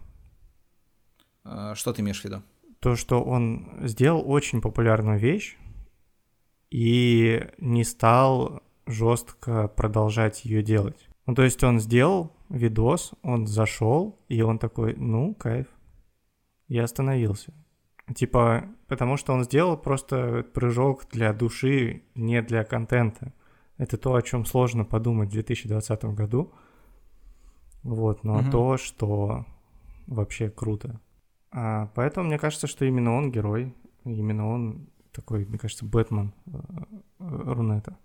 А, 1.44 1.74
что 1.74 1.92
ты 1.92 2.02
имеешь 2.02 2.20
в 2.20 2.24
виду? 2.24 2.42
То, 2.80 2.96
что 2.96 3.22
он 3.22 3.78
сделал 3.82 4.22
очень 4.28 4.60
популярную 4.60 5.18
вещь 5.18 5.56
и 6.70 7.46
не 7.58 7.84
стал 7.84 8.62
жестко 8.86 9.68
продолжать 9.68 10.44
ее 10.44 10.62
делать. 10.62 11.08
Ну, 11.26 11.34
то 11.34 11.42
есть 11.42 11.62
он 11.62 11.78
сделал 11.78 12.32
видос, 12.48 13.12
он 13.22 13.46
зашел, 13.46 14.18
и 14.28 14.42
он 14.42 14.58
такой, 14.58 14.96
ну, 14.96 15.34
кайф 15.34 15.66
я 16.70 16.84
остановился. 16.84 17.52
Типа, 18.14 18.64
потому 18.86 19.16
что 19.16 19.32
он 19.32 19.44
сделал 19.44 19.76
просто 19.76 20.44
прыжок 20.54 21.06
для 21.10 21.32
души, 21.32 22.04
не 22.14 22.42
для 22.42 22.64
контента. 22.64 23.32
Это 23.76 23.96
то, 23.96 24.14
о 24.14 24.22
чем 24.22 24.44
сложно 24.44 24.84
подумать 24.84 25.30
в 25.30 25.32
2020 25.32 26.04
году. 26.06 26.52
Вот, 27.82 28.24
но 28.24 28.38
угу. 28.38 28.50
то, 28.50 28.76
что 28.76 29.46
вообще 30.06 30.48
круто. 30.48 31.00
А, 31.50 31.90
поэтому 31.94 32.28
мне 32.28 32.38
кажется, 32.38 32.66
что 32.66 32.84
именно 32.84 33.16
он 33.16 33.32
герой. 33.32 33.74
Именно 34.04 34.48
он 34.48 34.88
такой, 35.12 35.44
мне 35.44 35.58
кажется, 35.58 35.84
Бэтмен 35.84 36.32
э, 36.46 36.50
э, 36.52 37.24
Рунета. 37.52 37.96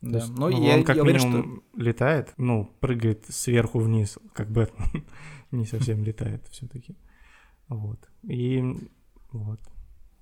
Да, 0.00 0.18
есть, 0.18 0.30
но 0.30 0.48
ну, 0.48 0.62
я, 0.62 0.76
он 0.76 0.84
как 0.84 0.96
я 0.96 1.02
минимум 1.02 1.34
уверен, 1.34 1.62
что... 1.72 1.80
летает, 1.82 2.34
ну, 2.36 2.72
прыгает 2.80 3.24
сверху 3.28 3.80
вниз, 3.80 4.18
как 4.32 4.48
Бэтмен. 4.50 5.04
Не 5.50 5.66
совсем 5.66 6.02
летает 6.02 6.46
все-таки. 6.48 6.96
Вот. 7.68 7.98
И 8.22 8.62
вот. 9.32 9.60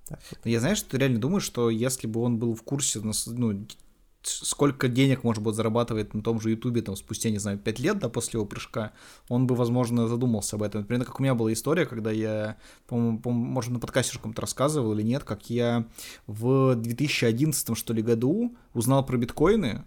Так 0.07 0.19
вот. 0.29 0.39
Я 0.45 0.59
знаешь, 0.59 0.77
что 0.77 0.97
реально 0.97 1.19
думаю, 1.19 1.41
что 1.41 1.69
если 1.69 2.07
бы 2.07 2.21
он 2.21 2.37
был 2.37 2.55
в 2.55 2.63
курсе, 2.63 2.99
ну, 3.01 3.13
сколько 4.21 4.87
денег, 4.87 5.23
может 5.23 5.41
быть, 5.41 5.55
зарабатывает 5.55 6.13
на 6.13 6.21
том 6.21 6.41
же 6.41 6.51
Ютубе, 6.51 6.81
там, 6.81 6.95
спустя, 6.95 7.29
не 7.29 7.37
знаю, 7.37 7.57
5 7.57 7.79
лет, 7.79 7.99
да, 7.99 8.09
после 8.09 8.37
его 8.37 8.45
прыжка, 8.45 8.91
он 9.29 9.47
бы, 9.47 9.55
возможно, 9.55 10.07
задумался 10.07 10.55
об 10.57 10.63
этом. 10.63 10.81
Например, 10.81 11.05
как 11.05 11.19
у 11.19 11.23
меня 11.23 11.35
была 11.35 11.53
история, 11.53 11.85
когда 11.85 12.11
я, 12.11 12.57
по-моему, 12.87 13.19
по 13.19 13.31
может, 13.31 13.71
на 13.71 13.79
подкасте 13.79 14.13
каком-то 14.13 14.41
рассказывал 14.41 14.93
или 14.93 15.03
нет, 15.03 15.23
как 15.23 15.49
я 15.49 15.87
в 16.25 16.75
2011, 16.75 17.77
что 17.77 17.93
ли, 17.93 18.01
году 18.01 18.55
узнал 18.73 19.05
про 19.05 19.17
биткоины, 19.17 19.83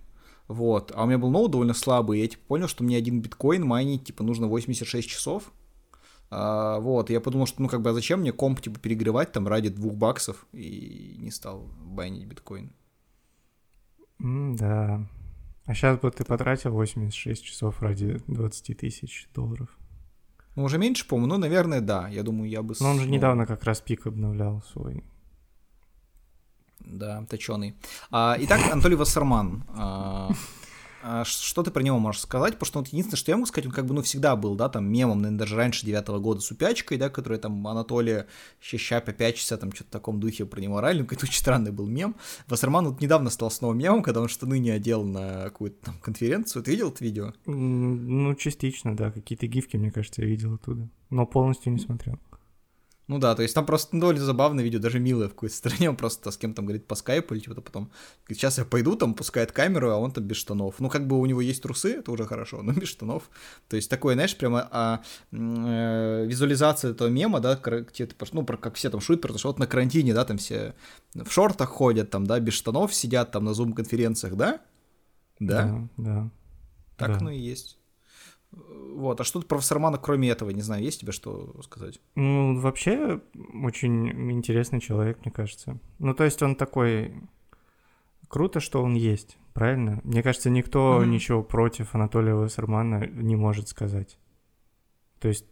вот, 0.49 0.93
а 0.95 1.05
у 1.05 1.07
меня 1.07 1.19
был 1.19 1.31
ноут 1.31 1.53
довольно 1.53 1.75
слабый, 1.75 2.19
и 2.19 2.23
я, 2.23 2.29
типа, 2.29 2.43
понял, 2.49 2.69
что 2.69 2.83
мне 2.83 2.97
один 2.97 3.21
биткоин 3.21 3.65
майнить, 3.65 4.05
типа, 4.05 4.25
нужно 4.25 4.47
86 4.47 5.09
часов, 5.09 5.53
а, 6.31 6.79
вот, 6.79 7.11
я 7.11 7.21
подумал, 7.21 7.47
что, 7.47 7.61
ну, 7.61 7.69
как 7.69 7.83
бы, 7.83 7.91
а 7.91 7.93
зачем 7.93 8.21
мне 8.21 8.33
комп, 8.33 8.61
типа, 8.61 8.79
перегревать 8.79 9.33
там 9.33 9.49
ради 9.49 9.69
двух 9.69 9.95
баксов, 9.95 10.47
и 10.53 11.17
не 11.19 11.31
стал 11.31 11.69
байнить 11.83 12.27
биткоин. 12.27 12.73
Mm, 14.21 14.57
да. 14.57 15.07
А 15.67 15.75
сейчас 15.75 15.99
бы 15.99 16.11
ты 16.11 16.25
потратил 16.25 16.73
86 16.73 17.45
часов 17.45 17.83
ради 17.83 18.23
20 18.29 18.79
тысяч 18.79 19.29
долларов. 19.35 19.69
Ну, 20.57 20.65
уже 20.65 20.79
меньше, 20.79 21.07
по-моему, 21.07 21.35
ну, 21.35 21.39
наверное, 21.39 21.81
да. 21.81 22.09
Я 22.09 22.23
думаю, 22.23 22.49
я 22.49 22.63
бы... 22.63 22.75
Но 22.81 22.91
он 22.91 23.01
же 23.01 23.07
ну... 23.07 23.13
недавно 23.13 23.47
как 23.47 23.65
раз 23.65 23.81
пик 23.81 24.07
обновлял 24.07 24.63
свой. 24.73 25.05
Да, 26.81 27.25
точеный. 27.29 27.75
А, 28.11 28.37
итак, 28.39 28.61
Анатолий 28.73 28.97
Вассерман. 28.97 29.65
А, 29.69 30.31
а 30.31 30.35
что 31.25 31.63
ты 31.63 31.71
про 31.71 31.83
него 31.83 31.99
можешь 31.99 32.23
сказать? 32.23 32.55
Потому 32.55 32.67
что 32.67 32.79
вот 32.81 32.89
единственное, 32.89 33.19
что 33.19 33.31
я 33.31 33.37
могу 33.37 33.47
сказать, 33.47 33.67
он 33.67 33.73
как 33.73 33.87
бы, 33.87 33.95
ну, 33.95 34.03
всегда 34.03 34.37
был, 34.37 34.55
да, 34.55 34.69
там, 34.69 34.91
мемом, 34.91 35.19
наверное, 35.19 35.39
даже 35.39 35.57
раньше 35.57 35.87
девятого 35.87 36.19
года 36.19 36.41
с 36.41 36.51
упячкой, 36.51 36.99
да, 36.99 37.09
который 37.09 37.39
там 37.39 37.67
Анатолия 37.67 38.27
ща 38.61 39.01
попячься, 39.01 39.57
там, 39.57 39.73
что-то 39.73 39.89
в 39.89 39.93
таком 39.93 40.21
духе 40.21 40.45
про 40.47 40.61
него 40.61 40.79
орали, 40.79 41.01
ну, 41.01 41.05
какой-то 41.05 41.27
очень 41.27 41.39
странный 41.39 41.73
был 41.73 41.87
мем. 41.87 42.17
Вассерман 42.47 42.89
вот 42.89 43.01
недавно 43.01 43.31
стал 43.31 43.51
снова 43.51 43.73
мемом, 43.73 44.03
когда 44.03 44.21
он 44.21 44.29
штаны 44.29 44.59
не 44.59 44.71
одел 44.71 45.05
на 45.05 45.45
какую-то 45.45 45.87
там 45.87 45.99
конференцию. 45.99 46.63
Ты 46.63 46.73
видел 46.73 46.91
это 46.91 47.05
видео? 47.05 47.33
Ну, 47.47 48.35
частично, 48.35 48.97
да, 48.97 49.11
какие-то 49.11 49.47
гифки, 49.47 49.77
мне 49.77 49.91
кажется, 49.91 50.23
я 50.23 50.29
видел 50.29 50.55
оттуда, 50.55 50.89
но 51.11 51.27
полностью 51.27 51.73
не 51.73 51.79
смотрел. 51.79 52.19
Ну 53.11 53.19
да, 53.19 53.35
то 53.35 53.43
есть 53.43 53.57
там 53.57 53.67
просто 53.67 53.97
ну, 53.97 54.03
довольно 54.03 54.25
забавное 54.25 54.63
видео, 54.63 54.79
даже 54.79 55.01
милое 55.01 55.27
в 55.27 55.31
какой-то 55.31 55.57
стране, 55.57 55.91
он 55.91 55.97
просто 55.97 56.31
с 56.31 56.37
кем 56.37 56.55
то 56.55 56.63
говорит 56.63 56.87
по 56.87 56.95
скайпу 56.95 57.35
или 57.35 57.41
чего-то 57.41 57.61
потом. 57.61 57.91
Говорит, 58.23 58.39
сейчас 58.39 58.59
я 58.59 58.65
пойду, 58.65 58.95
там 58.95 59.15
пускает 59.15 59.51
камеру, 59.51 59.91
а 59.91 59.97
он 59.97 60.13
там 60.13 60.23
без 60.23 60.37
штанов. 60.37 60.77
Ну 60.79 60.89
как 60.89 61.09
бы 61.09 61.19
у 61.19 61.27
него 61.27 61.41
есть 61.41 61.61
трусы, 61.61 61.95
это 61.95 62.13
уже 62.13 62.25
хорошо, 62.25 62.63
но 62.63 62.71
без 62.81 62.87
штанов. 62.87 63.29
То 63.69 63.75
есть 63.75 63.91
такое, 63.91 64.15
знаешь, 64.15 64.37
прямо 64.37 64.69
а, 64.71 65.03
э, 65.33 66.25
визуализация 66.25 66.93
этого 66.93 67.09
мема, 67.09 67.41
да, 67.41 67.57
где 67.57 68.07
ты, 68.07 68.15
ну, 68.31 68.45
про, 68.45 68.57
как 68.57 68.77
все 68.77 68.91
там 68.91 69.01
шутят, 69.01 69.23
потому 69.23 69.41
что 69.41 69.49
вот 69.49 69.59
на 69.59 69.67
карантине, 69.67 70.15
да, 70.15 70.25
там 70.25 70.39
все 70.39 70.77
в 71.15 71.33
шортах 71.33 71.69
ходят, 71.69 72.11
там, 72.11 72.25
да, 72.29 72.39
без 72.39 72.53
штанов 72.53 72.95
сидят 72.95 73.33
там 73.33 73.45
на 73.45 73.55
зум-конференциях, 73.55 74.37
да? 74.37 74.61
Да. 75.41 75.65
Да, 75.65 75.89
да. 75.97 76.31
Так 76.97 77.09
да. 77.09 77.17
оно 77.17 77.31
и 77.33 77.41
есть. 77.41 77.80
Вот, 78.53 79.21
а 79.21 79.25
что-то 79.25 79.47
про 79.47 79.57
Вассермана, 79.57 79.99
кроме 79.99 80.29
этого, 80.29 80.51
не 80.51 80.63
знаю, 80.63 80.83
есть 80.83 81.01
тебе 81.01 81.13
что 81.13 81.55
сказать? 81.63 82.01
Ну, 82.17 82.59
вообще, 82.61 83.21
очень 83.63 84.31
интересный 84.33 84.81
человек, 84.81 85.19
мне 85.25 85.31
кажется. 85.31 85.79
Ну, 85.99 86.15
то 86.15 86.25
есть 86.25 86.43
он 86.43 86.57
такой... 86.57 87.15
Круто, 88.29 88.61
что 88.61 88.83
он 88.83 88.95
есть, 88.95 89.39
правильно? 89.55 90.01
Мне 90.05 90.23
кажется, 90.23 90.51
никто 90.51 91.03
mm-hmm. 91.03 91.07
ничего 91.07 91.43
против 91.43 91.95
Анатолия 91.95 92.35
Вассермана 92.35 93.07
не 93.07 93.35
может 93.35 93.69
сказать. 93.69 94.19
То 95.19 95.29
есть, 95.29 95.47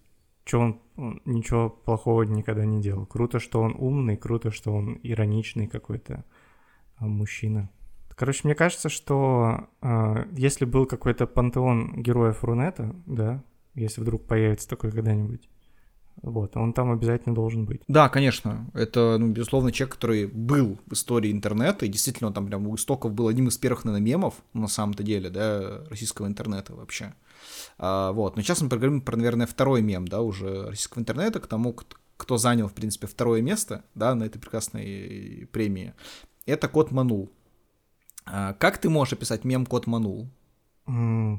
что 0.44 0.60
он, 0.60 0.80
он 0.96 1.20
ничего 1.24 1.70
плохого 1.70 2.22
никогда 2.22 2.64
не 2.64 2.80
делал. 2.80 3.04
Круто, 3.06 3.40
что 3.40 3.60
он 3.62 3.74
умный, 3.76 4.16
круто, 4.16 4.50
что 4.50 4.72
он 4.72 4.98
ироничный 5.02 5.66
какой-то 5.66 6.24
а, 6.96 7.06
мужчина. 7.06 7.70
Короче, 8.18 8.40
мне 8.42 8.56
кажется, 8.56 8.88
что 8.88 9.68
э, 9.80 10.24
если 10.32 10.64
был 10.64 10.86
какой-то 10.86 11.28
пантеон 11.28 12.02
героев 12.02 12.42
Рунета, 12.42 12.96
да, 13.06 13.44
если 13.76 14.00
вдруг 14.00 14.26
появится 14.26 14.68
такой 14.68 14.90
когда-нибудь, 14.90 15.48
Вот, 16.22 16.56
он 16.56 16.72
там 16.72 16.90
обязательно 16.90 17.34
должен 17.34 17.64
быть. 17.64 17.82
Да, 17.86 18.08
конечно. 18.08 18.68
Это, 18.74 19.16
ну, 19.18 19.28
безусловно, 19.28 19.72
человек, 19.72 19.94
который 19.94 20.26
был 20.26 20.78
в 20.86 20.92
истории 20.92 21.30
интернета, 21.30 21.86
и 21.86 21.88
действительно 21.88 22.28
он 22.28 22.34
там 22.34 22.46
прям 22.46 22.66
у 22.66 22.74
истоков 22.74 23.12
был 23.12 23.28
одним 23.28 23.48
из 23.48 23.58
первых, 23.58 23.84
наверное, 23.84 24.04
мемов, 24.04 24.34
на 24.52 24.68
самом-то 24.68 25.02
деле, 25.02 25.30
да, 25.30 25.84
российского 25.88 26.26
интернета 26.26 26.74
вообще. 26.74 27.14
А, 27.78 28.12
вот. 28.12 28.36
Но 28.36 28.42
сейчас 28.42 28.60
мы 28.62 28.68
поговорим 28.68 29.00
про, 29.00 29.16
наверное, 29.16 29.46
второй 29.46 29.80
мем, 29.82 30.08
да, 30.08 30.20
уже 30.20 30.66
российского 30.70 31.00
интернета, 31.00 31.40
к 31.40 31.46
тому, 31.46 31.76
кто 32.16 32.36
занял, 32.36 32.68
в 32.68 32.74
принципе, 32.74 33.06
второе 33.06 33.40
место, 33.40 33.84
да, 33.94 34.14
на 34.14 34.24
этой 34.24 34.38
прекрасной 34.40 35.48
премии. 35.52 35.94
Это 36.46 36.66
Кот 36.66 36.90
Манул. 36.90 37.30
А, 38.30 38.52
как 38.54 38.78
ты 38.78 38.88
можешь 38.88 39.14
описать 39.14 39.44
мем 39.44 39.66
Кот 39.66 39.86
Манул? 39.86 40.28
Mm, 40.86 41.38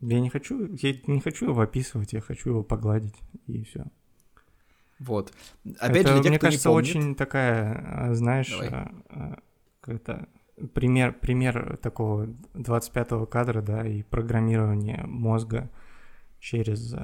я 0.00 0.20
не 0.20 0.30
хочу, 0.30 0.74
я 0.76 0.94
не 1.06 1.20
хочу 1.20 1.46
его 1.46 1.60
описывать, 1.60 2.12
я 2.12 2.20
хочу 2.20 2.50
его 2.50 2.62
погладить, 2.62 3.16
и 3.46 3.62
все. 3.64 3.86
Вот. 4.98 5.32
Опять 5.78 6.02
это, 6.02 6.08
же, 6.08 6.14
для 6.14 6.22
тех, 6.22 6.30
мне 6.30 6.38
кто 6.38 6.46
кажется, 6.46 6.68
не 6.68 6.74
помнит... 6.74 6.90
очень 6.90 7.14
такая, 7.14 7.84
а, 7.86 8.14
знаешь, 8.14 8.54
а, 8.60 9.38
как-то 9.80 10.28
пример, 10.74 11.14
пример 11.14 11.78
такого 11.78 12.26
25-го 12.54 13.26
кадра, 13.26 13.62
да, 13.62 13.86
и 13.86 14.02
программирования 14.02 15.02
мозга 15.06 15.70
через 16.38 16.94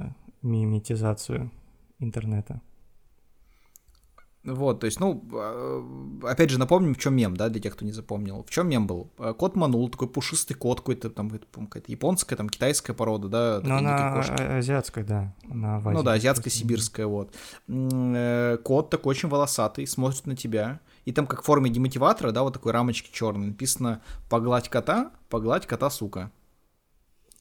миметизацию 0.41 1.51
интернета. 1.99 2.61
Вот, 4.47 4.79
то 4.79 4.85
есть, 4.85 4.99
ну, 5.01 5.21
а, 5.33 5.83
опять 6.23 6.49
же, 6.49 6.57
напомним, 6.57 6.95
в 6.95 6.97
чем 6.97 7.15
мем, 7.15 7.35
да, 7.35 7.49
для 7.49 7.61
тех, 7.61 7.73
кто 7.73 7.83
не 7.83 7.91
запомнил. 7.91 8.45
В 8.47 8.49
чем 8.49 8.69
мем 8.69 8.87
был? 8.87 9.11
А, 9.17 9.33
кот 9.33 9.57
манул, 9.57 9.89
такой 9.89 10.07
пушистый 10.07 10.55
кот 10.55 10.79
какой-то, 10.79 11.09
там, 11.09 11.29
какая-то 11.29 11.91
японская, 11.91 12.37
там, 12.37 12.47
китайская 12.47 12.93
порода, 12.93 13.27
да. 13.27 13.59
Ну, 13.61 13.75
она 13.75 14.21
азиатская, 14.57 15.03
да. 15.03 15.35
Она 15.51 15.81
ну 15.81 16.01
да, 16.01 16.13
азиатско-сибирская, 16.13 17.05
вот. 17.05 17.35
Э, 17.67 18.57
кот 18.63 18.89
такой 18.89 19.11
очень 19.11 19.27
волосатый, 19.27 19.85
смотрит 19.85 20.25
на 20.25 20.37
тебя, 20.37 20.79
и 21.03 21.11
там 21.11 21.27
как 21.27 21.41
в 21.41 21.45
форме 21.45 21.69
демотиватора, 21.69 22.31
да, 22.31 22.43
вот 22.43 22.53
такой 22.53 22.71
рамочки 22.71 23.09
черной, 23.11 23.47
написано 23.47 24.01
«погладь 24.29 24.69
кота, 24.69 25.11
погладь 25.29 25.65
кота, 25.65 25.89
сука». 25.89 26.31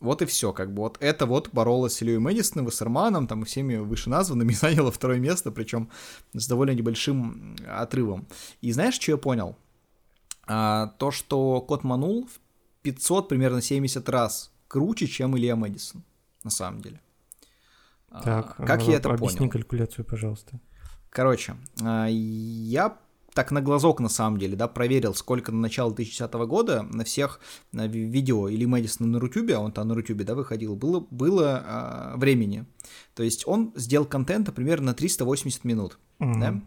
Вот 0.01 0.21
и 0.21 0.27
все, 0.27 0.53
как 0.53 0.75
бы 0.75 0.83
вот 0.83 0.99
это 1.01 1.25
вот 1.25 1.51
боролась 1.53 1.95
с 1.95 2.03
Ильей 2.03 2.19
Мэдисоном, 2.19 2.67
Вассерманом, 2.67 3.27
там 3.27 3.43
и 3.43 3.45
всеми 3.47 3.77
вышеназванными, 3.77 4.53
заняла 4.53 4.91
второе 4.91 5.19
место, 5.19 5.51
причем 5.51 5.91
с 6.35 6.47
довольно 6.47 6.73
небольшим 6.73 7.57
отрывом. 7.67 8.27
И 8.61 8.73
знаешь, 8.73 8.95
что 8.95 9.13
я 9.13 9.17
понял? 9.17 9.57
А, 10.47 10.89
то, 10.99 11.11
что 11.11 11.61
Кот 11.63 11.83
Манул 11.83 12.27
в 12.27 12.41
500, 12.83 13.29
примерно 13.29 13.63
70 13.63 14.09
раз 14.09 14.53
круче, 14.69 15.07
чем 15.07 15.37
Илья 15.37 15.57
Мэдисон, 15.57 16.05
на 16.45 16.51
самом 16.51 16.83
деле. 16.83 17.01
А, 18.11 18.23
так, 18.23 18.55
а, 18.59 18.67
как 18.67 18.83
я 18.83 18.97
это 18.97 19.11
объясни 19.11 19.39
понял? 19.39 19.51
Калькуляцию, 19.51 20.05
пожалуйста. 20.05 20.61
Короче, 21.11 21.57
а, 21.83 22.07
я 22.07 22.99
так 23.37 23.53
на 23.53 23.61
глазок 23.61 24.01
на 24.01 24.09
самом 24.09 24.39
деле, 24.39 24.57
да, 24.57 24.67
проверил, 24.67 25.15
сколько 25.15 25.53
на 25.53 25.59
начало 25.59 25.95
2010 25.95 26.33
года 26.49 26.83
на 26.91 27.05
всех 27.05 27.39
видео 27.71 28.49
или 28.49 28.65
Мэдисона 28.65 29.07
на 29.11 29.21
Рутюбе, 29.21 29.57
а 29.57 29.61
он 29.61 29.73
там 29.73 29.89
на 29.89 29.95
Рутюбе, 29.95 30.25
да, 30.25 30.35
выходил, 30.35 30.75
было, 30.75 31.07
было 31.11 31.63
а, 31.65 32.15
времени. 32.17 32.65
То 33.15 33.23
есть 33.23 33.47
он 33.47 33.75
сделал 33.77 34.07
контента 34.07 34.53
примерно 34.53 34.87
на 34.87 34.95
380 34.95 35.65
минут, 35.65 35.99
mm-hmm. 36.19 36.41
да. 36.41 36.63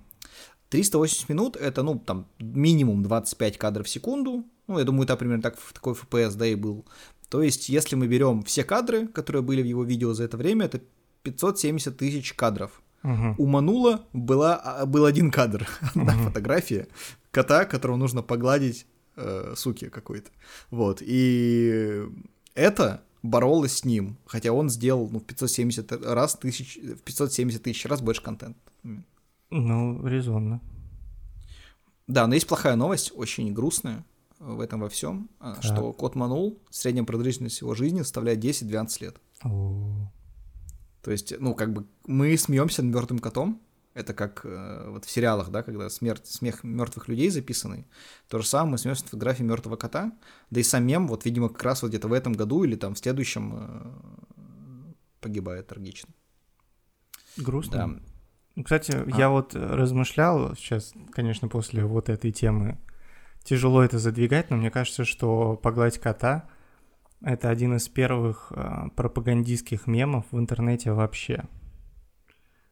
380 0.70 1.28
минут 1.30 1.56
это, 1.56 1.82
ну, 1.82 1.98
там, 1.98 2.28
минимум 2.38 3.02
25 3.02 3.58
кадров 3.58 3.88
в 3.88 3.90
секунду. 3.90 4.46
Ну, 4.68 4.78
я 4.78 4.86
думаю, 4.86 5.06
это 5.06 5.18
примерно 5.18 5.42
так, 5.42 5.58
такой 5.74 5.96
FPS, 5.96 6.36
да, 6.36 6.46
и 6.46 6.54
был. 6.54 6.86
То 7.30 7.42
есть, 7.42 7.70
если 7.70 7.96
мы 7.96 8.06
берем 8.06 8.44
все 8.44 8.64
кадры, 8.64 9.08
которые 9.08 9.42
были 9.42 9.64
в 9.64 9.66
его 9.66 9.84
видео 9.84 10.14
за 10.14 10.26
это 10.26 10.38
время, 10.38 10.66
это 10.66 10.82
570 11.24 11.98
тысяч 11.98 12.34
кадров. 12.34 12.80
Угу. 13.04 13.36
У 13.38 13.46
Манула 13.48 14.06
была, 14.14 14.56
а, 14.56 14.86
был 14.86 15.06
один 15.06 15.32
кадр, 15.32 15.68
одна 15.96 16.16
угу. 16.16 16.24
фотография 16.24 16.88
кота, 17.32 17.66
которого 17.66 17.98
нужно 17.98 18.22
погладить 18.22 18.86
э, 19.16 19.54
суки 19.56 19.90
какой-то. 19.90 20.32
Вот. 20.70 21.02
И 21.02 22.04
это 22.56 23.02
боролось 23.24 23.78
с 23.78 23.86
ним, 23.86 24.18
хотя 24.26 24.52
он 24.52 24.70
сделал 24.70 25.10
ну, 25.10 25.20
в 25.20 25.24
570 25.24 25.92
раз 26.06 26.36
тысяч, 26.36 26.78
в 26.78 27.02
570 27.02 27.64
тысяч 27.64 27.86
раз 27.86 28.02
больше 28.02 28.22
контента. 28.22 28.60
Ну, 29.50 30.06
резонно. 30.06 30.62
Да, 32.08 32.28
но 32.28 32.34
есть 32.34 32.48
плохая 32.48 32.76
новость, 32.76 33.12
очень 33.16 33.54
грустная 33.54 34.04
в 34.40 34.62
этом 34.62 34.80
во 34.80 34.90
всем, 34.90 35.30
а, 35.40 35.62
что 35.62 35.92
кот 35.94 36.16
Манул, 36.16 36.60
средняя 36.70 37.06
продолжительность 37.06 37.62
его 37.62 37.76
жизни 37.76 38.02
составляет 38.02 38.40
10-12 38.40 39.02
лет. 39.02 39.18
О. 39.44 40.12
То 41.10 41.14
есть, 41.14 41.34
ну, 41.40 41.56
как 41.56 41.74
бы 41.74 41.88
мы 42.06 42.38
смеемся 42.38 42.84
над 42.84 42.94
мертвым 42.94 43.18
котом. 43.18 43.60
Это 43.96 44.14
как 44.14 44.42
э, 44.44 44.90
вот 44.92 45.06
в 45.06 45.10
сериалах, 45.10 45.50
да, 45.50 45.64
когда 45.64 45.90
смерть, 45.90 46.28
смех 46.28 46.64
мертвых 46.64 47.08
людей 47.08 47.32
записанный. 47.32 47.88
То 48.28 48.38
же 48.38 48.46
самое 48.46 48.74
мы 48.74 48.78
смеемся 48.78 49.06
над 49.06 49.10
фотографией 49.10 49.48
мертвого 49.48 49.76
кота. 49.76 50.12
Да 50.52 50.60
и 50.60 50.64
сам 50.64 50.86
мем, 50.86 51.08
вот, 51.08 51.26
видимо, 51.26 51.50
как 51.50 51.64
раз 51.64 51.82
вот 51.82 51.88
где-то 51.88 52.10
в 52.10 52.14
этом 52.14 52.34
году 52.34 52.64
или 52.64 52.76
там 52.76 52.94
в 52.94 53.00
следующем 53.00 53.54
э, 53.56 54.94
погибает 55.20 55.66
трагично. 55.66 56.14
Грустно. 57.38 57.76
Да. 57.76 58.00
Ну, 58.56 58.64
кстати, 58.64 58.92
а. 58.92 59.18
я 59.18 59.32
вот 59.32 59.56
размышлял 59.56 60.56
сейчас, 60.58 60.94
конечно, 61.10 61.48
после 61.48 61.86
вот 61.86 62.10
этой 62.10 62.32
темы. 62.32 62.78
Тяжело 63.44 63.82
это 63.82 63.98
задвигать, 63.98 64.52
но 64.52 64.58
мне 64.58 64.70
кажется, 64.70 65.06
что 65.06 65.56
погладь 65.56 65.98
кота 65.98 66.48
это 67.22 67.50
один 67.50 67.76
из 67.76 67.88
первых 67.90 68.52
э, 68.56 68.90
пропагандистских 68.96 69.88
мемов 69.88 70.26
в 70.32 70.40
интернете 70.40 70.94
вообще. 70.94 71.44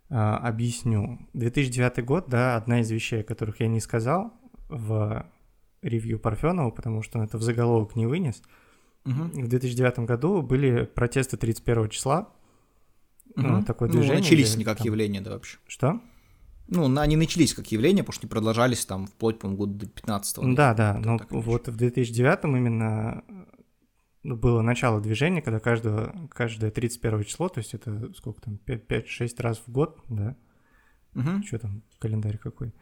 Э, 0.10 0.16
объясню. 0.16 1.20
2009 1.34 2.06
год, 2.06 2.26
да, 2.30 2.56
одна 2.56 2.80
из 2.80 2.90
вещей, 2.90 3.24
которых 3.24 3.60
я 3.60 3.68
не 3.68 3.82
сказал 3.82 4.34
в 4.70 5.26
ревью 5.82 6.20
Парфенова, 6.20 6.72
потому 6.72 7.02
что 7.02 7.20
он 7.20 7.26
это 7.26 7.38
в 7.38 7.42
заголовок 7.42 7.96
не 7.96 8.06
вынес. 8.06 8.42
Угу. 9.06 9.44
В 9.44 9.48
2009 9.48 10.00
году 10.00 10.42
были 10.42 10.86
протесты 10.86 11.38
31 11.38 11.90
числа. 11.90 12.30
Угу. 13.36 13.46
Ну, 13.46 13.64
такое 13.64 13.90
движение. 13.90 14.16
Ну, 14.16 14.22
начались 14.22 14.56
где, 14.56 14.66
как 14.66 14.78
там... 14.78 14.86
явление, 14.86 15.22
да, 15.22 15.32
вообще. 15.32 15.58
Что? 15.68 16.00
Ну, 16.70 17.00
они 17.00 17.16
начались 17.16 17.54
как 17.54 17.72
явление, 17.72 18.04
потому 18.04 18.14
что 18.16 18.26
не 18.26 18.30
продолжались 18.30 18.86
там 18.86 19.08
вплоть, 19.08 19.40
по-моему, 19.40 19.58
года 19.58 19.74
до 19.80 19.88
15 19.88 20.38
-го. 20.38 20.54
Да, 20.54 20.74
да, 20.74 21.00
но 21.04 21.20
вот 21.30 21.68
в 21.70 21.76
2009 21.78 22.44
именно 22.46 23.24
ну, 23.28 23.37
было 24.36 24.62
начало 24.62 25.00
движения, 25.00 25.42
когда 25.42 25.60
каждого, 25.60 26.28
каждое 26.30 26.72
31 26.72 27.24
число, 27.24 27.50
то 27.50 27.60
есть 27.60 27.74
это 27.74 28.12
сколько 28.14 28.42
там, 28.42 28.60
5-6 28.66 29.42
раз 29.42 29.62
в 29.66 29.72
год, 29.72 30.00
да? 30.10 30.36
Угу. 31.16 31.44
Что 31.46 31.60
там, 31.60 31.84
календарь 32.00 32.38
какой? 32.38 32.74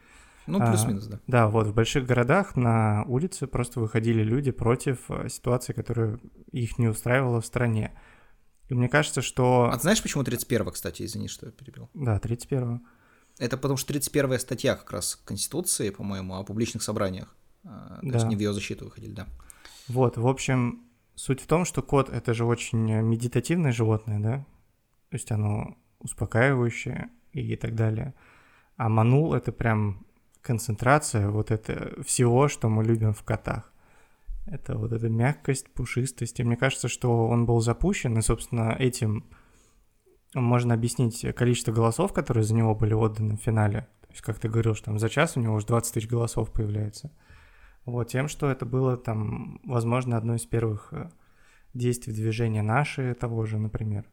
Ну, 0.46 0.60
плюс-минус, 0.60 1.06
а, 1.06 1.10
да. 1.10 1.20
Да, 1.26 1.48
вот, 1.48 1.66
в 1.66 1.74
больших 1.74 2.06
городах 2.06 2.56
на 2.56 3.04
улице 3.06 3.46
просто 3.46 3.80
выходили 3.80 4.22
люди 4.22 4.52
против 4.52 5.10
э, 5.10 5.28
ситуации, 5.28 5.72
которая 5.72 6.20
их 6.52 6.78
не 6.78 6.86
устраивала 6.86 7.40
в 7.40 7.46
стране. 7.46 7.98
И 8.68 8.74
мне 8.74 8.88
кажется, 8.88 9.22
что... 9.22 9.70
А 9.72 9.78
знаешь, 9.78 10.02
почему 10.02 10.22
31 10.22 10.70
кстати, 10.70 11.02
извини, 11.02 11.28
что 11.28 11.46
я 11.46 11.52
перебил? 11.52 11.90
Да, 11.94 12.18
31 12.20 12.80
Это 13.38 13.56
потому 13.56 13.76
что 13.76 13.88
31 13.88 14.38
статья 14.38 14.76
как 14.76 14.92
раз 14.92 15.16
Конституции, 15.16 15.90
по-моему, 15.90 16.36
о 16.36 16.44
публичных 16.44 16.82
собраниях. 16.82 17.34
А, 17.64 17.98
то 18.00 18.08
да. 18.08 18.14
есть 18.14 18.26
не 18.26 18.36
в 18.36 18.38
ее 18.38 18.52
защиту 18.52 18.84
выходили, 18.84 19.12
да. 19.12 19.26
Вот, 19.88 20.16
в 20.16 20.26
общем, 20.28 20.85
Суть 21.16 21.40
в 21.40 21.46
том, 21.46 21.64
что 21.64 21.82
кот— 21.82 22.08
это 22.12 22.34
же 22.34 22.44
очень 22.44 22.78
медитативное 22.78 23.72
животное, 23.72 24.20
да? 24.20 24.38
То 25.08 25.14
есть 25.16 25.32
оно 25.32 25.76
успокаивающее 25.98 27.08
и 27.32 27.56
так 27.56 27.74
далее. 27.74 28.14
А 28.76 28.88
манул— 28.90 29.34
это 29.34 29.50
прям 29.50 30.06
концентрация 30.42 31.30
вот 31.30 31.50
это 31.50 32.00
всего, 32.04 32.48
что 32.48 32.68
мы 32.68 32.84
любим 32.84 33.14
в 33.14 33.22
котах. 33.22 33.72
Это 34.46 34.76
вот 34.76 34.92
эта 34.92 35.08
мягкость, 35.08 35.72
пушистость. 35.72 36.38
И 36.38 36.44
мне 36.44 36.56
кажется, 36.56 36.86
что 36.88 37.26
он 37.26 37.46
был 37.46 37.60
запущен, 37.60 38.16
и, 38.18 38.22
собственно, 38.22 38.76
этим 38.78 39.24
можно 40.34 40.74
объяснить 40.74 41.26
количество 41.34 41.72
голосов, 41.72 42.12
которые 42.12 42.44
за 42.44 42.54
него 42.54 42.74
были 42.74 42.92
отданы 42.92 43.36
в 43.36 43.40
финале. 43.40 43.88
То 44.02 44.08
есть, 44.10 44.20
как 44.20 44.38
ты 44.38 44.48
говорил, 44.48 44.74
что 44.74 44.86
там 44.86 44.98
за 44.98 45.08
час 45.08 45.36
у 45.36 45.40
него 45.40 45.54
уже 45.54 45.66
20 45.66 45.94
тысяч 45.94 46.08
голосов 46.08 46.52
появляется. 46.52 47.10
Вот, 47.86 48.08
тем, 48.08 48.28
что 48.28 48.50
это 48.50 48.66
было 48.66 48.96
там, 48.96 49.60
возможно, 49.64 50.16
одно 50.16 50.34
из 50.34 50.44
первых 50.44 50.88
э, 50.92 51.08
действий 51.72 52.12
движения 52.12 52.62
наши 52.62 53.14
того 53.14 53.46
же, 53.46 53.58
например. 53.58 54.04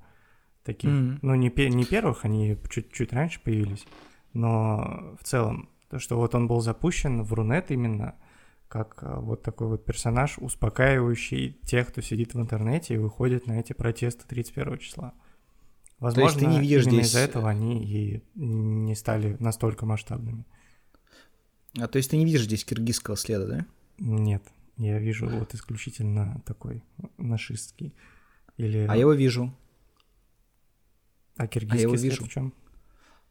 Таких, 0.63 0.91
mm-hmm. 0.91 1.19
ну, 1.23 1.35
не, 1.35 1.51
не 1.69 1.85
первых, 1.85 2.23
они 2.23 2.57
чуть-чуть 2.69 3.11
раньше 3.11 3.41
появились, 3.41 3.85
но 4.31 5.17
в 5.19 5.23
целом, 5.23 5.69
то, 5.89 5.99
что 5.99 6.17
вот 6.17 6.35
он 6.35 6.47
был 6.47 6.61
запущен 6.61 7.23
в 7.23 7.33
Рунет 7.33 7.71
именно 7.71 8.15
как 8.67 8.99
э, 9.01 9.19
вот 9.19 9.43
такой 9.43 9.67
вот 9.67 9.85
персонаж, 9.85 10.37
успокаивающий 10.37 11.59
тех, 11.63 11.89
кто 11.89 12.01
сидит 12.01 12.33
в 12.33 12.39
интернете 12.39 12.93
и 12.93 12.97
выходит 12.97 13.47
на 13.47 13.59
эти 13.59 13.73
протесты 13.73 14.25
31 14.27 14.77
числа. 14.77 15.13
Возможно, 15.99 16.39
ты 16.39 16.45
не 16.47 16.59
видишь 16.59 16.83
именно 16.83 17.01
здесь... 17.01 17.09
из-за 17.09 17.19
этого 17.19 17.49
они 17.49 17.83
и 17.83 18.23
не 18.35 18.95
стали 18.95 19.35
настолько 19.39 19.85
масштабными. 19.85 20.45
А 21.79 21.87
то 21.87 21.97
есть 21.97 22.11
ты 22.11 22.17
не 22.17 22.25
видишь 22.25 22.43
здесь 22.43 22.65
киргизского 22.65 23.17
следа, 23.17 23.45
да? 23.45 23.65
Нет, 23.97 24.43
я 24.77 24.99
вижу 24.99 25.27
вот 25.27 25.53
исключительно 25.53 26.41
такой 26.45 26.83
нашистский. 27.17 27.93
Или... 28.57 28.85
А 28.89 28.95
я 28.95 29.01
его 29.01 29.13
вижу. 29.13 29.53
А 31.35 31.47
киргизский 31.47 31.79
а 31.79 31.81
я 31.81 31.87
его 31.87 31.97
след 31.97 32.11
вижу. 32.11 32.25
в 32.25 32.29
чем? 32.29 32.53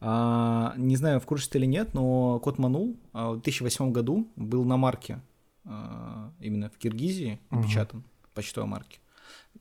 А, 0.00 0.74
не 0.76 0.96
знаю, 0.96 1.20
в 1.20 1.26
курсе 1.26 1.48
ты 1.48 1.58
или 1.58 1.66
нет, 1.66 1.94
но 1.94 2.40
код 2.40 2.58
Манул 2.58 2.96
а, 3.12 3.30
в 3.30 3.34
2008 3.34 3.92
году 3.92 4.28
был 4.34 4.64
на 4.64 4.76
марке 4.76 5.20
а, 5.64 6.32
именно 6.40 6.70
в 6.70 6.78
Киргизии 6.78 7.38
напечатан, 7.50 8.00
угу. 8.00 8.08
почтовой 8.34 8.68
марке. 8.68 8.98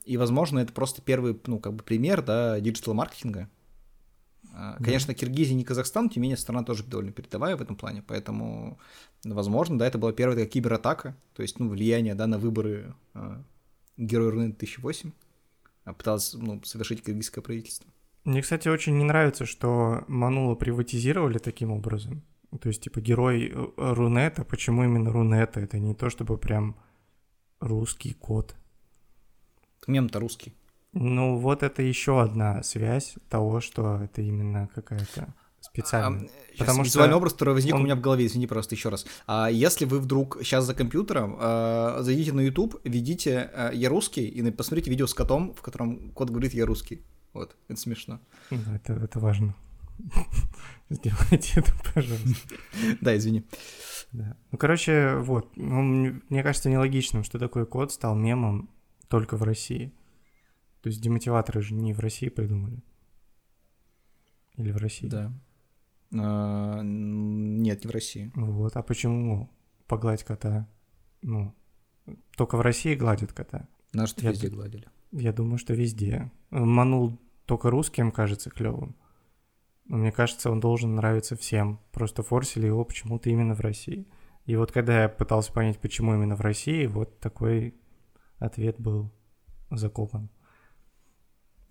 И, 0.03 0.17
возможно, 0.17 0.57
это 0.57 0.73
просто 0.73 1.03
первый, 1.03 1.39
ну, 1.45 1.59
как 1.59 1.73
бы 1.75 1.83
пример, 1.83 2.23
да, 2.23 2.59
диджитал-маркетинга. 2.59 3.49
А, 4.53 4.77
конечно, 4.83 5.13
Киргизия 5.13 5.55
не 5.55 5.63
Казахстан, 5.63 6.09
тем 6.09 6.21
не 6.21 6.27
менее, 6.27 6.37
страна 6.37 6.63
тоже 6.63 6.83
довольно 6.83 7.11
передовая 7.11 7.55
в 7.55 7.61
этом 7.61 7.75
плане, 7.75 8.03
поэтому, 8.05 8.79
возможно, 9.23 9.79
да, 9.79 9.87
это 9.87 9.97
была 9.97 10.11
первая 10.11 10.35
такая 10.35 10.49
кибератака, 10.49 11.15
то 11.33 11.41
есть, 11.41 11.59
ну, 11.59 11.69
влияние, 11.69 12.15
да, 12.15 12.27
на 12.27 12.37
выборы 12.37 12.93
э, 13.13 13.41
Героя 13.97 14.31
Рунет 14.31 14.57
2008 14.57 15.11
пыталось, 15.97 16.33
ну, 16.33 16.61
совершить 16.63 17.03
киргизское 17.03 17.41
правительство. 17.41 17.89
Мне, 18.23 18.41
кстати, 18.41 18.67
очень 18.67 18.97
не 18.97 19.03
нравится, 19.03 19.45
что 19.45 20.03
Манула 20.07 20.55
приватизировали 20.55 21.39
таким 21.39 21.71
образом. 21.71 22.23
То 22.59 22.67
есть, 22.67 22.83
типа, 22.83 22.99
герой 22.99 23.51
э, 23.53 23.67
Рунета, 23.77 24.43
почему 24.43 24.83
именно 24.83 25.11
Рунета? 25.11 25.61
Это 25.61 25.79
не 25.79 25.95
то, 25.95 26.09
чтобы 26.09 26.37
прям 26.37 26.75
русский 27.59 28.13
код. 28.13 28.55
Мем-то 29.87 30.19
русский. 30.19 30.53
Ну, 30.93 31.37
вот 31.37 31.63
это 31.63 31.81
еще 31.81 32.21
одна 32.21 32.63
связь 32.63 33.15
того, 33.29 33.61
что 33.61 34.01
это 34.03 34.21
именно 34.21 34.69
какая-то 34.73 35.33
специальная. 35.61 36.27
А, 36.27 36.57
Потому 36.57 36.83
визуальный 36.83 37.13
что 37.13 37.17
образ, 37.17 37.33
который 37.33 37.53
возник 37.53 37.75
он... 37.75 37.81
у 37.81 37.83
меня 37.85 37.95
в 37.95 38.01
голове, 38.01 38.25
извини, 38.25 38.47
просто 38.47 38.75
еще 38.75 38.89
раз. 38.89 39.05
А 39.27 39.49
если 39.49 39.85
вы 39.85 39.99
вдруг 39.99 40.37
сейчас 40.41 40.65
за 40.65 40.73
компьютером, 40.73 41.37
а, 41.39 41.99
зайдите 42.01 42.33
на 42.33 42.41
YouTube, 42.41 42.81
введите 42.83 43.49
а, 43.53 43.71
«Я 43.71 43.89
русский» 43.89 44.27
и 44.27 44.51
посмотрите 44.51 44.89
видео 44.89 45.07
с 45.07 45.13
котом, 45.13 45.53
в 45.53 45.61
котором 45.61 46.11
кот 46.11 46.29
говорит 46.29 46.53
«Я 46.53 46.65
русский». 46.65 47.05
Вот, 47.33 47.55
это 47.69 47.79
смешно. 47.79 48.19
Да, 48.49 48.75
это, 48.75 48.93
это 48.93 49.19
важно. 49.19 49.55
Сделайте 50.89 51.61
это, 51.61 51.71
пожалуйста. 51.93 52.55
Да, 53.01 53.15
извини. 53.15 53.45
Да. 54.11 54.35
Ну, 54.51 54.57
короче, 54.57 55.15
вот. 55.15 55.55
Ну, 55.55 55.81
мне 56.27 56.43
кажется 56.43 56.69
нелогичным, 56.69 57.23
что 57.23 57.39
такой 57.39 57.65
код 57.65 57.93
стал 57.93 58.15
мемом 58.15 58.69
только 59.07 59.37
в 59.37 59.43
России. 59.43 59.93
То 60.81 60.89
есть 60.89 61.01
демотиваторы 61.01 61.61
же 61.61 61.73
не 61.73 61.93
в 61.93 61.99
России 61.99 62.29
придумали. 62.29 62.83
Или 64.55 64.71
в 64.71 64.77
России? 64.77 65.07
Да. 65.07 65.31
А, 66.13 66.81
нет, 66.83 67.83
не 67.83 67.87
в 67.87 67.91
России. 67.91 68.31
Вот, 68.35 68.75
а 68.75 68.83
почему 68.83 69.49
погладь 69.87 70.23
кота? 70.23 70.67
Ну, 71.21 71.53
только 72.35 72.57
в 72.57 72.61
России 72.61 72.95
гладят 72.95 73.31
кота. 73.33 73.67
Наши 73.93 74.15
везде 74.19 74.49
гладили. 74.49 74.87
Я 75.11 75.33
думаю, 75.33 75.57
что 75.57 75.73
везде. 75.73 76.31
Манул 76.49 77.19
только 77.45 77.69
русским 77.69 78.11
кажется 78.11 78.49
клевым. 78.49 78.95
Но 79.85 79.97
мне 79.97 80.11
кажется, 80.11 80.49
он 80.49 80.59
должен 80.59 80.95
нравиться 80.95 81.35
всем. 81.35 81.79
Просто 81.91 82.23
форсили 82.23 82.67
его 82.67 82.85
почему-то 82.85 83.29
именно 83.29 83.55
в 83.55 83.59
России. 83.59 84.07
И 84.45 84.55
вот 84.55 84.71
когда 84.71 85.03
я 85.03 85.09
пытался 85.09 85.51
понять, 85.51 85.79
почему 85.79 86.13
именно 86.13 86.35
в 86.35 86.41
России, 86.41 86.85
вот 86.85 87.19
такой 87.19 87.75
ответ 88.39 88.79
был 88.79 89.11
закопан. 89.69 90.29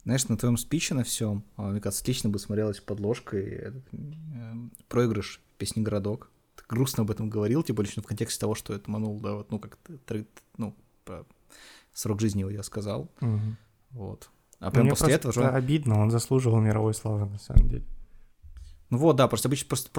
Знаешь, 0.04 0.26
на 0.28 0.36
твоем 0.36 0.56
спиче 0.56 0.94
на 0.94 1.04
всем, 1.04 1.44
а, 1.56 1.70
мне 1.70 1.80
кажется, 1.80 2.02
отлично 2.02 2.30
бы 2.30 2.38
смотрелась 2.38 2.80
подложкой 2.80 3.44
этот, 3.44 3.84
э, 3.92 4.54
проигрыш 4.88 5.40
песни 5.58 5.82
«Городок». 5.82 6.30
Ты 6.56 6.62
грустно 6.68 7.02
об 7.02 7.10
этом 7.10 7.28
говорил, 7.28 7.62
тем 7.62 7.76
более 7.76 7.92
в 7.92 8.06
контексте 8.06 8.40
того, 8.40 8.54
что 8.54 8.72
это 8.72 8.90
манул, 8.90 9.20
да, 9.20 9.34
вот, 9.34 9.50
ну, 9.50 9.58
как 9.58 9.78
ну, 10.56 10.74
про 11.04 11.26
срок 11.92 12.20
жизни 12.20 12.40
его 12.40 12.50
я 12.50 12.62
сказал. 12.62 13.10
Угу. 13.20 13.40
Вот. 13.90 14.30
А 14.58 14.70
прям 14.70 14.84
Мне 14.84 14.94
после 14.94 15.14
этого 15.14 15.32
же... 15.32 15.42
обидно, 15.42 16.00
он 16.00 16.10
заслуживал 16.10 16.60
мировой 16.60 16.94
славы, 16.94 17.26
на 17.26 17.38
самом 17.38 17.68
деле. 17.68 17.84
Ну 18.90 18.98
вот, 18.98 19.16
да, 19.16 19.28
просто 19.28 19.48
обычно 19.48 19.68
после, 19.68 19.90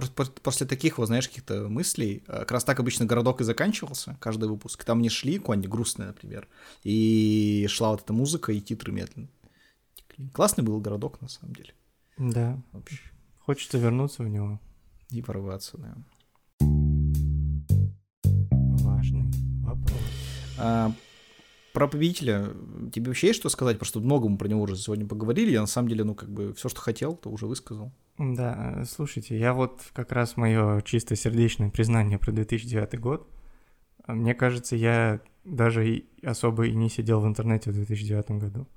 после 0.43 0.67
таких, 0.67 0.97
вот, 0.97 1.05
знаешь, 1.05 1.27
каких-то 1.27 1.69
мыслей, 1.69 2.23
э, 2.27 2.39
как 2.39 2.51
раз 2.51 2.63
так 2.63 2.79
обычно 2.79 3.05
городок 3.05 3.39
и 3.39 3.45
заканчивался, 3.45 4.17
каждый 4.19 4.49
выпуск. 4.49 4.83
Там 4.83 5.01
не 5.01 5.09
шли 5.09 5.39
какой-нибудь 5.39 5.69
грустный, 5.69 6.07
например, 6.07 6.47
и 6.83 7.65
шла 7.69 7.91
вот 7.91 8.01
эта 8.01 8.13
музыка 8.13 8.51
и 8.51 8.59
титры 8.59 8.91
медленно. 8.91 9.29
Классный 10.33 10.63
был 10.63 10.79
городок, 10.79 11.21
на 11.21 11.27
самом 11.27 11.53
деле. 11.55 11.73
Да. 12.17 12.61
Вообще. 12.71 12.99
Хочется 13.39 13.77
вернуться 13.77 14.23
в 14.23 14.27
него. 14.27 14.59
И 15.09 15.21
порваться, 15.21 15.77
да. 15.77 15.95
Важный 18.83 19.31
вопрос. 19.63 19.99
А, 20.57 20.93
про 21.73 21.87
победителя 21.87 22.49
тебе 22.93 23.07
вообще 23.07 23.27
есть 23.27 23.39
что 23.39 23.49
сказать? 23.49 23.77
Просто 23.77 23.99
много 23.99 24.29
мы 24.29 24.37
про 24.37 24.47
него 24.47 24.61
уже 24.61 24.75
сегодня 24.75 25.07
поговорили. 25.07 25.51
Я 25.51 25.61
на 25.61 25.67
самом 25.67 25.89
деле, 25.89 26.03
ну, 26.03 26.15
как 26.15 26.29
бы 26.29 26.53
все, 26.53 26.69
что 26.69 26.81
хотел, 26.81 27.15
то 27.15 27.29
уже 27.29 27.47
высказал. 27.47 27.91
Да, 28.17 28.83
слушайте, 28.87 29.37
я 29.39 29.53
вот 29.53 29.81
как 29.93 30.11
раз 30.11 30.37
мое 30.37 30.81
чисто 30.81 31.15
сердечное 31.15 31.69
признание 31.69 32.19
про 32.19 32.31
2009 32.31 32.99
год. 32.99 33.27
Мне 34.07 34.35
кажется, 34.35 34.75
я 34.75 35.21
даже 35.43 36.03
особо 36.23 36.67
и 36.67 36.75
не 36.75 36.89
сидел 36.89 37.21
в 37.21 37.27
интернете 37.27 37.71
в 37.71 37.73
2009 37.73 38.31
году. 38.31 38.67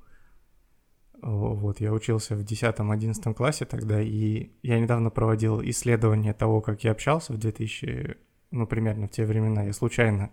Вот, 1.25 1.81
я 1.81 1.91
учился 1.91 2.37
в 2.37 2.43
10-11 2.43 3.33
классе 3.33 3.65
тогда, 3.65 3.99
и 3.99 4.51
я 4.63 4.79
недавно 4.79 5.09
проводил 5.09 5.63
исследование 5.63 6.35
того, 6.35 6.61
как 6.61 6.85
я 6.85 6.91
общался 6.91 7.33
в 7.33 7.39
2000, 7.39 8.19
ну, 8.51 8.67
примерно 8.67 9.09
в 9.09 9.11
те 9.11 9.25
времена. 9.25 9.63
Я 9.63 9.73
случайно 9.73 10.29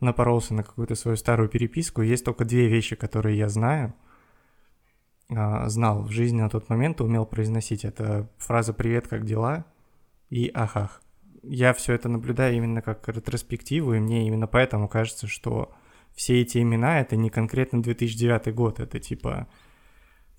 напоролся 0.00 0.52
на 0.52 0.64
какую-то 0.64 0.96
свою 0.96 1.16
старую 1.16 1.48
переписку. 1.48 2.02
Есть 2.02 2.24
только 2.24 2.44
две 2.44 2.66
вещи, 2.66 2.96
которые 2.96 3.38
я 3.38 3.48
знаю, 3.48 3.94
а, 5.30 5.68
знал 5.68 6.02
в 6.02 6.10
жизни 6.10 6.40
на 6.40 6.50
тот 6.50 6.68
момент 6.68 7.00
умел 7.00 7.26
произносить. 7.26 7.84
Это 7.84 8.28
фраза 8.38 8.72
«Привет, 8.72 9.06
как 9.06 9.24
дела?» 9.24 9.64
и 10.30 10.50
«Ахах». 10.52 11.00
Я 11.44 11.72
все 11.74 11.92
это 11.92 12.08
наблюдаю 12.08 12.56
именно 12.56 12.82
как 12.82 13.08
ретроспективу, 13.08 13.94
и 13.94 14.00
мне 14.00 14.26
именно 14.26 14.48
поэтому 14.48 14.88
кажется, 14.88 15.28
что 15.28 15.72
все 16.12 16.40
эти 16.40 16.58
имена— 16.58 17.00
это 17.02 17.14
не 17.14 17.30
конкретно 17.30 17.80
2009 17.80 18.52
год, 18.52 18.80
это 18.80 18.98
типа 18.98 19.46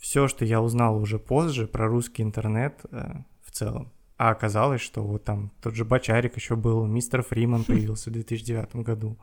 все, 0.06 0.28
что 0.28 0.46
я 0.46 0.62
узнал 0.62 1.02
уже 1.02 1.18
позже 1.18 1.66
про 1.66 1.88
русский 1.88 2.22
интернет 2.22 2.80
э, 2.92 3.24
в 3.42 3.50
целом. 3.50 3.92
А 4.18 4.30
оказалось, 4.30 4.80
что 4.80 5.04
вот 5.04 5.24
там 5.24 5.52
тот 5.64 5.74
же 5.74 5.84
Бочарик 5.84 6.36
еще 6.36 6.56
был, 6.56 6.86
мистер 6.86 7.24
Фриман 7.24 7.64
появился 7.64 8.12
в 8.12 8.14
2009 8.14 8.76
году. 8.76 9.18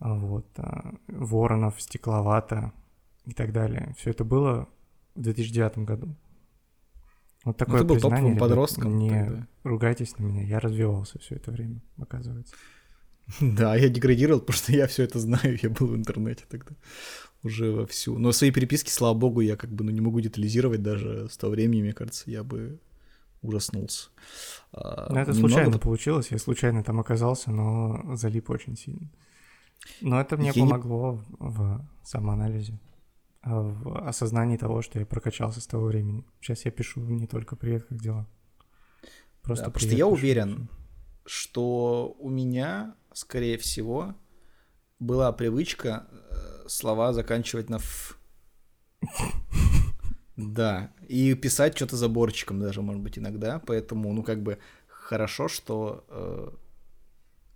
А 0.00 0.12
вот, 0.12 0.44
а, 0.56 0.92
Воронов, 1.06 1.80
Стекловато 1.80 2.72
и 3.26 3.32
так 3.32 3.52
далее. 3.52 3.94
Все 3.96 4.10
это 4.10 4.24
было 4.24 4.68
в 5.14 5.22
2009 5.22 5.78
году. 5.78 6.16
Вот 7.44 7.56
такое 7.56 7.82
ну, 7.82 7.86
ты 7.86 7.86
был 7.86 7.94
признание, 7.94 8.30
ребят, 8.34 8.40
подростком. 8.40 8.98
Не 8.98 9.10
тогда. 9.10 9.46
ругайтесь 9.62 10.18
на 10.18 10.24
меня, 10.24 10.42
я 10.42 10.58
развивался 10.58 11.20
все 11.20 11.36
это 11.36 11.52
время, 11.52 11.80
оказывается. 11.96 12.56
Да, 13.40 13.76
я 13.76 13.88
деградировал, 13.88 14.40
потому 14.40 14.56
что 14.56 14.72
я 14.72 14.86
все 14.86 15.02
это 15.02 15.18
знаю, 15.18 15.58
я 15.62 15.70
был 15.70 15.88
в 15.88 15.96
интернете 15.96 16.44
тогда 16.48 16.74
уже 17.42 17.70
вовсю. 17.70 18.18
Но 18.18 18.32
свои 18.32 18.50
переписки, 18.50 18.90
слава 18.90 19.14
богу, 19.14 19.40
я 19.40 19.56
как 19.56 19.70
бы 19.70 19.84
ну, 19.84 19.90
не 19.90 20.00
могу 20.00 20.20
детализировать 20.20 20.82
даже 20.82 21.28
с 21.30 21.36
того 21.36 21.52
времени, 21.52 21.82
мне 21.82 21.92
кажется, 21.92 22.30
я 22.30 22.42
бы 22.42 22.80
ужаснулся. 23.42 24.08
А, 24.72 25.12
ну, 25.12 25.18
это 25.18 25.32
немного... 25.32 25.48
случайно 25.48 25.78
получилось, 25.78 26.28
я 26.30 26.38
случайно 26.38 26.82
там 26.82 27.00
оказался, 27.00 27.50
но 27.50 28.16
залип 28.16 28.50
очень 28.50 28.76
сильно. 28.76 29.10
Но 30.00 30.20
это 30.20 30.36
мне 30.36 30.48
я 30.48 30.54
помогло 30.54 31.22
не... 31.28 31.36
в 31.38 31.88
самоанализе, 32.02 32.80
а 33.42 33.60
в 33.60 34.08
осознании 34.08 34.56
того, 34.56 34.82
что 34.82 34.98
я 34.98 35.06
прокачался 35.06 35.60
с 35.60 35.66
того 35.66 35.86
времени. 35.86 36.24
Сейчас 36.40 36.64
я 36.64 36.70
пишу 36.70 37.00
не 37.00 37.26
только 37.26 37.56
«Привет, 37.56 37.86
как 37.88 38.00
дела?». 38.00 38.26
Просто, 39.42 39.66
да, 39.66 39.70
просто 39.70 39.90
я 39.90 39.96
пишу, 39.96 40.08
уверен, 40.08 40.68
что 41.24 42.16
у 42.18 42.30
меня, 42.30 42.96
скорее 43.16 43.56
всего, 43.56 44.14
была 44.98 45.32
привычка 45.32 46.06
э, 46.10 46.68
слова 46.68 47.14
заканчивать 47.14 47.70
на 47.70 47.76
«ф». 47.76 48.18
Да, 50.36 50.92
и 51.08 51.32
писать 51.32 51.74
что-то 51.76 51.96
заборчиком 51.96 52.60
даже, 52.60 52.82
может 52.82 53.00
быть, 53.00 53.18
иногда, 53.18 53.58
поэтому, 53.58 54.12
ну, 54.12 54.22
как 54.22 54.42
бы 54.42 54.58
хорошо, 54.86 55.48
что 55.48 56.04
э, 56.08 56.50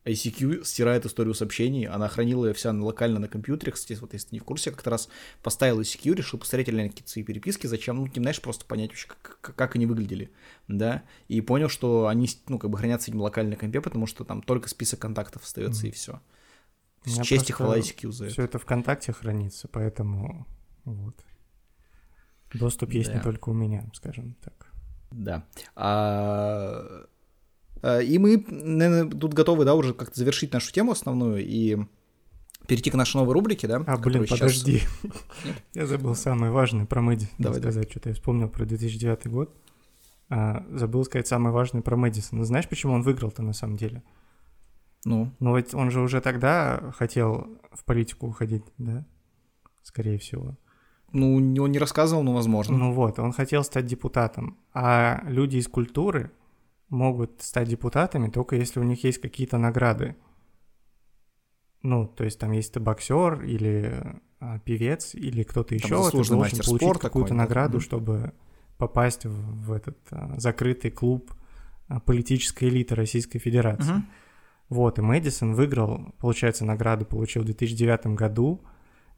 ICQ 0.05 0.65
стирает 0.65 1.05
историю 1.05 1.35
сообщений, 1.35 1.87
она 1.87 2.09
хранила 2.09 2.47
ее 2.47 2.55
вся 2.55 2.73
локально 2.73 3.21
на 3.21 3.29
компьютере, 3.29 3.73
кстати, 3.73 3.99
вот 4.01 4.13
если 4.15 4.29
ты 4.29 4.37
не 4.37 4.41
в 4.41 4.45
курсе, 4.45 4.71
как-то 4.71 4.91
раз 4.91 5.09
поставил 5.43 5.81
ICQ, 5.81 6.15
решил 6.15 6.39
посмотреть 6.39 6.69
реально 6.69 6.89
какие-то 6.89 7.11
свои 7.11 7.23
переписки, 7.23 7.67
зачем, 7.67 7.97
ну, 7.97 8.07
не 8.07 8.13
знаешь, 8.15 8.41
просто 8.41 8.65
понять 8.65 8.91
вообще, 8.91 9.09
как, 9.09 9.55
как 9.55 9.77
они 9.77 9.85
выглядели, 9.85 10.31
да, 10.69 11.03
и 11.29 11.41
понял, 11.43 11.69
что 11.69 12.07
они, 12.07 12.29
ну, 12.49 12.59
как 12.59 12.71
бы 12.71 12.79
хранятся 12.79 13.11
этим 13.11 13.21
локально 13.21 13.51
на 13.51 13.57
компе, 13.57 13.81
потому 13.83 14.07
что 14.07 14.25
там 14.25 14.41
только 14.43 14.69
список 14.69 15.01
контактов 15.01 15.45
остается 15.45 15.87
mm. 15.87 15.89
и 15.89 15.93
все. 15.93 16.21
С 17.05 17.23
честь 17.23 17.51
и 17.51 17.53
хвала 17.53 17.79
ICQ 17.79 18.13
за 18.13 18.25
это. 18.27 18.33
Все 18.33 18.43
это 18.43 18.59
ВКонтакте 18.59 19.13
хранится, 19.13 19.69
поэтому 19.69 20.47
вот. 20.85 21.15
Доступ 22.53 22.93
есть 22.93 23.11
да. 23.11 23.17
не 23.17 23.21
только 23.21 23.51
у 23.51 23.53
меня, 23.53 23.89
скажем 23.95 24.37
так. 24.43 24.73
Да. 25.11 25.47
А 25.77 27.07
и 27.83 28.19
мы, 28.19 28.45
наверное, 28.49 29.11
тут 29.11 29.35
готовы, 29.35 29.65
да, 29.65 29.75
уже 29.75 29.95
как-то 29.95 30.19
завершить 30.19 30.53
нашу 30.53 30.73
тему 30.73 30.93
основную 30.93 31.45
и 31.45 31.79
перейти 32.67 32.91
к 32.91 32.95
нашей 32.95 33.17
новой 33.17 33.35
рубрике, 33.35 33.67
да? 33.67 33.83
А, 33.87 33.97
блин, 33.97 34.27
подожди. 34.29 34.79
Сейчас... 34.79 35.13
Я 35.75 35.87
забыл 35.87 36.15
самое 36.15 36.53
важное 36.53 36.87
про 36.87 37.01
Мэди. 37.01 37.29
Давай 37.39 37.59
сказать, 37.59 37.91
что-то 37.91 38.11
я 38.11 38.15
вспомнил 38.15 38.49
про 38.49 38.65
2009 38.65 39.27
год. 39.27 39.55
А, 40.29 40.65
забыл 40.71 41.05
сказать 41.05 41.27
самое 41.27 41.53
важное 41.53 41.83
про 41.83 41.97
Мэдисона. 41.97 42.45
Знаешь, 42.45 42.69
почему 42.69 42.93
он 42.93 43.03
выиграл-то 43.03 43.43
на 43.43 43.53
самом 43.53 43.77
деле? 43.77 44.05
Ну? 45.05 45.35
Ну 45.41 45.51
вот 45.51 45.75
он 45.75 45.91
же 45.91 46.01
уже 46.01 46.21
тогда 46.21 46.93
хотел 46.97 47.59
в 47.73 47.85
политику 47.85 48.29
уходить, 48.29 48.63
да? 48.79 49.05
Скорее 49.83 50.19
всего. 50.19 50.57
Ну, 51.13 51.35
он 51.35 51.73
не 51.73 51.79
рассказывал, 51.81 52.23
но 52.23 52.33
возможно. 52.33 52.77
Ну 52.77 52.93
вот, 52.93 53.19
он 53.19 53.33
хотел 53.33 53.65
стать 53.65 53.87
депутатом. 53.87 54.57
А 54.73 55.23
люди 55.27 55.57
из 55.57 55.67
культуры 55.67 56.31
могут 56.91 57.41
стать 57.43 57.69
депутатами 57.69 58.29
только 58.29 58.57
если 58.57 58.81
у 58.81 58.83
них 58.83 59.03
есть 59.05 59.21
какие-то 59.21 59.59
награды. 59.59 60.17
Ну, 61.83 62.07
то 62.07 62.25
есть 62.25 62.39
там 62.39 62.53
есть 62.53 62.75
ты 62.75 62.81
боксер 62.81 63.43
или 63.43 64.21
а, 64.39 64.59
певец 64.59 65.15
или 65.15 65.43
кто-то 65.43 65.75
еще, 65.75 66.11
ты 66.11 66.13
должен 66.13 66.39
получить 66.39 66.99
какую-то 67.01 67.35
награду, 67.35 67.79
mm-hmm. 67.79 67.83
чтобы 67.83 68.33
попасть 68.77 69.25
в, 69.25 69.67
в 69.67 69.73
этот 69.73 69.99
а, 70.11 70.35
закрытый 70.39 70.91
клуб 70.91 71.33
а, 71.89 72.01
политической 72.01 72.69
элиты 72.69 72.95
Российской 72.95 73.39
Федерации. 73.39 73.95
Mm-hmm. 73.95 74.03
Вот, 74.71 74.99
и 74.99 75.03
Мэдисон 75.03 75.55
выиграл, 75.55 76.15
получается, 76.19 76.65
награду 76.65 77.05
получил 77.05 77.43
в 77.43 77.47
2009 77.47 78.07
году, 78.09 78.63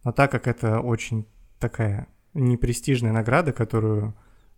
но 0.03 0.11
так 0.11 0.31
как 0.31 0.49
это 0.49 0.81
очень 0.81 1.27
такая 1.59 2.09
непрестижная 2.33 3.13
награда, 3.13 3.53
которую, 3.53 4.15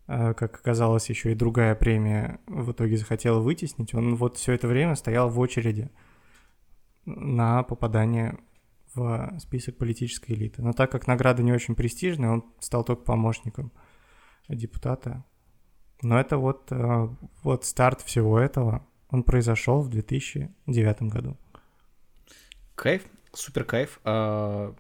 как 0.07 0.57
оказалось, 0.57 1.09
еще 1.09 1.33
и 1.33 1.35
другая 1.35 1.75
премия 1.75 2.41
в 2.47 2.73
итоге 2.73 2.97
захотела 2.97 3.41
вытеснить, 3.41 3.95
он 3.95 4.17
вот 4.17 4.37
все 4.37 4.53
это 4.53 4.69
время 4.69 4.95
стоял 4.97 5.29
в 5.31 5.39
очереди 5.39 5.91
на 7.07 7.63
попадание 7.63 8.39
в 8.95 9.35
список 9.41 9.77
политической 9.77 10.33
элиты. 10.33 10.63
Но 10.63 10.73
так 10.73 10.91
как 10.91 11.07
награда 11.07 11.43
не 11.43 11.53
очень 11.53 11.75
престижная, 11.75 12.31
он 12.31 12.45
стал 12.61 12.85
только 12.85 13.03
помощником 13.03 13.73
депутата. 14.49 15.25
Но 16.03 16.21
это 16.21 16.37
вот, 16.37 16.71
э, 16.71 17.09
вот 17.43 17.65
старт 17.65 18.03
всего 18.03 18.39
этого, 18.39 18.87
он 19.09 19.23
произошел 19.23 19.81
в 19.81 19.89
2009 19.89 21.03
году. 21.09 21.37
Кайф, 22.75 23.05
супер 23.33 23.65
кайф. 23.65 24.01
А, 24.05 24.75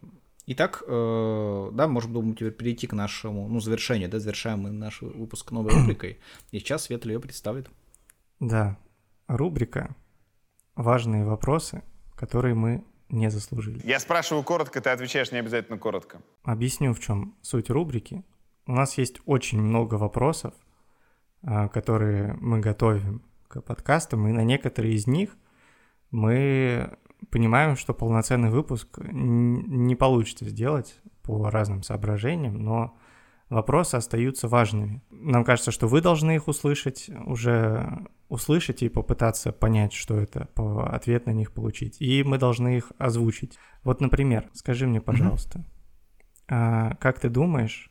итак, 0.46 0.82
э, 0.86 1.70
да, 1.72 1.88
может 1.88 2.10
быть, 2.10 2.38
теперь 2.38 2.52
перейти 2.52 2.86
к 2.86 2.92
нашему, 2.92 3.48
ну, 3.48 3.60
завершению, 3.60 4.08
да, 4.08 4.18
завершаем 4.18 4.60
мы 4.60 4.70
наш 4.70 5.02
выпуск 5.02 5.50
новой 5.50 5.72
рубрикой, 5.74 6.18
и 6.50 6.58
сейчас 6.58 6.84
Светлана 6.84 7.14
ее 7.14 7.20
представит. 7.20 7.70
Да, 8.40 8.78
рубрика 9.26 9.94
«Важные 10.74 11.24
вопросы», 11.24 11.82
которые 12.16 12.54
мы 12.54 12.84
не 13.08 13.30
заслужили. 13.30 13.80
Я 13.84 14.00
спрашиваю 14.00 14.42
коротко, 14.44 14.80
ты 14.80 14.90
отвечаешь 14.90 15.32
не 15.32 15.38
обязательно 15.38 15.78
коротко. 15.78 16.20
Объясню, 16.42 16.92
в 16.92 17.00
чем 17.00 17.36
суть 17.42 17.70
рубрики. 17.70 18.24
У 18.66 18.72
нас 18.72 18.98
есть 18.98 19.20
очень 19.26 19.60
много 19.60 19.94
вопросов, 19.94 20.54
а, 21.42 21.68
которые 21.68 22.34
мы 22.40 22.60
готовим 22.60 23.22
к 23.48 23.60
подкастам, 23.60 24.26
и 24.28 24.32
на 24.32 24.42
некоторые 24.42 24.94
из 24.94 25.06
них 25.06 25.36
мы 26.10 26.96
понимаем, 27.30 27.76
что 27.76 27.94
полноценный 27.94 28.50
выпуск 28.50 28.98
не 28.98 29.94
получится 29.94 30.44
сделать 30.44 31.00
по 31.22 31.50
разным 31.50 31.82
соображениям, 31.82 32.62
но 32.62 32.96
вопросы 33.48 33.96
остаются 33.96 34.48
важными. 34.48 35.02
Нам 35.10 35.44
кажется, 35.44 35.70
что 35.70 35.86
вы 35.86 36.00
должны 36.00 36.36
их 36.36 36.48
услышать, 36.48 37.10
уже 37.26 38.06
услышать 38.28 38.82
и 38.82 38.88
попытаться 38.88 39.52
понять, 39.52 39.92
что 39.92 40.18
это, 40.18 40.48
по 40.54 40.86
ответ 40.88 41.26
на 41.26 41.30
них 41.30 41.52
получить. 41.52 42.00
И 42.00 42.22
мы 42.24 42.38
должны 42.38 42.76
их 42.76 42.92
озвучить. 42.98 43.58
Вот, 43.82 44.00
например, 44.00 44.50
скажи 44.52 44.86
мне, 44.86 45.00
пожалуйста, 45.00 45.58
mm-hmm. 45.58 46.44
а, 46.48 46.94
как 46.96 47.20
ты 47.20 47.28
думаешь, 47.28 47.90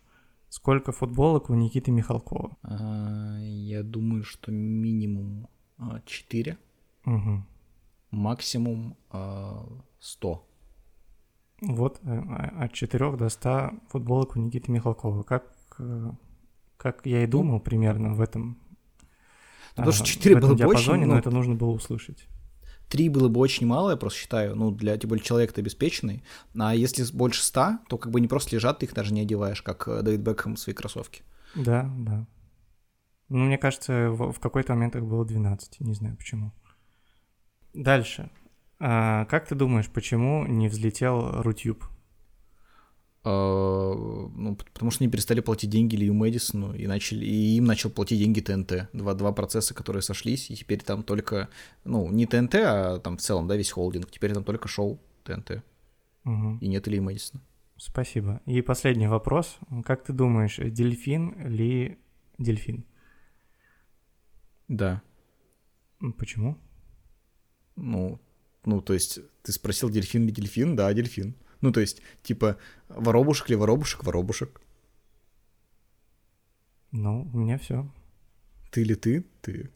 сколько 0.49 0.91
футболок 0.91 1.49
у 1.49 1.55
Никиты 1.55 1.91
Михалкова? 1.91 2.57
А, 2.63 3.37
я 3.39 3.83
думаю, 3.83 4.23
что 4.23 4.51
минимум 4.51 5.47
4. 6.05 6.57
Угу. 7.05 7.43
Максимум 8.13 8.95
а, 9.09 9.65
100. 9.99 10.47
Вот 11.61 11.99
э, 12.03 12.09
а, 12.09 12.65
от 12.65 12.73
4 12.73 13.17
до 13.17 13.29
100 13.29 13.71
футболок 13.89 14.35
у 14.35 14.39
Никиты 14.39 14.71
Михалкова. 14.71 15.23
Как, 15.23 15.53
э, 15.79 16.11
как 16.77 17.05
я 17.05 17.23
и 17.23 17.27
думал 17.27 17.59
примерно 17.59 18.13
в 18.13 18.21
этом 18.21 18.57
ну, 19.75 19.85
потому 19.85 19.93
что 19.93 20.05
4 20.05 20.35
было 20.39 20.53
бы 20.53 20.65
очень... 20.65 20.95
но 20.95 21.05
ну, 21.05 21.15
это 21.15 21.31
нужно 21.31 21.55
было 21.55 21.71
услышать. 21.71 22.27
3 22.89 23.09
было 23.09 23.27
бы 23.27 23.39
очень 23.39 23.65
мало, 23.65 23.91
я 23.91 23.97
просто 23.97 24.19
считаю, 24.19 24.55
ну, 24.55 24.69
для, 24.69 24.95
тем 24.97 25.09
более, 25.09 25.23
человека 25.23 25.59
обеспеченный. 25.59 26.23
А 26.55 26.75
если 26.75 27.03
больше 27.11 27.41
100, 27.41 27.79
то 27.89 27.97
как 27.97 28.11
бы 28.11 28.21
не 28.21 28.27
просто 28.27 28.55
лежат, 28.55 28.79
ты 28.79 28.85
их 28.85 28.93
даже 28.93 29.13
не 29.13 29.21
одеваешь, 29.21 29.63
как 29.63 29.87
э, 29.87 30.03
Дэвид 30.03 30.19
Бекхэм 30.19 30.57
свои 30.57 30.75
кроссовки. 30.75 31.23
Да, 31.55 31.89
да. 31.97 32.27
Ну, 33.29 33.45
мне 33.45 33.57
кажется, 33.57 34.11
в, 34.11 34.33
в 34.33 34.39
какой-то 34.39 34.73
момент 34.73 34.95
их 34.95 35.05
было 35.05 35.25
12, 35.25 35.79
не 35.79 35.93
знаю 35.95 36.15
почему. 36.17 36.51
Дальше. 37.73 38.29
А, 38.79 39.25
как 39.25 39.47
ты 39.47 39.55
думаешь, 39.55 39.89
почему 39.89 40.45
не 40.45 40.67
взлетел 40.67 41.41
Рутюб? 41.41 41.85
А, 43.23 43.93
ну, 43.93 44.55
потому 44.55 44.91
что 44.91 45.03
они 45.03 45.11
перестали 45.11 45.39
платить 45.39 45.69
деньги 45.69 45.95
Лью 45.95 46.13
Мэдисону 46.13 46.73
и 46.73 46.85
начали, 46.87 47.25
и 47.25 47.57
им 47.57 47.65
начал 47.65 47.89
платить 47.89 48.19
деньги 48.19 48.41
ТНТ. 48.41 48.89
Два, 48.93 49.13
два 49.13 49.31
процесса, 49.31 49.73
которые 49.73 50.01
сошлись, 50.01 50.51
и 50.51 50.55
теперь 50.55 50.81
там 50.81 51.03
только, 51.03 51.49
ну, 51.85 52.11
не 52.11 52.25
ТНТ, 52.25 52.55
а 52.55 52.99
там 52.99 53.17
в 53.17 53.21
целом, 53.21 53.47
да, 53.47 53.55
весь 53.55 53.71
холдинг. 53.71 54.11
Теперь 54.11 54.33
там 54.33 54.43
только 54.43 54.67
шоу 54.67 54.99
ТНТ. 55.23 55.63
Угу. 56.25 56.57
И 56.61 56.67
нет 56.67 56.87
Лью 56.87 57.03
Мэдисона. 57.03 57.41
Спасибо. 57.77 58.41
И 58.45 58.61
последний 58.61 59.07
вопрос. 59.07 59.57
Как 59.85 60.03
ты 60.03 60.13
думаешь, 60.13 60.57
дельфин 60.57 61.35
ли 61.47 61.97
дельфин? 62.37 62.85
Да. 64.67 65.01
Почему? 66.17 66.57
Ну, 67.75 68.19
ну, 68.65 68.81
то 68.81 68.93
есть 68.93 69.19
ты 69.41 69.51
спросил, 69.51 69.89
дельфин 69.89 70.25
ли 70.25 70.31
дельфин? 70.31 70.75
Да, 70.75 70.93
дельфин. 70.93 71.35
Ну, 71.61 71.71
то 71.71 71.79
есть, 71.79 72.01
типа, 72.23 72.57
воробушек 72.89 73.49
ли 73.49 73.55
воробушек, 73.55 74.03
воробушек. 74.03 74.61
Ну, 76.91 77.29
у 77.33 77.37
меня 77.37 77.57
все. 77.57 77.89
Ты 78.71 78.83
ли 78.83 78.95
ты? 78.95 79.25
Ты. 79.41 79.71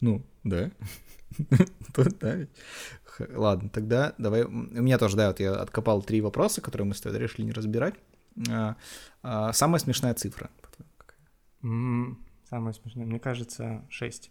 Ну, 0.00 0.24
да. 0.44 0.70
да. 2.20 2.46
Ладно, 3.30 3.68
тогда 3.68 4.14
давай. 4.18 4.44
У 4.44 4.50
меня 4.50 4.98
тоже, 4.98 5.16
да, 5.16 5.28
вот 5.28 5.40
я 5.40 5.54
откопал 5.54 6.02
три 6.02 6.20
вопроса, 6.20 6.60
которые 6.60 6.86
мы 6.86 6.94
с 6.94 7.00
тобой 7.00 7.18
решили 7.18 7.46
не 7.46 7.52
разбирать. 7.52 7.94
А, 8.48 8.76
а, 9.22 9.52
самая 9.52 9.78
смешная 9.78 10.14
цифра. 10.14 10.50
Самая 11.62 12.72
смешная, 12.72 13.06
мне 13.06 13.20
кажется, 13.20 13.84
6. 13.90 14.30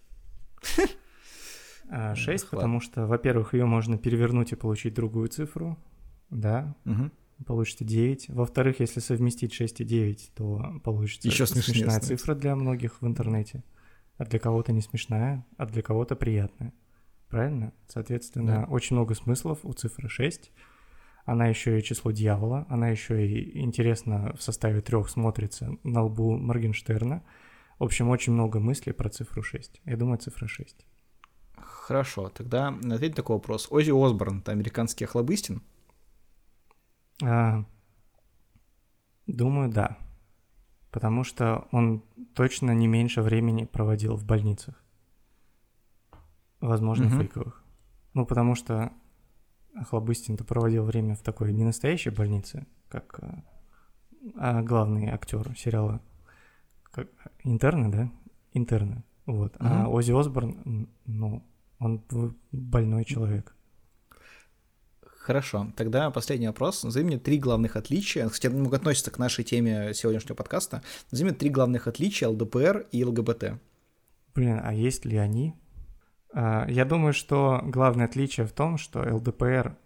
6, 1.90 2.44
а, 2.44 2.48
потому 2.56 2.80
что, 2.80 3.08
во-первых, 3.08 3.54
ее 3.54 3.66
можно 3.66 3.98
перевернуть 3.98 4.52
и 4.52 4.56
получить 4.56 4.94
другую 4.94 5.28
цифру 5.30 5.78
да, 6.30 6.76
угу. 6.86 7.12
получится 7.46 7.84
9. 7.84 8.30
Во-вторых, 8.30 8.80
если 8.80 9.00
совместить 9.00 9.54
6 9.54 9.82
и 9.82 9.84
9, 9.84 10.32
то 10.36 10.80
получится 10.84 11.28
Еще 11.28 11.46
смешная 11.46 12.00
цифра 12.00 12.36
для 12.36 12.56
многих 12.56 13.02
в 13.02 13.08
интернете. 13.08 13.64
А 14.18 14.26
для 14.26 14.40
кого-то 14.40 14.74
не 14.74 14.82
смешная, 14.82 15.46
а 15.58 15.66
для 15.66 15.82
кого-то 15.82 16.16
приятная. 16.16 16.74
Правильно? 17.30 17.74
Соответственно, 17.88 18.66
да. 18.66 18.66
очень 18.66 18.96
много 18.96 19.16
смыслов 19.16 19.60
у 19.64 19.72
цифры 19.74 20.10
6. 20.10 20.52
Она 21.26 21.48
еще 21.48 21.78
и 21.80 21.84
число 21.84 22.12
дьявола, 22.12 22.66
она 22.70 22.90
еще 22.90 23.26
и 23.26 23.60
интересно 23.60 24.34
в 24.36 24.42
составе 24.42 24.82
трех 24.82 25.10
смотрится 25.10 25.78
на 25.84 26.04
лбу 26.04 26.38
Моргенштерна. 26.38 27.24
В 27.78 27.84
общем, 27.84 28.10
очень 28.10 28.34
много 28.34 28.60
мыслей 28.60 28.94
про 28.94 29.10
цифру 29.10 29.44
6. 29.44 29.82
Я 29.86 29.96
думаю, 29.96 30.18
цифра 30.18 30.48
6. 30.48 30.86
Хорошо, 31.90 32.30
тогда 32.30 32.68
ответь 32.68 33.16
такой 33.16 33.38
вопрос. 33.38 33.68
Ози 33.72 33.90
Осборн— 33.90 34.38
это 34.42 34.52
американский 34.52 35.06
охлобыстин? 35.06 35.64
А, 37.24 37.66
думаю, 39.26 39.70
да. 39.72 39.98
Потому 40.92 41.24
что 41.24 41.68
он 41.72 42.04
точно 42.36 42.76
не 42.76 42.86
меньше 42.86 43.24
времени 43.24 43.66
проводил 43.66 44.16
в 44.16 44.24
больницах. 44.24 44.76
Возможно, 46.62 47.08
угу. 47.08 47.24
фейковых. 47.24 47.64
Ну, 48.14 48.28
потому 48.28 48.54
что 48.54 48.94
Хлобыстин-то 49.74 50.44
проводил 50.44 50.86
время 50.86 51.16
в 51.16 51.24
такой 51.24 51.52
не 51.54 51.64
настоящей 51.64 52.12
больнице, 52.12 52.68
как 52.88 53.20
а, 53.20 53.44
а 54.36 54.62
главный 54.62 55.10
актер 55.10 55.58
сериала 55.58 56.02
как, 56.84 57.08
интерны, 57.44 57.90
да? 57.90 58.12
Интерны. 58.54 59.04
Вот. 59.26 59.56
Угу. 59.56 59.66
А 59.66 59.88
Ози 59.88 60.12
Осборн, 60.12 60.88
ну, 61.08 61.44
он 61.80 62.04
больной 62.52 63.06
человек. 63.06 63.56
Хорошо, 65.02 65.72
тогда 65.76 66.10
последний 66.10 66.48
вопрос. 66.48 66.84
Назови 66.84 67.06
мне 67.06 67.20
три 67.20 67.38
главных 67.38 67.76
отличия, 67.76 68.28
кстати, 68.28 68.52
немного 68.52 68.78
относится 68.78 69.12
к 69.12 69.20
нашей 69.20 69.44
теме 69.44 69.94
сегодняшнего 69.94 70.36
подкаста. 70.36 70.82
Назови 71.12 71.30
мне 71.30 71.38
три 71.38 71.50
главных 71.50 71.88
отличия 71.88 72.28
ЛДПР 72.30 72.88
и 72.92 73.04
ЛГБТ. 73.04 73.60
Блин, 74.34 74.60
а 74.64 74.74
есть 74.74 75.06
ли 75.06 75.18
они? 75.18 75.54
А, 76.34 76.66
я 76.70 76.86
думаю, 76.86 77.14
что 77.14 77.62
главное 77.64 78.06
отличие 78.06 78.48
в 78.48 78.52
том, 78.52 78.78
что 78.78 79.02
ЛДПР 79.02 79.78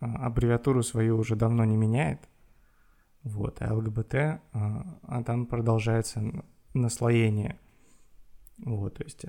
а, 0.00 0.26
аббревиатуру 0.26 0.82
свою 0.82 1.18
уже 1.18 1.36
давно 1.36 1.64
не 1.64 1.76
меняет, 1.76 2.20
вот, 3.22 3.60
а 3.60 3.74
ЛГБТ, 3.74 4.14
а 4.52 5.22
там 5.24 5.46
продолжается 5.46 6.22
наслоение 6.74 7.58
Вот, 8.58 8.94
то 8.94 9.04
есть 9.04 9.26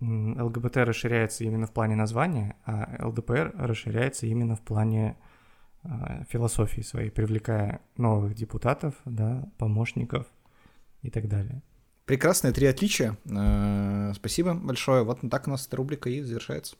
ЛГБТ 0.00 0.78
расширяется 0.78 1.44
именно 1.44 1.66
в 1.66 1.72
плане 1.72 1.96
названия, 1.96 2.56
а 2.64 3.06
ЛДПР 3.06 3.54
расширяется 3.56 4.26
именно 4.26 4.56
в 4.56 4.60
плане 4.60 5.16
философии 6.30 6.80
своей, 6.80 7.10
привлекая 7.10 7.80
новых 7.96 8.34
депутатов, 8.34 8.94
да, 9.04 9.48
помощников 9.58 10.26
и 11.02 11.10
так 11.10 11.28
далее. 11.28 11.62
Прекрасные 12.06 12.52
три 12.52 12.66
отличия. 12.66 13.16
Спасибо 14.14 14.54
большое. 14.54 15.04
Вот 15.04 15.20
так 15.30 15.46
у 15.46 15.50
нас 15.50 15.66
эта 15.66 15.76
рубрика 15.76 16.08
и 16.10 16.22
завершается. 16.22 16.76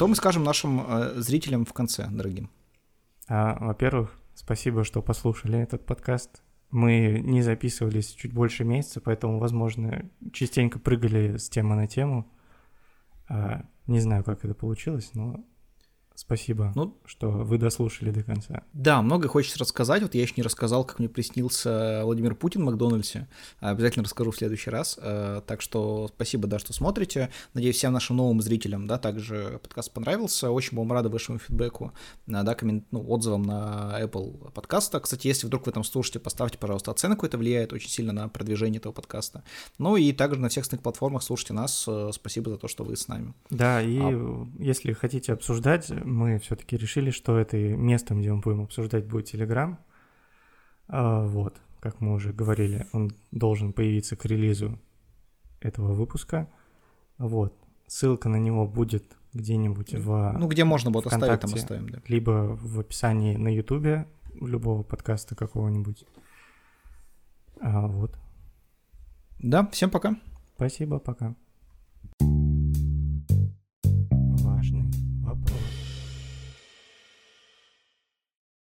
Что 0.00 0.08
мы 0.08 0.16
скажем 0.16 0.44
нашим 0.44 0.80
э, 0.80 1.20
зрителям 1.20 1.66
в 1.66 1.74
конце, 1.74 2.06
дорогим? 2.10 2.48
А, 3.28 3.58
во-первых, 3.60 4.18
спасибо, 4.34 4.82
что 4.82 5.02
послушали 5.02 5.58
этот 5.58 5.84
подкаст. 5.84 6.42
Мы 6.70 7.20
не 7.24 7.42
записывались 7.42 8.12
чуть 8.12 8.32
больше 8.32 8.64
месяца, 8.64 9.00
поэтому, 9.00 9.38
возможно, 9.38 10.08
частенько 10.32 10.78
прыгали 10.78 11.36
с 11.36 11.48
темы 11.48 11.74
на 11.74 11.86
тему. 11.88 12.30
А, 13.28 13.64
не 13.86 14.00
знаю, 14.00 14.22
как 14.22 14.44
это 14.44 14.54
получилось, 14.54 15.10
но 15.14 15.44
Спасибо, 16.20 16.70
ну, 16.74 16.98
что 17.06 17.30
вы 17.30 17.56
дослушали 17.56 18.10
до 18.10 18.22
конца. 18.22 18.62
Да, 18.74 19.00
много 19.00 19.26
хочется 19.26 19.58
рассказать. 19.58 20.02
Вот 20.02 20.14
я 20.14 20.20
еще 20.20 20.34
не 20.36 20.42
рассказал, 20.42 20.84
как 20.84 20.98
мне 20.98 21.08
приснился 21.08 22.02
Владимир 22.04 22.34
Путин 22.34 22.60
в 22.60 22.66
Макдональдсе. 22.66 23.26
Обязательно 23.60 24.04
расскажу 24.04 24.30
в 24.30 24.36
следующий 24.36 24.68
раз. 24.68 24.98
Э, 25.00 25.40
так 25.46 25.62
что 25.62 26.08
спасибо, 26.14 26.46
да, 26.46 26.58
что 26.58 26.74
смотрите. 26.74 27.30
Надеюсь, 27.54 27.76
всем 27.76 27.94
нашим 27.94 28.16
новым 28.16 28.42
зрителям, 28.42 28.86
да, 28.86 28.98
также 28.98 29.60
подкаст 29.62 29.92
понравился. 29.92 30.50
Очень 30.50 30.76
будем 30.76 30.92
рады 30.92 31.08
вашему 31.08 31.38
фидбэку, 31.38 31.94
э, 32.26 32.42
да, 32.42 32.54
коммент, 32.54 32.84
ну, 32.90 33.02
отзывам 33.08 33.42
на 33.42 33.96
Apple 33.98 34.52
подкаста. 34.52 35.00
Кстати, 35.00 35.26
если 35.26 35.46
вдруг 35.46 35.64
вы 35.64 35.72
там 35.72 35.84
слушаете, 35.84 36.20
поставьте, 36.20 36.58
пожалуйста, 36.58 36.90
оценку. 36.90 37.24
Это 37.24 37.38
влияет 37.38 37.72
очень 37.72 37.88
сильно 37.88 38.12
на 38.12 38.28
продвижение 38.28 38.78
этого 38.78 38.92
подкаста. 38.92 39.42
Ну 39.78 39.96
и 39.96 40.12
также 40.12 40.38
на 40.38 40.50
всех 40.50 40.64
остальных 40.64 40.82
платформах 40.82 41.22
слушайте 41.22 41.54
нас. 41.54 41.86
Э, 41.88 42.10
спасибо 42.12 42.50
за 42.50 42.58
то, 42.58 42.68
что 42.68 42.84
вы 42.84 42.98
с 42.98 43.08
нами. 43.08 43.32
Да, 43.48 43.80
и 43.80 43.98
а... 43.98 44.46
если 44.58 44.92
хотите 44.92 45.32
обсуждать 45.32 45.90
мы 46.10 46.38
все-таки 46.38 46.76
решили, 46.76 47.10
что 47.10 47.38
это 47.38 47.56
местом, 47.56 48.20
где 48.20 48.32
мы 48.32 48.40
будем 48.40 48.62
обсуждать, 48.62 49.06
будет 49.06 49.26
Телеграм. 49.26 49.78
А, 50.88 51.24
вот, 51.24 51.60
как 51.80 52.00
мы 52.00 52.12
уже 52.12 52.32
говорили, 52.32 52.86
он 52.92 53.12
должен 53.30 53.72
появиться 53.72 54.16
к 54.16 54.24
релизу 54.24 54.78
этого 55.60 55.92
выпуска. 55.92 56.48
Вот, 57.18 57.56
ссылка 57.86 58.28
на 58.28 58.36
него 58.36 58.66
будет 58.66 59.04
где-нибудь 59.32 59.94
в 59.94 60.32
Ну, 60.38 60.48
где 60.48 60.64
можно 60.64 60.90
будет 60.90 61.06
оставить, 61.06 61.40
там 61.40 61.54
оставим, 61.54 61.88
да. 61.88 62.00
Либо 62.08 62.58
в 62.60 62.80
описании 62.80 63.36
на 63.36 63.48
Ютубе 63.48 64.06
любого 64.40 64.82
подкаста 64.82 65.36
какого-нибудь. 65.36 66.04
А, 67.60 67.86
вот. 67.86 68.18
Да, 69.38 69.66
всем 69.68 69.90
пока. 69.90 70.16
Спасибо, 70.56 70.98
пока. 70.98 71.34